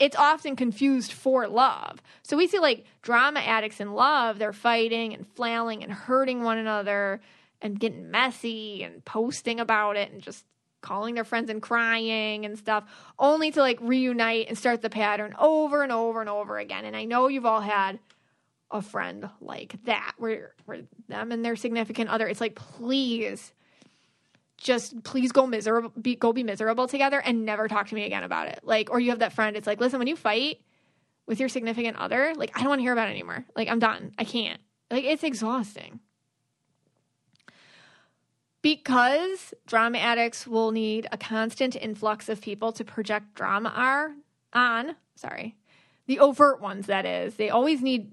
It's 0.00 0.16
often 0.16 0.56
confused 0.56 1.12
for 1.12 1.46
love. 1.46 2.02
So 2.22 2.36
we 2.36 2.48
see 2.48 2.58
like 2.58 2.86
drama 3.02 3.40
addicts 3.40 3.80
in 3.80 3.92
love, 3.92 4.38
they're 4.38 4.52
fighting 4.52 5.14
and 5.14 5.26
flailing 5.36 5.84
and 5.84 5.92
hurting 5.92 6.42
one 6.42 6.58
another 6.58 7.20
and 7.60 7.78
getting 7.78 8.10
messy 8.10 8.82
and 8.82 9.04
posting 9.04 9.60
about 9.60 9.96
it 9.96 10.10
and 10.10 10.22
just 10.22 10.46
calling 10.80 11.14
their 11.14 11.24
friends 11.24 11.50
and 11.50 11.60
crying 11.60 12.46
and 12.46 12.58
stuff, 12.58 12.84
only 13.18 13.50
to 13.50 13.60
like 13.60 13.78
reunite 13.82 14.48
and 14.48 14.56
start 14.56 14.80
the 14.80 14.88
pattern 14.88 15.34
over 15.38 15.82
and 15.82 15.92
over 15.92 16.22
and 16.22 16.30
over 16.30 16.58
again. 16.58 16.86
And 16.86 16.96
I 16.96 17.04
know 17.04 17.28
you've 17.28 17.44
all 17.44 17.60
had 17.60 17.98
a 18.70 18.80
friend 18.80 19.28
like 19.40 19.74
that 19.84 20.12
where 20.16 20.54
where 20.64 20.82
them 21.08 21.32
and 21.32 21.44
their 21.44 21.56
significant 21.56 22.08
other 22.08 22.28
it's 22.28 22.40
like 22.40 22.54
please 22.54 23.52
just 24.60 25.02
please 25.02 25.32
go 25.32 25.46
miserable 25.46 25.90
be, 26.00 26.14
go 26.14 26.32
be 26.32 26.44
miserable 26.44 26.86
together 26.86 27.20
and 27.20 27.44
never 27.44 27.66
talk 27.66 27.88
to 27.88 27.94
me 27.94 28.04
again 28.04 28.22
about 28.22 28.46
it. 28.48 28.60
Like 28.62 28.90
or 28.90 29.00
you 29.00 29.10
have 29.10 29.18
that 29.20 29.32
friend 29.32 29.56
it's 29.56 29.66
like 29.66 29.80
listen 29.80 29.98
when 29.98 30.06
you 30.06 30.16
fight 30.16 30.60
with 31.26 31.40
your 31.40 31.48
significant 31.48 31.96
other 31.96 32.32
like 32.36 32.50
i 32.56 32.60
don't 32.60 32.68
want 32.68 32.78
to 32.78 32.82
hear 32.82 32.92
about 32.92 33.08
it 33.08 33.12
anymore. 33.12 33.44
Like 33.56 33.68
i'm 33.68 33.78
done. 33.80 34.12
I 34.18 34.24
can't. 34.24 34.60
Like 34.90 35.04
it's 35.04 35.24
exhausting. 35.24 36.00
Because 38.62 39.54
drama 39.66 39.98
addicts 39.98 40.46
will 40.46 40.70
need 40.70 41.08
a 41.10 41.16
constant 41.16 41.74
influx 41.74 42.28
of 42.28 42.42
people 42.42 42.72
to 42.72 42.84
project 42.84 43.34
drama 43.34 43.72
are 43.74 44.12
on 44.52 44.96
sorry 45.14 45.56
the 46.06 46.18
overt 46.18 46.60
ones 46.60 46.86
that 46.86 47.06
is 47.06 47.36
they 47.36 47.48
always 47.50 47.80
need 47.80 48.12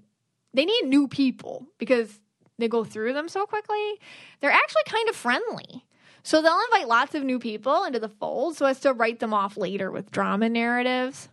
they 0.53 0.65
need 0.65 0.85
new 0.85 1.07
people 1.07 1.67
because 1.77 2.19
they 2.57 2.67
go 2.67 2.83
through 2.83 3.13
them 3.13 3.29
so 3.29 3.45
quickly. 3.45 3.99
They're 4.39 4.51
actually 4.51 4.83
kind 4.87 5.09
of 5.09 5.15
friendly 5.15 5.85
so 6.27 6.41
they'll 6.41 6.59
invite 6.73 6.89
lots 6.89 7.15
of 7.15 7.23
new 7.23 7.39
people 7.39 7.85
into 7.85 7.99
the 7.99 8.09
fold 8.09 8.57
so 8.57 8.65
as 8.65 8.81
to 8.81 8.91
write 8.91 9.21
them 9.21 9.33
off 9.33 9.55
later 9.55 9.89
with 9.89 10.11
drama 10.11 10.49
narratives. 10.49 11.29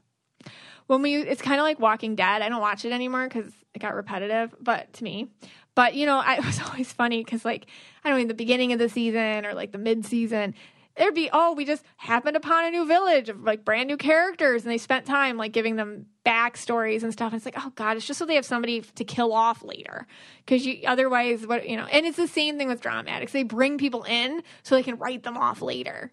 When 0.87 1.03
we 1.03 1.17
it's 1.17 1.43
kind 1.43 1.59
of 1.59 1.65
like 1.65 1.81
walking 1.81 2.15
dead. 2.15 2.43
I 2.43 2.49
don't 2.49 2.61
watch 2.61 2.85
it 2.85 2.93
anymore 2.93 3.27
because 3.27 3.53
it 3.75 3.81
got 3.81 3.97
repetitive 3.97 4.55
but 4.61 4.93
to 4.93 5.03
me. 5.03 5.33
But 5.75 5.95
you 5.95 6.07
know, 6.07 6.19
I, 6.19 6.35
it 6.39 6.47
was 6.47 6.61
always 6.61 6.93
funny 6.93 7.25
because 7.25 7.45
like 7.45 7.67
I 8.05 8.09
don't 8.09 8.21
in 8.21 8.29
the 8.29 8.35
beginning 8.35 8.73
of 8.73 8.79
the 8.79 8.89
season 8.89 9.45
or 9.45 9.53
like 9.53 9.73
the 9.73 9.79
mid 9.79 10.07
season, 10.07 10.55
there'd 10.97 11.15
be 11.15 11.29
oh 11.33 11.53
we 11.53 11.65
just 11.65 11.85
happened 11.97 12.37
upon 12.37 12.65
a 12.65 12.71
new 12.71 12.87
village 12.87 13.29
of 13.29 13.43
like 13.43 13.65
brand 13.65 13.89
new 13.89 13.97
characters 13.97 14.63
and 14.63 14.73
they 14.73 14.79
spent 14.79 15.07
time 15.07 15.37
like 15.37 15.53
giving 15.53 15.77
them 15.77 16.07
backstories 16.25 17.03
and 17.03 17.13
stuff. 17.13 17.33
And 17.33 17.37
it's 17.37 17.45
like 17.45 17.59
oh 17.59 17.73
god 17.75 17.97
it's 17.97 18.07
just 18.07 18.19
so 18.19 18.27
they 18.27 18.37
have 18.37 18.45
somebody 18.45 18.81
to 18.81 19.05
kill 19.05 19.33
off 19.33 19.63
later. 19.63 20.07
Because 20.45 20.65
you 20.67 20.81
otherwise 20.87 21.47
what 21.47 21.69
you 21.69 21.77
know 21.77 21.87
and 21.87 22.07
it's 22.07 22.17
the 22.17 22.29
same 22.29 22.59
thing 22.59 22.69
with 22.69 22.81
drama 22.81 23.11
addicts 23.11 23.33
they 23.33 23.43
bring 23.43 23.79
people 23.79 24.05
in 24.05 24.43
so 24.63 24.75
they 24.75 24.83
can 24.83 24.97
write 24.97 25.23
them 25.23 25.37
off 25.37 25.63
later. 25.63 26.13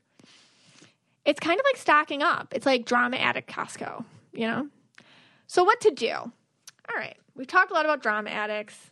It's 1.24 1.40
kind 1.40 1.60
of 1.60 1.66
like 1.66 1.78
stocking 1.78 2.24
up. 2.24 2.54
It's 2.56 2.66
like 2.66 2.86
drama 2.86 3.18
addict 3.18 3.50
costco 3.50 4.06
you 4.34 4.48
know? 4.48 4.68
So 5.48 5.64
what 5.64 5.82
to 5.82 5.92
do? 5.92 6.12
All 6.14 6.96
right. 6.96 7.18
We've 7.36 7.48
talked 7.48 7.72
a 7.72 7.74
lot 7.74 7.86
about 7.86 8.02
drama 8.02 8.30
addicts 8.30 8.92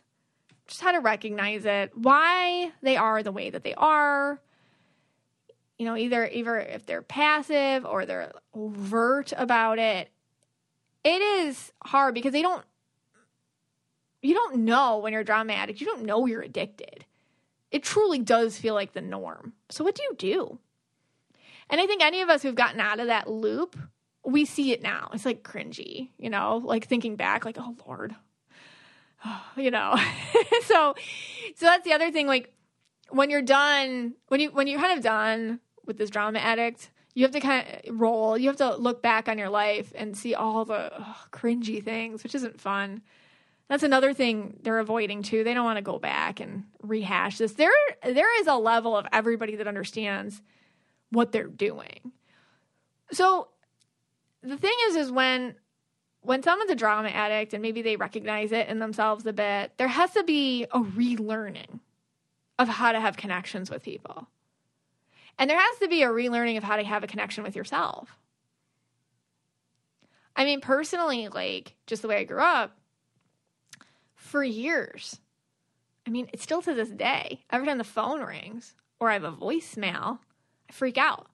just 0.66 0.82
how 0.82 0.92
to 0.92 1.00
recognize 1.00 1.64
it, 1.64 1.90
why 1.96 2.70
they 2.80 2.96
are 2.96 3.22
the 3.22 3.32
way 3.32 3.50
that 3.50 3.64
they 3.64 3.74
are. 3.74 4.40
You 5.80 5.86
know, 5.86 5.96
either 5.96 6.26
either 6.26 6.58
if 6.58 6.84
they're 6.84 7.00
passive 7.00 7.86
or 7.86 8.04
they're 8.04 8.32
overt 8.52 9.32
about 9.34 9.78
it. 9.78 10.10
It 11.02 11.22
is 11.22 11.72
hard 11.82 12.12
because 12.12 12.34
they 12.34 12.42
don't 12.42 12.62
you 14.20 14.34
don't 14.34 14.66
know 14.66 14.98
when 14.98 15.14
you're 15.14 15.22
a 15.22 15.24
drama 15.24 15.54
addict. 15.54 15.80
You 15.80 15.86
don't 15.86 16.04
know 16.04 16.26
you're 16.26 16.42
addicted. 16.42 17.06
It 17.70 17.82
truly 17.82 18.18
does 18.18 18.58
feel 18.58 18.74
like 18.74 18.92
the 18.92 19.00
norm. 19.00 19.54
So 19.70 19.82
what 19.82 19.94
do 19.94 20.02
you 20.02 20.14
do? 20.18 20.58
And 21.70 21.80
I 21.80 21.86
think 21.86 22.02
any 22.02 22.20
of 22.20 22.28
us 22.28 22.42
who've 22.42 22.54
gotten 22.54 22.80
out 22.80 23.00
of 23.00 23.06
that 23.06 23.30
loop, 23.30 23.74
we 24.22 24.44
see 24.44 24.72
it 24.72 24.82
now. 24.82 25.08
It's 25.14 25.24
like 25.24 25.42
cringy, 25.42 26.10
you 26.18 26.28
know, 26.28 26.60
like 26.62 26.88
thinking 26.88 27.16
back, 27.16 27.46
like, 27.46 27.56
oh 27.58 27.74
Lord, 27.86 28.14
you 29.56 29.70
know. 29.70 29.98
so 30.64 30.94
so 31.56 31.64
that's 31.64 31.84
the 31.84 31.94
other 31.94 32.10
thing 32.10 32.26
like 32.26 32.52
when 33.08 33.30
you're 33.30 33.40
done 33.40 34.12
when 34.28 34.40
you 34.40 34.50
when 34.50 34.66
you're 34.66 34.78
kind 34.78 34.98
of 34.98 35.02
done 35.02 35.58
with 35.90 35.98
this 35.98 36.08
drama 36.08 36.38
addict, 36.38 36.88
you 37.14 37.24
have 37.24 37.32
to 37.32 37.40
kind 37.40 37.66
of 37.66 38.00
roll. 38.00 38.38
You 38.38 38.46
have 38.48 38.58
to 38.58 38.76
look 38.76 39.02
back 39.02 39.28
on 39.28 39.38
your 39.38 39.48
life 39.48 39.92
and 39.96 40.16
see 40.16 40.36
all 40.36 40.64
the 40.64 40.92
ugh, 40.96 41.16
cringy 41.32 41.82
things, 41.82 42.22
which 42.22 42.36
isn't 42.36 42.60
fun. 42.60 43.02
That's 43.68 43.82
another 43.82 44.14
thing 44.14 44.60
they're 44.62 44.78
avoiding 44.78 45.24
too. 45.24 45.42
They 45.42 45.52
don't 45.52 45.64
want 45.64 45.78
to 45.78 45.82
go 45.82 45.98
back 45.98 46.38
and 46.38 46.64
rehash 46.80 47.38
this. 47.38 47.54
There 47.54 47.72
there 48.04 48.40
is 48.40 48.46
a 48.46 48.54
level 48.54 48.96
of 48.96 49.08
everybody 49.12 49.56
that 49.56 49.66
understands 49.66 50.40
what 51.10 51.32
they're 51.32 51.48
doing. 51.48 52.12
So 53.10 53.48
the 54.42 54.56
thing 54.56 54.74
is 54.86 54.94
is 54.94 55.10
when 55.10 55.56
when 56.20 56.44
someone's 56.44 56.70
a 56.70 56.76
drama 56.76 57.08
addict 57.08 57.52
and 57.54 57.62
maybe 57.62 57.82
they 57.82 57.96
recognize 57.96 58.52
it 58.52 58.68
in 58.68 58.78
themselves 58.78 59.26
a 59.26 59.32
bit, 59.32 59.72
there 59.78 59.88
has 59.88 60.12
to 60.12 60.22
be 60.22 60.64
a 60.70 60.78
relearning 60.78 61.80
of 62.60 62.68
how 62.68 62.92
to 62.92 63.00
have 63.00 63.16
connections 63.16 63.70
with 63.70 63.82
people. 63.82 64.28
And 65.40 65.48
there 65.48 65.58
has 65.58 65.78
to 65.78 65.88
be 65.88 66.02
a 66.02 66.08
relearning 66.08 66.58
of 66.58 66.64
how 66.64 66.76
to 66.76 66.84
have 66.84 67.02
a 67.02 67.06
connection 67.06 67.42
with 67.42 67.56
yourself. 67.56 68.14
I 70.36 70.44
mean, 70.44 70.60
personally, 70.60 71.28
like 71.28 71.74
just 71.86 72.02
the 72.02 72.08
way 72.08 72.18
I 72.18 72.24
grew 72.24 72.42
up, 72.42 72.76
for 74.14 74.44
years, 74.44 75.18
I 76.06 76.10
mean, 76.10 76.28
it's 76.34 76.42
still 76.42 76.60
to 76.62 76.74
this 76.74 76.90
day, 76.90 77.42
every 77.50 77.66
time 77.66 77.78
the 77.78 77.84
phone 77.84 78.20
rings 78.20 78.74
or 79.00 79.08
I 79.08 79.14
have 79.14 79.24
a 79.24 79.32
voicemail, 79.32 80.18
I 80.68 80.72
freak 80.72 80.98
out 80.98 81.26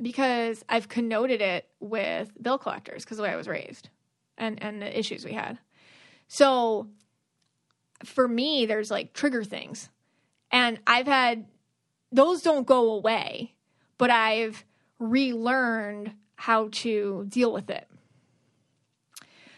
because 0.00 0.64
I've 0.66 0.88
connoted 0.88 1.42
it 1.42 1.68
with 1.80 2.32
bill 2.42 2.56
collectors 2.56 3.04
because 3.04 3.18
the 3.18 3.22
way 3.22 3.30
I 3.30 3.36
was 3.36 3.46
raised 3.46 3.90
and 4.38 4.60
and 4.62 4.80
the 4.80 4.98
issues 4.98 5.22
we 5.22 5.32
had. 5.32 5.58
So 6.28 6.88
for 8.04 8.26
me, 8.26 8.64
there's 8.64 8.90
like 8.90 9.12
trigger 9.12 9.44
things, 9.44 9.90
and 10.50 10.80
I've 10.86 11.06
had 11.06 11.44
those 12.14 12.42
don't 12.42 12.66
go 12.66 12.92
away, 12.92 13.54
but 13.98 14.08
I've 14.08 14.64
relearned 14.98 16.12
how 16.36 16.68
to 16.70 17.26
deal 17.28 17.52
with 17.52 17.70
it 17.70 17.88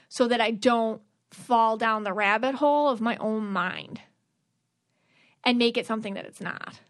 so 0.09 0.27
that 0.29 0.41
I 0.41 0.51
don't 0.51 1.03
fall 1.31 1.77
down 1.77 2.05
the 2.05 2.13
rabbit 2.13 2.55
hole 2.55 2.89
of 2.89 3.01
my 3.01 3.17
own 3.17 3.47
mind 3.47 4.01
and 5.45 5.59
make 5.59 5.77
it 5.77 5.87
something 5.87 6.15
that 6.15 6.25
it's 6.25 6.41
not. 6.41 6.81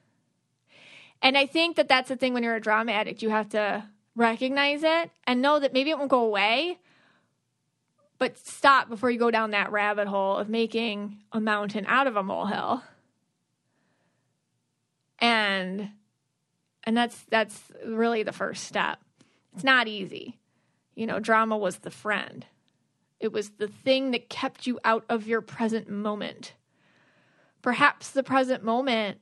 And 1.21 1.37
I 1.37 1.47
think 1.47 1.77
that 1.77 1.89
that's 1.89 2.09
the 2.09 2.17
thing 2.17 2.33
when 2.33 2.43
you're 2.43 2.55
a 2.55 2.61
drama 2.61 2.93
addict, 2.93 3.23
you 3.23 3.31
have 3.31 3.49
to 3.51 3.85
recognize 4.15 4.83
it 4.83 5.11
and 5.27 5.43
know 5.43 5.59
that 5.59 5.73
maybe 5.73 5.91
it 5.91 5.99
won't 5.99 6.11
go 6.11 6.25
away, 6.25 6.79
but 8.19 8.39
stop 8.39 8.89
before 8.89 9.11
you 9.11 9.19
go 9.19 9.31
down 9.31 9.51
that 9.51 9.73
rabbit 9.73 10.07
hole 10.07 10.37
of 10.37 10.49
making 10.49 11.19
a 11.33 11.41
mountain 11.41 11.85
out 11.87 12.07
of 12.07 12.17
a 12.17 12.23
molehill. 12.23 12.83
And 15.19 15.91
and 16.85 16.97
that's 16.97 17.25
that's 17.31 17.61
really 17.85 18.23
the 18.23 18.33
first 18.33 18.65
step. 18.65 18.99
It's 19.55 19.65
not 19.65 19.89
easy. 19.89 20.39
You 20.95 21.07
know, 21.07 21.19
drama 21.19 21.57
was 21.57 21.79
the 21.79 21.91
friend. 21.91 22.47
It 23.19 23.33
was 23.33 23.51
the 23.51 23.69
thing 23.69 24.11
that 24.11 24.29
kept 24.29 24.67
you 24.67 24.79
out 24.85 25.05
of 25.09 25.27
your 25.27 25.41
present 25.41 25.89
moment. 25.89 26.55
Perhaps 27.63 28.11
the 28.11 28.23
present 28.23 28.63
moment 28.63 29.19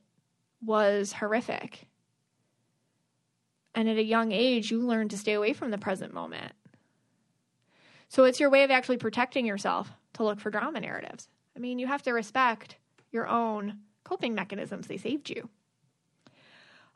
was 0.61 1.13
horrific. 1.13 1.87
And 3.73 3.89
at 3.89 3.97
a 3.97 4.03
young 4.03 4.31
age, 4.31 4.71
you 4.71 4.81
learn 4.81 5.09
to 5.09 5.17
stay 5.17 5.33
away 5.33 5.53
from 5.53 5.71
the 5.71 5.77
present 5.77 6.13
moment. 6.13 6.53
So 8.07 8.23
it's 8.23 8.39
your 8.39 8.49
way 8.49 8.63
of 8.63 8.71
actually 8.71 8.97
protecting 8.97 9.45
yourself 9.45 9.91
to 10.13 10.23
look 10.23 10.39
for 10.39 10.49
drama 10.49 10.79
narratives. 10.79 11.27
I 11.55 11.59
mean, 11.59 11.79
you 11.79 11.87
have 11.87 12.03
to 12.03 12.11
respect 12.11 12.77
your 13.11 13.27
own 13.27 13.79
coping 14.03 14.35
mechanisms, 14.35 14.87
they 14.87 14.97
saved 14.97 15.29
you. 15.29 15.49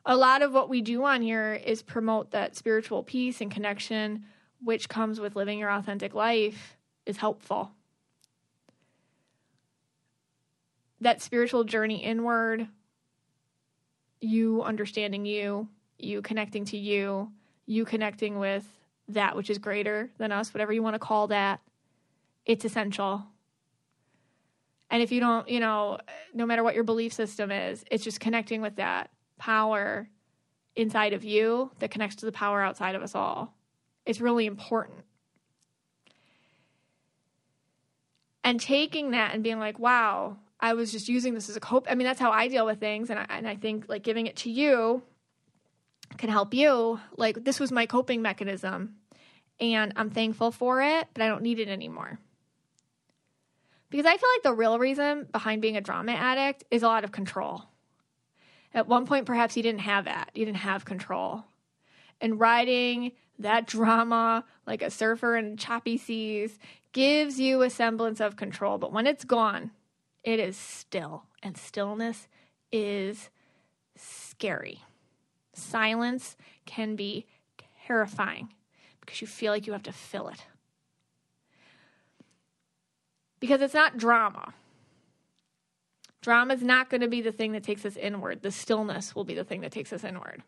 A 0.06 0.16
lot 0.16 0.42
of 0.42 0.52
what 0.52 0.68
we 0.68 0.80
do 0.80 1.04
on 1.04 1.20
here 1.20 1.52
is 1.52 1.82
promote 1.82 2.30
that 2.30 2.56
spiritual 2.56 3.02
peace 3.02 3.40
and 3.40 3.50
connection, 3.50 4.24
which 4.62 4.88
comes 4.88 5.20
with 5.20 5.36
living 5.36 5.58
your 5.58 5.70
authentic 5.70 6.14
life, 6.14 6.76
is 7.04 7.18
helpful. 7.18 7.72
That 11.02 11.20
spiritual 11.20 11.64
journey 11.64 12.02
inward, 12.02 12.68
you 14.20 14.62
understanding 14.62 15.26
you, 15.26 15.68
you 15.98 16.22
connecting 16.22 16.64
to 16.66 16.78
you, 16.78 17.30
you 17.66 17.84
connecting 17.84 18.38
with 18.38 18.66
that 19.08 19.36
which 19.36 19.50
is 19.50 19.58
greater 19.58 20.10
than 20.18 20.32
us, 20.32 20.54
whatever 20.54 20.72
you 20.72 20.82
want 20.82 20.94
to 20.94 20.98
call 20.98 21.26
that, 21.28 21.60
it's 22.46 22.64
essential. 22.64 23.24
And 24.88 25.02
if 25.02 25.12
you 25.12 25.20
don't, 25.20 25.48
you 25.48 25.60
know, 25.60 25.98
no 26.34 26.46
matter 26.46 26.62
what 26.62 26.74
your 26.74 26.84
belief 26.84 27.12
system 27.12 27.50
is, 27.50 27.84
it's 27.90 28.02
just 28.02 28.18
connecting 28.18 28.60
with 28.60 28.76
that 28.76 29.10
power 29.40 30.08
inside 30.76 31.12
of 31.12 31.24
you 31.24 31.72
that 31.80 31.90
connects 31.90 32.16
to 32.16 32.26
the 32.26 32.32
power 32.32 32.62
outside 32.62 32.94
of 32.94 33.02
us 33.02 33.14
all. 33.14 33.54
It's 34.06 34.20
really 34.20 34.46
important. 34.46 35.04
And 38.44 38.60
taking 38.60 39.10
that 39.10 39.34
and 39.34 39.42
being 39.42 39.58
like, 39.58 39.78
wow, 39.78 40.36
I 40.60 40.74
was 40.74 40.92
just 40.92 41.08
using 41.08 41.34
this 41.34 41.48
as 41.48 41.56
a 41.56 41.60
cope. 41.60 41.86
I 41.90 41.94
mean, 41.94 42.06
that's 42.06 42.20
how 42.20 42.30
I 42.30 42.48
deal 42.48 42.66
with 42.66 42.78
things. 42.78 43.10
And 43.10 43.18
I, 43.18 43.26
and 43.28 43.48
I 43.48 43.56
think 43.56 43.86
like 43.88 44.02
giving 44.02 44.26
it 44.26 44.36
to 44.36 44.50
you 44.50 45.02
can 46.16 46.30
help 46.30 46.54
you. 46.54 47.00
Like, 47.16 47.44
this 47.44 47.58
was 47.58 47.72
my 47.72 47.86
coping 47.86 48.22
mechanism 48.22 48.96
and 49.58 49.92
I'm 49.96 50.10
thankful 50.10 50.50
for 50.50 50.82
it, 50.82 51.08
but 51.12 51.22
I 51.22 51.28
don't 51.28 51.42
need 51.42 51.60
it 51.60 51.68
anymore. 51.68 52.18
Because 53.90 54.06
I 54.06 54.16
feel 54.16 54.28
like 54.36 54.42
the 54.42 54.54
real 54.54 54.78
reason 54.78 55.26
behind 55.32 55.60
being 55.60 55.76
a 55.76 55.80
drama 55.80 56.12
addict 56.12 56.64
is 56.70 56.82
a 56.82 56.86
lot 56.86 57.04
of 57.04 57.12
control. 57.12 57.64
At 58.72 58.86
one 58.86 59.06
point, 59.06 59.26
perhaps 59.26 59.56
you 59.56 59.62
didn't 59.62 59.80
have 59.80 60.04
that. 60.04 60.30
You 60.34 60.44
didn't 60.44 60.58
have 60.58 60.84
control. 60.84 61.44
And 62.20 62.38
riding 62.38 63.12
that 63.38 63.66
drama 63.66 64.44
like 64.66 64.82
a 64.82 64.90
surfer 64.90 65.36
in 65.36 65.56
choppy 65.56 65.96
seas 65.96 66.58
gives 66.92 67.40
you 67.40 67.62
a 67.62 67.70
semblance 67.70 68.20
of 68.20 68.36
control. 68.36 68.78
But 68.78 68.92
when 68.92 69.06
it's 69.06 69.24
gone, 69.24 69.70
it 70.22 70.38
is 70.38 70.56
still. 70.56 71.24
And 71.42 71.56
stillness 71.56 72.28
is 72.70 73.30
scary. 73.96 74.82
Silence 75.54 76.36
can 76.66 76.96
be 76.96 77.26
terrifying 77.86 78.52
because 79.00 79.20
you 79.20 79.26
feel 79.26 79.52
like 79.52 79.66
you 79.66 79.72
have 79.72 79.82
to 79.84 79.92
fill 79.92 80.28
it. 80.28 80.44
Because 83.40 83.62
it's 83.62 83.74
not 83.74 83.96
drama. 83.96 84.54
Drama 86.20 86.54
is 86.54 86.62
not 86.62 86.90
going 86.90 87.00
to 87.00 87.08
be 87.08 87.22
the 87.22 87.32
thing 87.32 87.52
that 87.52 87.62
takes 87.62 87.84
us 87.86 87.96
inward. 87.96 88.42
The 88.42 88.50
stillness 88.50 89.14
will 89.14 89.24
be 89.24 89.34
the 89.34 89.44
thing 89.44 89.62
that 89.62 89.72
takes 89.72 89.92
us 89.92 90.04
inward. 90.04 90.42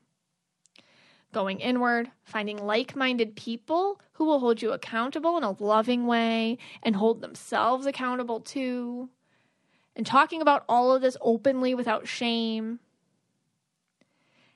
Going 1.32 1.60
inward, 1.60 2.10
finding 2.24 2.58
like 2.58 2.94
minded 2.94 3.36
people 3.36 3.98
who 4.14 4.26
will 4.26 4.38
hold 4.38 4.60
you 4.60 4.72
accountable 4.72 5.38
in 5.38 5.44
a 5.44 5.56
loving 5.62 6.06
way 6.06 6.58
and 6.82 6.94
hold 6.94 7.22
themselves 7.22 7.86
accountable 7.86 8.40
too. 8.40 9.08
And 9.96 10.04
talking 10.04 10.42
about 10.42 10.64
all 10.68 10.94
of 10.94 11.00
this 11.00 11.16
openly 11.22 11.74
without 11.74 12.06
shame. 12.06 12.80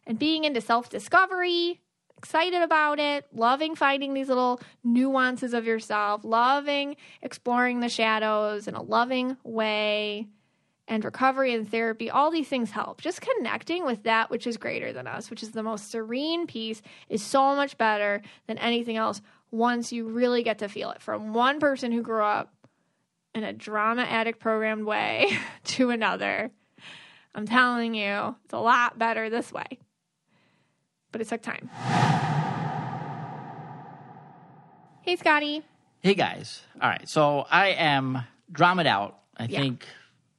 And 0.06 0.18
being 0.18 0.44
into 0.44 0.60
self 0.60 0.90
discovery, 0.90 1.80
excited 2.18 2.60
about 2.60 2.98
it, 3.00 3.26
loving 3.32 3.74
finding 3.74 4.12
these 4.12 4.28
little 4.28 4.60
nuances 4.84 5.54
of 5.54 5.66
yourself, 5.66 6.24
loving 6.24 6.96
exploring 7.22 7.80
the 7.80 7.88
shadows 7.88 8.68
in 8.68 8.74
a 8.74 8.82
loving 8.82 9.38
way 9.44 10.28
and 10.88 11.04
recovery 11.04 11.52
and 11.52 11.68
therapy, 11.68 12.08
all 12.10 12.30
these 12.30 12.48
things 12.48 12.70
help. 12.70 13.00
Just 13.00 13.20
connecting 13.20 13.84
with 13.84 14.04
that 14.04 14.30
which 14.30 14.46
is 14.46 14.56
greater 14.56 14.92
than 14.92 15.06
us, 15.06 15.30
which 15.30 15.42
is 15.42 15.50
the 15.50 15.62
most 15.62 15.90
serene 15.90 16.46
peace, 16.46 16.80
is 17.08 17.22
so 17.22 17.56
much 17.56 17.76
better 17.76 18.22
than 18.46 18.58
anything 18.58 18.96
else 18.96 19.20
once 19.50 19.92
you 19.92 20.06
really 20.08 20.42
get 20.42 20.58
to 20.58 20.68
feel 20.68 20.90
it. 20.90 21.02
From 21.02 21.32
one 21.34 21.58
person 21.60 21.92
who 21.92 22.02
grew 22.02 22.22
up 22.22 22.52
in 23.34 23.42
a 23.44 23.52
drama 23.52 24.02
addict 24.02 24.38
programmed 24.38 24.84
way 24.84 25.36
to 25.64 25.90
another, 25.90 26.50
I'm 27.34 27.46
telling 27.46 27.94
you, 27.94 28.36
it's 28.44 28.54
a 28.54 28.58
lot 28.58 28.98
better 28.98 29.28
this 29.28 29.52
way. 29.52 29.66
But 31.12 31.20
it 31.20 31.28
took 31.28 31.42
time. 31.42 31.68
Hey, 35.02 35.16
Scotty. 35.16 35.62
Hey 36.00 36.14
guys. 36.14 36.62
All 36.80 36.88
right. 36.88 37.08
So 37.08 37.46
I 37.50 37.68
am 37.68 38.24
dramaed 38.52 38.86
out. 38.86 39.18
I 39.36 39.44
Yeah. 39.44 39.60
think 39.60 39.86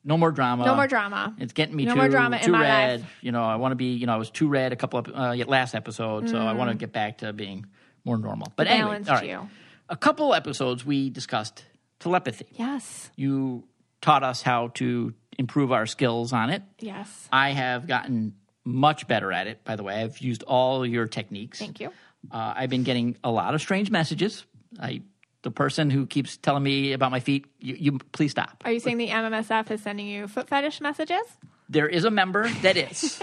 no 0.08 0.18
more 0.18 0.32
drama. 0.32 0.66
No 0.66 0.76
more 0.76 0.88
drama. 0.88 1.36
It's 1.38 1.54
getting 1.54 1.76
me 1.76 1.86
No 1.86 1.92
too, 1.94 1.98
more 2.00 2.10
drama 2.10 2.38
in 2.38 2.44
too 2.44 2.52
my 2.54 2.62
red. 2.62 3.02
life. 3.02 3.10
You 3.22 3.32
know, 3.32 3.44
I 3.44 3.58
want 3.58 3.74
to 3.74 3.76
be, 3.76 3.94
you 3.94 4.08
know, 4.08 4.14
I 4.14 4.18
was 4.18 4.32
too 4.32 4.48
red 4.48 4.72
a 4.74 4.76
couple 4.76 4.98
of 5.00 5.08
uh, 5.14 5.36
last 5.48 5.76
episode, 5.76 6.30
so 6.30 6.38
I 6.38 6.54
want 6.54 6.70
to 6.72 6.76
Mm. 6.76 6.80
get 6.80 6.92
back 6.94 7.18
to 7.20 7.34
being 7.34 7.66
more 8.06 8.18
normal. 8.18 8.52
But 8.56 8.68
anyway, 8.68 9.02
all 9.08 9.16
right. 9.16 9.28
you. 9.28 9.50
A 9.90 9.96
couple 9.98 10.34
episodes 10.34 10.86
we 10.86 11.10
discussed 11.10 11.64
telepathy. 12.00 12.48
Yes. 12.54 13.12
You 13.16 13.66
taught 14.02 14.24
us 14.24 14.42
how 14.42 14.70
to 14.76 15.14
improve 15.38 15.72
our 15.72 15.86
skills 15.86 16.34
on 16.34 16.50
it. 16.50 16.64
Yes. 16.80 17.28
I 17.32 17.52
have 17.52 17.86
gotten 17.88 18.34
much 18.66 19.08
better 19.08 19.32
at 19.32 19.48
it, 19.48 19.64
by 19.64 19.76
the 19.76 19.84
way. 19.84 20.02
I've 20.04 20.18
used 20.20 20.44
all 20.44 20.86
your 20.86 21.06
techniques. 21.08 21.60
Thank 21.60 21.80
you. 21.80 21.92
Uh, 22.32 22.54
I've 22.56 22.70
been 22.70 22.84
getting 22.84 23.16
a 23.24 23.32
lot 23.32 23.54
of 23.56 23.62
strange 23.62 23.90
messages. 23.92 24.46
I, 24.80 25.02
the 25.48 25.52
person 25.52 25.90
who 25.90 26.06
keeps 26.06 26.36
telling 26.36 26.62
me 26.62 26.92
about 26.92 27.10
my 27.10 27.22
feet, 27.22 27.46
you, 27.62 27.76
you 27.80 28.00
please 28.12 28.32
stop. 28.32 28.62
Are 28.66 28.72
you 28.74 28.82
saying 28.82 28.98
the 28.98 29.08
MMSF 29.08 29.72
is 29.72 29.82
sending 29.82 30.06
you 30.06 30.28
foot 30.28 30.50
fetish 30.50 30.82
messages? 30.82 31.24
There 31.70 31.88
is 31.88 32.04
a 32.04 32.12
member 32.12 32.50
that 32.64 32.76
is. 32.76 33.22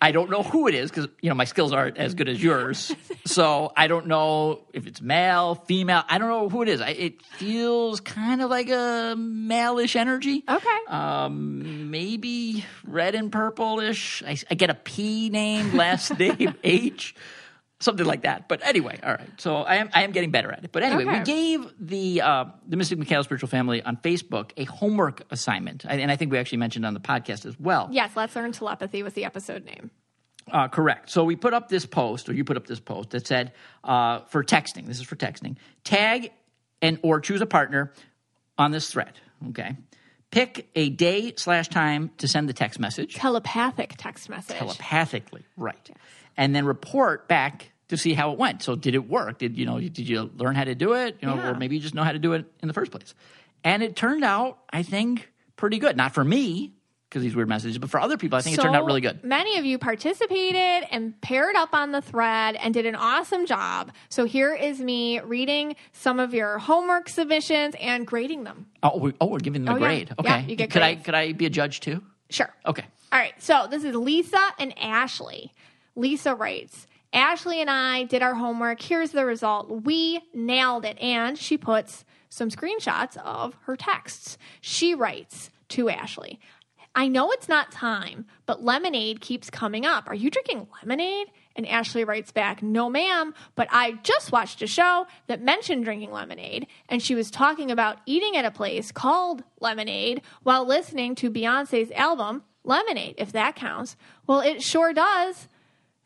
I 0.00 0.12
don't 0.12 0.30
know 0.30 0.44
who 0.44 0.68
it 0.68 0.76
is 0.76 0.88
because 0.88 1.08
you 1.20 1.30
know 1.30 1.34
my 1.34 1.46
skills 1.46 1.72
aren't 1.72 1.96
as 1.96 2.14
good 2.14 2.28
as 2.28 2.40
yours. 2.40 2.94
So 3.26 3.72
I 3.76 3.88
don't 3.88 4.06
know 4.06 4.60
if 4.72 4.86
it's 4.86 5.00
male, 5.00 5.56
female. 5.56 6.04
I 6.08 6.18
don't 6.18 6.28
know 6.28 6.48
who 6.48 6.62
it 6.62 6.68
is. 6.68 6.80
I, 6.80 6.90
it 6.90 7.22
feels 7.22 7.98
kind 7.98 8.40
of 8.40 8.50
like 8.50 8.68
a 8.68 9.14
malish 9.16 9.96
energy. 9.96 10.44
Okay. 10.48 10.78
Um, 10.86 11.90
maybe 11.90 12.64
red 12.86 13.16
and 13.16 13.32
purplish. 13.32 14.22
I, 14.24 14.36
I 14.48 14.54
get 14.54 14.70
a 14.70 14.74
P 14.74 15.28
name, 15.28 15.74
last 15.74 16.16
name 16.18 16.54
H, 16.62 17.16
something 17.84 18.06
like 18.06 18.22
that. 18.22 18.48
But 18.48 18.64
anyway, 18.66 18.98
all 19.02 19.12
right. 19.12 19.28
So 19.38 19.56
I 19.56 19.76
am 19.76 19.90
I 19.94 20.02
am 20.02 20.12
getting 20.12 20.30
better 20.30 20.50
at 20.50 20.64
it. 20.64 20.72
But 20.72 20.82
anyway, 20.82 21.04
Okay. 21.04 21.18
we 21.18 21.24
gave 21.24 21.72
the 21.78 22.20
uh, 22.22 22.44
the 22.66 22.76
Mystic 22.76 22.98
Michaela 22.98 23.22
Spiritual 23.24 23.48
Family 23.48 23.82
on 23.82 23.96
Facebook 23.98 24.50
a 24.56 24.64
homework 24.64 25.22
assignment, 25.30 25.84
and 25.88 26.10
I 26.10 26.16
think 26.16 26.32
we 26.32 26.38
actually 26.38 26.58
mentioned 26.58 26.84
on 26.86 26.94
the 26.94 27.00
podcast 27.00 27.46
as 27.46 27.58
well. 27.60 27.88
yes, 27.92 28.10
let's 28.16 28.34
learn 28.34 28.52
telepathy 28.52 29.02
was 29.02 29.12
the 29.12 29.24
episode 29.24 29.64
name. 29.64 29.90
Uh, 30.50 30.68
correct. 30.68 31.08
So 31.10 31.24
we 31.24 31.36
put 31.36 31.54
up 31.54 31.68
this 31.68 31.86
post, 31.86 32.28
or 32.28 32.34
you 32.34 32.44
put 32.44 32.56
up 32.58 32.66
this 32.66 32.80
post 32.80 33.10
that 33.10 33.26
said 33.26 33.52
uh, 33.82 34.20
for 34.28 34.44
texting. 34.44 34.86
This 34.86 34.98
is 34.98 35.04
for 35.06 35.16
texting. 35.16 35.56
Tag 35.84 36.32
and 36.82 36.98
or 37.02 37.20
choose 37.20 37.40
a 37.40 37.46
partner 37.46 37.92
on 38.58 38.70
this 38.70 38.90
thread. 38.90 39.12
Okay. 39.48 39.76
Pick 40.30 40.68
a 40.74 40.90
day 40.90 41.32
slash 41.36 41.68
time 41.68 42.10
to 42.18 42.26
send 42.28 42.48
the 42.48 42.52
text 42.52 42.80
message 42.80 43.14
Telepathic 43.14 43.94
text 43.96 44.28
message. 44.28 44.56
telepathically, 44.56 45.44
right? 45.56 45.90
And 46.36 46.54
then 46.54 46.64
report 46.66 47.28
back 47.28 47.70
to 47.88 47.96
see 47.96 48.14
how 48.14 48.32
it 48.32 48.38
went. 48.38 48.62
So 48.62 48.74
did 48.76 48.94
it 48.94 49.08
work? 49.08 49.38
Did 49.38 49.56
you 49.58 49.66
know? 49.66 49.78
Did 49.80 49.98
you 50.08 50.30
learn 50.36 50.54
how 50.54 50.64
to 50.64 50.74
do 50.74 50.94
it? 50.94 51.18
You 51.20 51.28
know, 51.28 51.36
Yeah. 51.36 51.50
or 51.50 51.54
maybe 51.54 51.76
you 51.76 51.82
just 51.82 51.94
know 51.94 52.02
how 52.04 52.12
to 52.12 52.18
do 52.18 52.32
it 52.32 52.44
in 52.62 52.68
the 52.68 52.74
first 52.74 52.90
place. 52.90 53.14
And 53.62 53.82
it 53.82 53.96
turned 53.96 54.24
out, 54.24 54.58
I 54.70 54.82
think, 54.82 55.30
pretty 55.56 55.78
good. 55.78 55.96
Not 55.96 56.12
for 56.14 56.24
me 56.24 56.72
because 57.08 57.22
these 57.22 57.36
weird 57.36 57.48
messages. 57.48 57.78
But 57.78 57.90
for 57.90 58.00
other 58.00 58.16
people, 58.16 58.36
I 58.36 58.40
think 58.42 58.58
it 58.58 58.60
turned 58.62 58.74
out 58.74 58.84
really 58.86 59.00
good. 59.00 59.22
Many 59.22 59.56
of 59.58 59.64
you 59.64 59.78
participated 59.78 60.88
and 60.90 61.18
paired 61.20 61.54
up 61.56 61.72
on 61.72 61.92
the 61.92 62.00
thread 62.02 62.56
and 62.56 62.74
did 62.74 62.86
an 62.86 62.96
awesome 62.96 63.46
job. 63.46 63.92
So 64.08 64.24
here 64.24 64.52
is 64.54 64.80
me 64.80 65.20
reading 65.20 65.76
some 65.92 66.18
of 66.18 66.34
your 66.34 66.58
homework 66.58 67.08
submissions 67.08 67.74
and 67.80 68.06
grading 68.06 68.44
them. 68.44 68.66
Oh, 68.82 68.98
we, 68.98 69.12
oh, 69.20 69.26
we're 69.26 69.38
giving 69.38 69.64
them 69.64 69.74
Oh, 69.74 69.76
a 69.76 69.80
grade. 69.80 70.08
Yeah, 70.24 70.36
Okay. 70.38 70.46
you 70.50 70.56
get 70.56 70.70
could 70.70 70.82
I 70.82 70.96
could 70.96 71.14
I 71.14 71.32
be 71.32 71.46
a 71.46 71.50
judge 71.50 71.80
too? 71.80 72.02
Sure. 72.30 72.52
Okay. 72.66 72.84
All 73.12 73.18
right, 73.20 73.34
so 73.40 73.68
this 73.70 73.84
is 73.84 73.94
Lisa 73.94 74.40
and 74.58 74.74
Ashley. 74.78 75.52
Lisa 75.94 76.34
writes, 76.34 76.88
Ashley 77.14 77.60
and 77.60 77.70
I 77.70 78.02
did 78.04 78.22
our 78.22 78.34
homework. 78.34 78.82
Here's 78.82 79.12
the 79.12 79.24
result. 79.24 79.84
We 79.84 80.20
nailed 80.34 80.84
it. 80.84 80.98
And 80.98 81.38
she 81.38 81.56
puts 81.56 82.04
some 82.28 82.50
screenshots 82.50 83.16
of 83.18 83.56
her 83.62 83.76
texts. 83.76 84.36
She 84.60 84.94
writes 84.94 85.50
to 85.70 85.88
Ashley, 85.88 86.40
I 86.96 87.08
know 87.08 87.32
it's 87.32 87.48
not 87.48 87.72
time, 87.72 88.26
but 88.46 88.62
lemonade 88.62 89.20
keeps 89.20 89.50
coming 89.50 89.84
up. 89.84 90.08
Are 90.08 90.14
you 90.14 90.30
drinking 90.30 90.68
lemonade? 90.80 91.28
And 91.56 91.66
Ashley 91.66 92.04
writes 92.04 92.30
back, 92.30 92.62
No, 92.62 92.88
ma'am, 92.88 93.34
but 93.56 93.68
I 93.70 93.92
just 94.02 94.30
watched 94.30 94.62
a 94.62 94.66
show 94.66 95.06
that 95.26 95.42
mentioned 95.42 95.84
drinking 95.84 96.12
lemonade, 96.12 96.68
and 96.88 97.02
she 97.02 97.14
was 97.14 97.30
talking 97.30 97.70
about 97.70 97.98
eating 98.06 98.36
at 98.36 98.44
a 98.44 98.50
place 98.50 98.92
called 98.92 99.42
Lemonade 99.60 100.22
while 100.42 100.66
listening 100.66 101.14
to 101.16 101.30
Beyonce's 101.30 101.90
album, 101.92 102.42
Lemonade, 102.62 103.16
if 103.18 103.32
that 103.32 103.56
counts. 103.56 103.96
Well, 104.26 104.40
it 104.40 104.62
sure 104.62 104.92
does. 104.92 105.48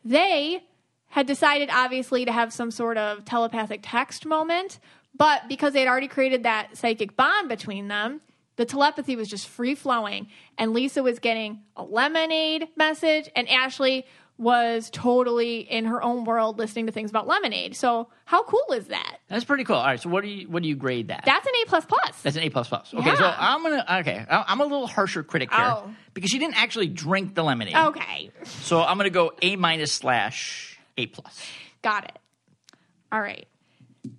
They 0.03 0.63
had 1.09 1.25
decided, 1.27 1.69
obviously, 1.71 2.25
to 2.25 2.31
have 2.31 2.53
some 2.53 2.71
sort 2.71 2.97
of 2.97 3.25
telepathic 3.25 3.81
text 3.83 4.25
moment, 4.25 4.79
but 5.15 5.47
because 5.49 5.73
they 5.73 5.79
had 5.79 5.87
already 5.89 6.07
created 6.07 6.43
that 6.43 6.77
psychic 6.77 7.15
bond 7.15 7.49
between 7.49 7.87
them, 7.87 8.21
the 8.57 8.65
telepathy 8.65 9.15
was 9.15 9.27
just 9.27 9.47
free 9.47 9.73
flowing. 9.75 10.27
And 10.57 10.73
Lisa 10.73 11.01
was 11.01 11.19
getting 11.19 11.61
a 11.75 11.83
lemonade 11.83 12.67
message, 12.75 13.29
and 13.35 13.47
Ashley 13.49 14.05
was 14.37 14.89
totally 14.91 15.59
in 15.59 15.83
her 15.85 16.01
own 16.01 16.23
world 16.23 16.57
listening 16.59 16.85
to 16.85 16.91
things 16.93 17.09
about 17.09 17.27
lemonade. 17.27 17.75
So, 17.75 18.07
how 18.23 18.43
cool 18.43 18.63
is 18.73 18.87
that? 18.87 19.17
That's 19.27 19.43
pretty 19.43 19.65
cool. 19.65 19.75
All 19.75 19.83
right. 19.85 19.99
So 19.99 20.07
what 20.09 20.23
do 20.23 20.29
you 20.29 20.47
what 20.47 20.63
do 20.63 20.69
you 20.69 20.75
grade 20.75 21.09
that? 21.09 21.23
That's 21.25 21.45
an 21.45 21.51
A. 21.61 21.65
plus 21.67 21.85
plus. 21.85 22.21
That's 22.21 22.37
an 22.37 22.43
A 22.43 22.49
plus 22.49 22.69
plus. 22.69 22.93
Okay, 22.93 23.15
so 23.15 23.33
I'm 23.37 23.61
gonna 23.63 23.85
okay. 23.99 24.25
I- 24.29 24.45
I'm 24.47 24.61
a 24.61 24.63
little 24.63 24.87
harsher 24.87 25.23
critic 25.23 25.51
here 25.53 25.59
Oh. 25.65 25.91
because 26.13 26.29
she 26.29 26.39
didn't 26.39 26.55
actually 26.57 26.87
drink 26.87 27.35
the 27.35 27.43
lemonade. 27.43 27.75
Okay, 27.75 28.31
So 28.45 28.81
I'm 28.81 28.95
gonna 28.97 29.09
go 29.09 29.33
A 29.41 29.57
minus 29.57 29.91
slash 29.91 30.68
A 30.99 31.05
plus. 31.07 31.45
got 31.81 32.05
it. 32.05 32.19
All 33.11 33.21
right. 33.21 33.47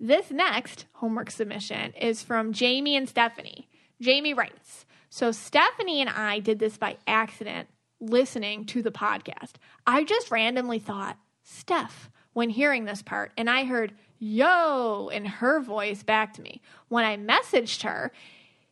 This 0.01 0.31
next 0.31 0.87
homework 0.95 1.31
submission 1.31 1.93
is 1.95 2.23
from 2.23 2.53
Jamie 2.53 2.97
and 2.97 3.09
Stephanie. 3.09 3.69
Jamie 4.01 4.35
writes 4.35 4.87
So, 5.09 5.33
Stephanie 5.33 6.01
and 6.01 6.11
I 6.11 6.39
did 6.39 6.59
this 6.59 6.77
by 6.77 6.97
accident 7.07 7.69
listening 8.01 8.65
to 8.67 8.83
the 8.83 8.91
podcast. 8.91 9.53
I 9.87 10.05
just 10.05 10.31
randomly 10.31 10.79
thought, 10.79 11.19
Steph, 11.43 12.11
when 12.33 12.51
hearing 12.51 12.85
this 12.85 13.03
part, 13.03 13.33
and 13.37 13.51
I 13.51 13.65
heard 13.65 13.93
yo 14.19 15.11
in 15.13 15.25
her 15.25 15.61
voice 15.61 16.03
back 16.03 16.33
to 16.35 16.43
me. 16.43 16.63
When 16.89 17.05
I 17.05 17.17
messaged 17.17 17.83
her, 17.83 18.13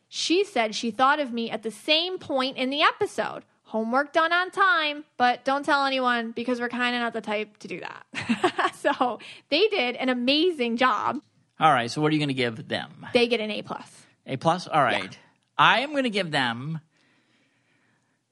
she 0.07 0.43
said 0.43 0.73
she 0.73 0.89
thought 0.91 1.19
of 1.19 1.31
me 1.31 1.51
at 1.51 1.63
the 1.63 1.71
same 1.71 2.17
point 2.17 2.57
in 2.57 2.69
the 2.69 2.81
episode. 2.81 3.43
Homework 3.69 4.13
done 4.13 4.33
on 4.33 4.49
time, 4.49 5.05
but 5.17 5.45
don't 5.45 5.63
tell 5.63 5.85
anyone 5.85 6.31
because 6.31 6.59
we're 6.59 6.69
kind 6.69 6.95
of 6.95 7.01
not 7.01 7.13
the 7.13 7.21
type 7.21 7.55
to 7.59 7.67
do 7.67 7.81
that. 7.81 8.75
so 8.77 9.19
they 9.49 9.67
did 9.67 9.95
an 9.95 10.09
amazing 10.09 10.75
job. 10.77 11.19
All 11.59 11.71
right. 11.71 11.91
So 11.91 12.01
what 12.01 12.11
are 12.11 12.15
you 12.15 12.19
gonna 12.19 12.33
give 12.33 12.67
them? 12.67 13.05
They 13.13 13.27
get 13.27 13.39
an 13.39 13.51
A 13.51 13.61
plus. 13.61 13.87
A 14.25 14.37
plus. 14.37 14.67
All 14.67 14.81
right. 14.81 15.15
I 15.55 15.81
am 15.81 15.93
gonna 15.93 16.09
give 16.09 16.31
them. 16.31 16.79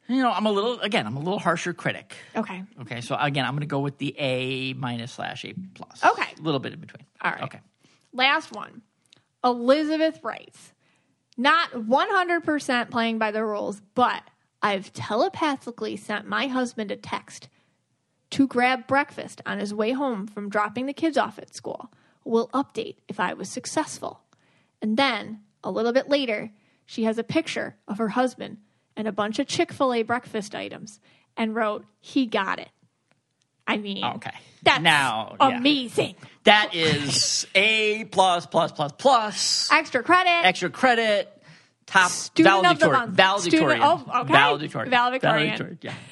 You 0.09 0.23
know, 0.23 0.31
I'm 0.31 0.47
a 0.47 0.51
little 0.51 0.79
again. 0.79 1.05
I'm 1.05 1.17
a 1.17 1.19
little 1.19 1.38
harsher 1.38 1.71
critic. 1.71 2.15
Okay. 2.35 2.63
Okay, 2.81 3.01
so 3.01 3.15
again, 3.19 3.45
I'm 3.45 3.51
going 3.51 3.59
to 3.59 3.67
go 3.67 3.79
with 3.79 3.97
the 3.97 4.17
A 4.17 4.73
minus 4.73 5.11
slash 5.11 5.43
A 5.43 5.53
plus. 5.75 6.01
Okay. 6.03 6.29
a 6.39 6.41
little 6.41 6.61
bit 6.61 6.73
in 6.73 6.79
between. 6.79 7.05
All 7.21 7.29
right. 7.31 7.43
Okay. 7.43 7.59
Last 8.13 8.55
one. 8.55 8.81
Elizabeth 9.43 10.21
writes, 10.23 10.71
not 11.35 11.71
100% 11.71 12.89
playing 12.89 13.17
by 13.17 13.31
the 13.31 13.43
rules, 13.43 13.81
but 13.95 14.23
I've 14.62 14.91
telepathically 14.93 15.95
sent 15.97 16.28
my 16.28 16.47
husband 16.47 16.91
a 16.91 16.95
text 16.95 17.49
to 18.32 18.47
grab 18.47 18.88
breakfast 18.88 19.41
on 19.45 19.60
his 19.60 19.74
way 19.74 19.91
home 19.91 20.28
from 20.28 20.49
dropping 20.49 20.86
the 20.86 20.93
kids 20.93 21.18
off 21.18 21.38
at 21.39 21.55
school. 21.55 21.91
We'll 22.26 22.49
update 22.49 22.97
if 23.08 23.20
I 23.20 23.34
was 23.34 23.49
successful. 23.49 24.22
And 24.82 24.97
then, 24.97 25.41
a 25.64 25.72
little 25.72 25.93
bit 25.93 26.10
later, 26.10 26.51
she 26.86 27.03
has 27.05 27.18
a 27.18 27.24
picture 27.24 27.76
of 27.88 27.97
her 27.99 28.10
husband 28.10 28.58
and 28.95 29.08
a 29.08 29.12
bunch 29.12 29.39
of 29.39 29.47
Chick 29.47 29.72
fil 29.72 29.93
A 29.93 30.03
breakfast 30.03 30.53
items 30.55 30.99
and 31.38 31.55
wrote, 31.55 31.86
He 31.99 32.26
got 32.26 32.60
it. 32.60 32.70
I 33.66 33.78
mean, 33.78 34.03
oh, 34.03 34.14
Okay. 34.16 34.32
that's 34.64 34.82
Now, 34.82 35.36
yeah. 35.39 35.58
amazing. 35.58 36.16
That 36.45 36.74
is 36.74 37.45
A 37.55 38.05
plus 38.05 38.45
plus 38.45 38.72
plus 38.72 38.91
plus. 38.97 39.70
Extra 39.72 40.03
credit. 40.03 40.45
Extra 40.45 40.70
credit. 40.70 41.36
Top 41.88 42.11
Student 42.11 42.65
of 42.65 42.79
the 42.79 42.85
valedictorian. 42.85 42.99
month. 42.99 43.15
Valedictorian. 43.15 43.81
Student- 43.81 44.09
oh, 44.13 44.21
okay. 44.21 44.33
Valedictorian. 44.33 44.91
Valedictorian. 44.91 45.77
Yeah. 45.81 45.93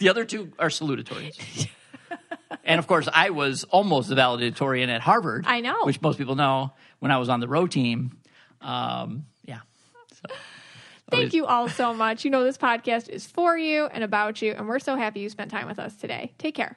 The 0.00 0.08
other 0.08 0.24
two 0.24 0.52
are 0.58 0.68
salutatorians. 0.68 1.68
and 2.64 2.80
of 2.80 2.86
course, 2.88 3.08
I 3.10 3.30
was 3.30 3.62
almost 3.64 4.10
a 4.10 4.16
valedictorian 4.16 4.90
at 4.90 5.00
Harvard. 5.00 5.44
I 5.46 5.60
know. 5.60 5.84
Which 5.84 6.02
most 6.02 6.18
people 6.18 6.34
know 6.34 6.72
when 6.98 7.12
I 7.12 7.18
was 7.18 7.28
on 7.28 7.38
the 7.38 7.46
row 7.46 7.68
team. 7.68 8.18
Um, 8.60 9.24
yeah. 9.44 9.60
So, 10.12 10.34
Thank 11.10 11.32
you 11.32 11.46
all 11.46 11.68
so 11.68 11.94
much. 11.94 12.24
You 12.24 12.32
know, 12.32 12.42
this 12.42 12.58
podcast 12.58 13.08
is 13.08 13.24
for 13.26 13.56
you 13.56 13.86
and 13.86 14.02
about 14.02 14.42
you, 14.42 14.52
and 14.52 14.66
we're 14.66 14.80
so 14.80 14.96
happy 14.96 15.20
you 15.20 15.30
spent 15.30 15.50
time 15.50 15.68
with 15.68 15.78
us 15.78 15.94
today. 15.94 16.34
Take 16.38 16.56
care. 16.56 16.76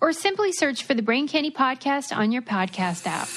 Or 0.00 0.12
simply 0.12 0.52
search 0.52 0.84
for 0.84 0.94
the 0.94 1.02
Brain 1.02 1.28
Candy 1.28 1.50
Podcast 1.50 2.16
on 2.16 2.32
your 2.32 2.42
podcast 2.42 3.06
app. 3.06 3.28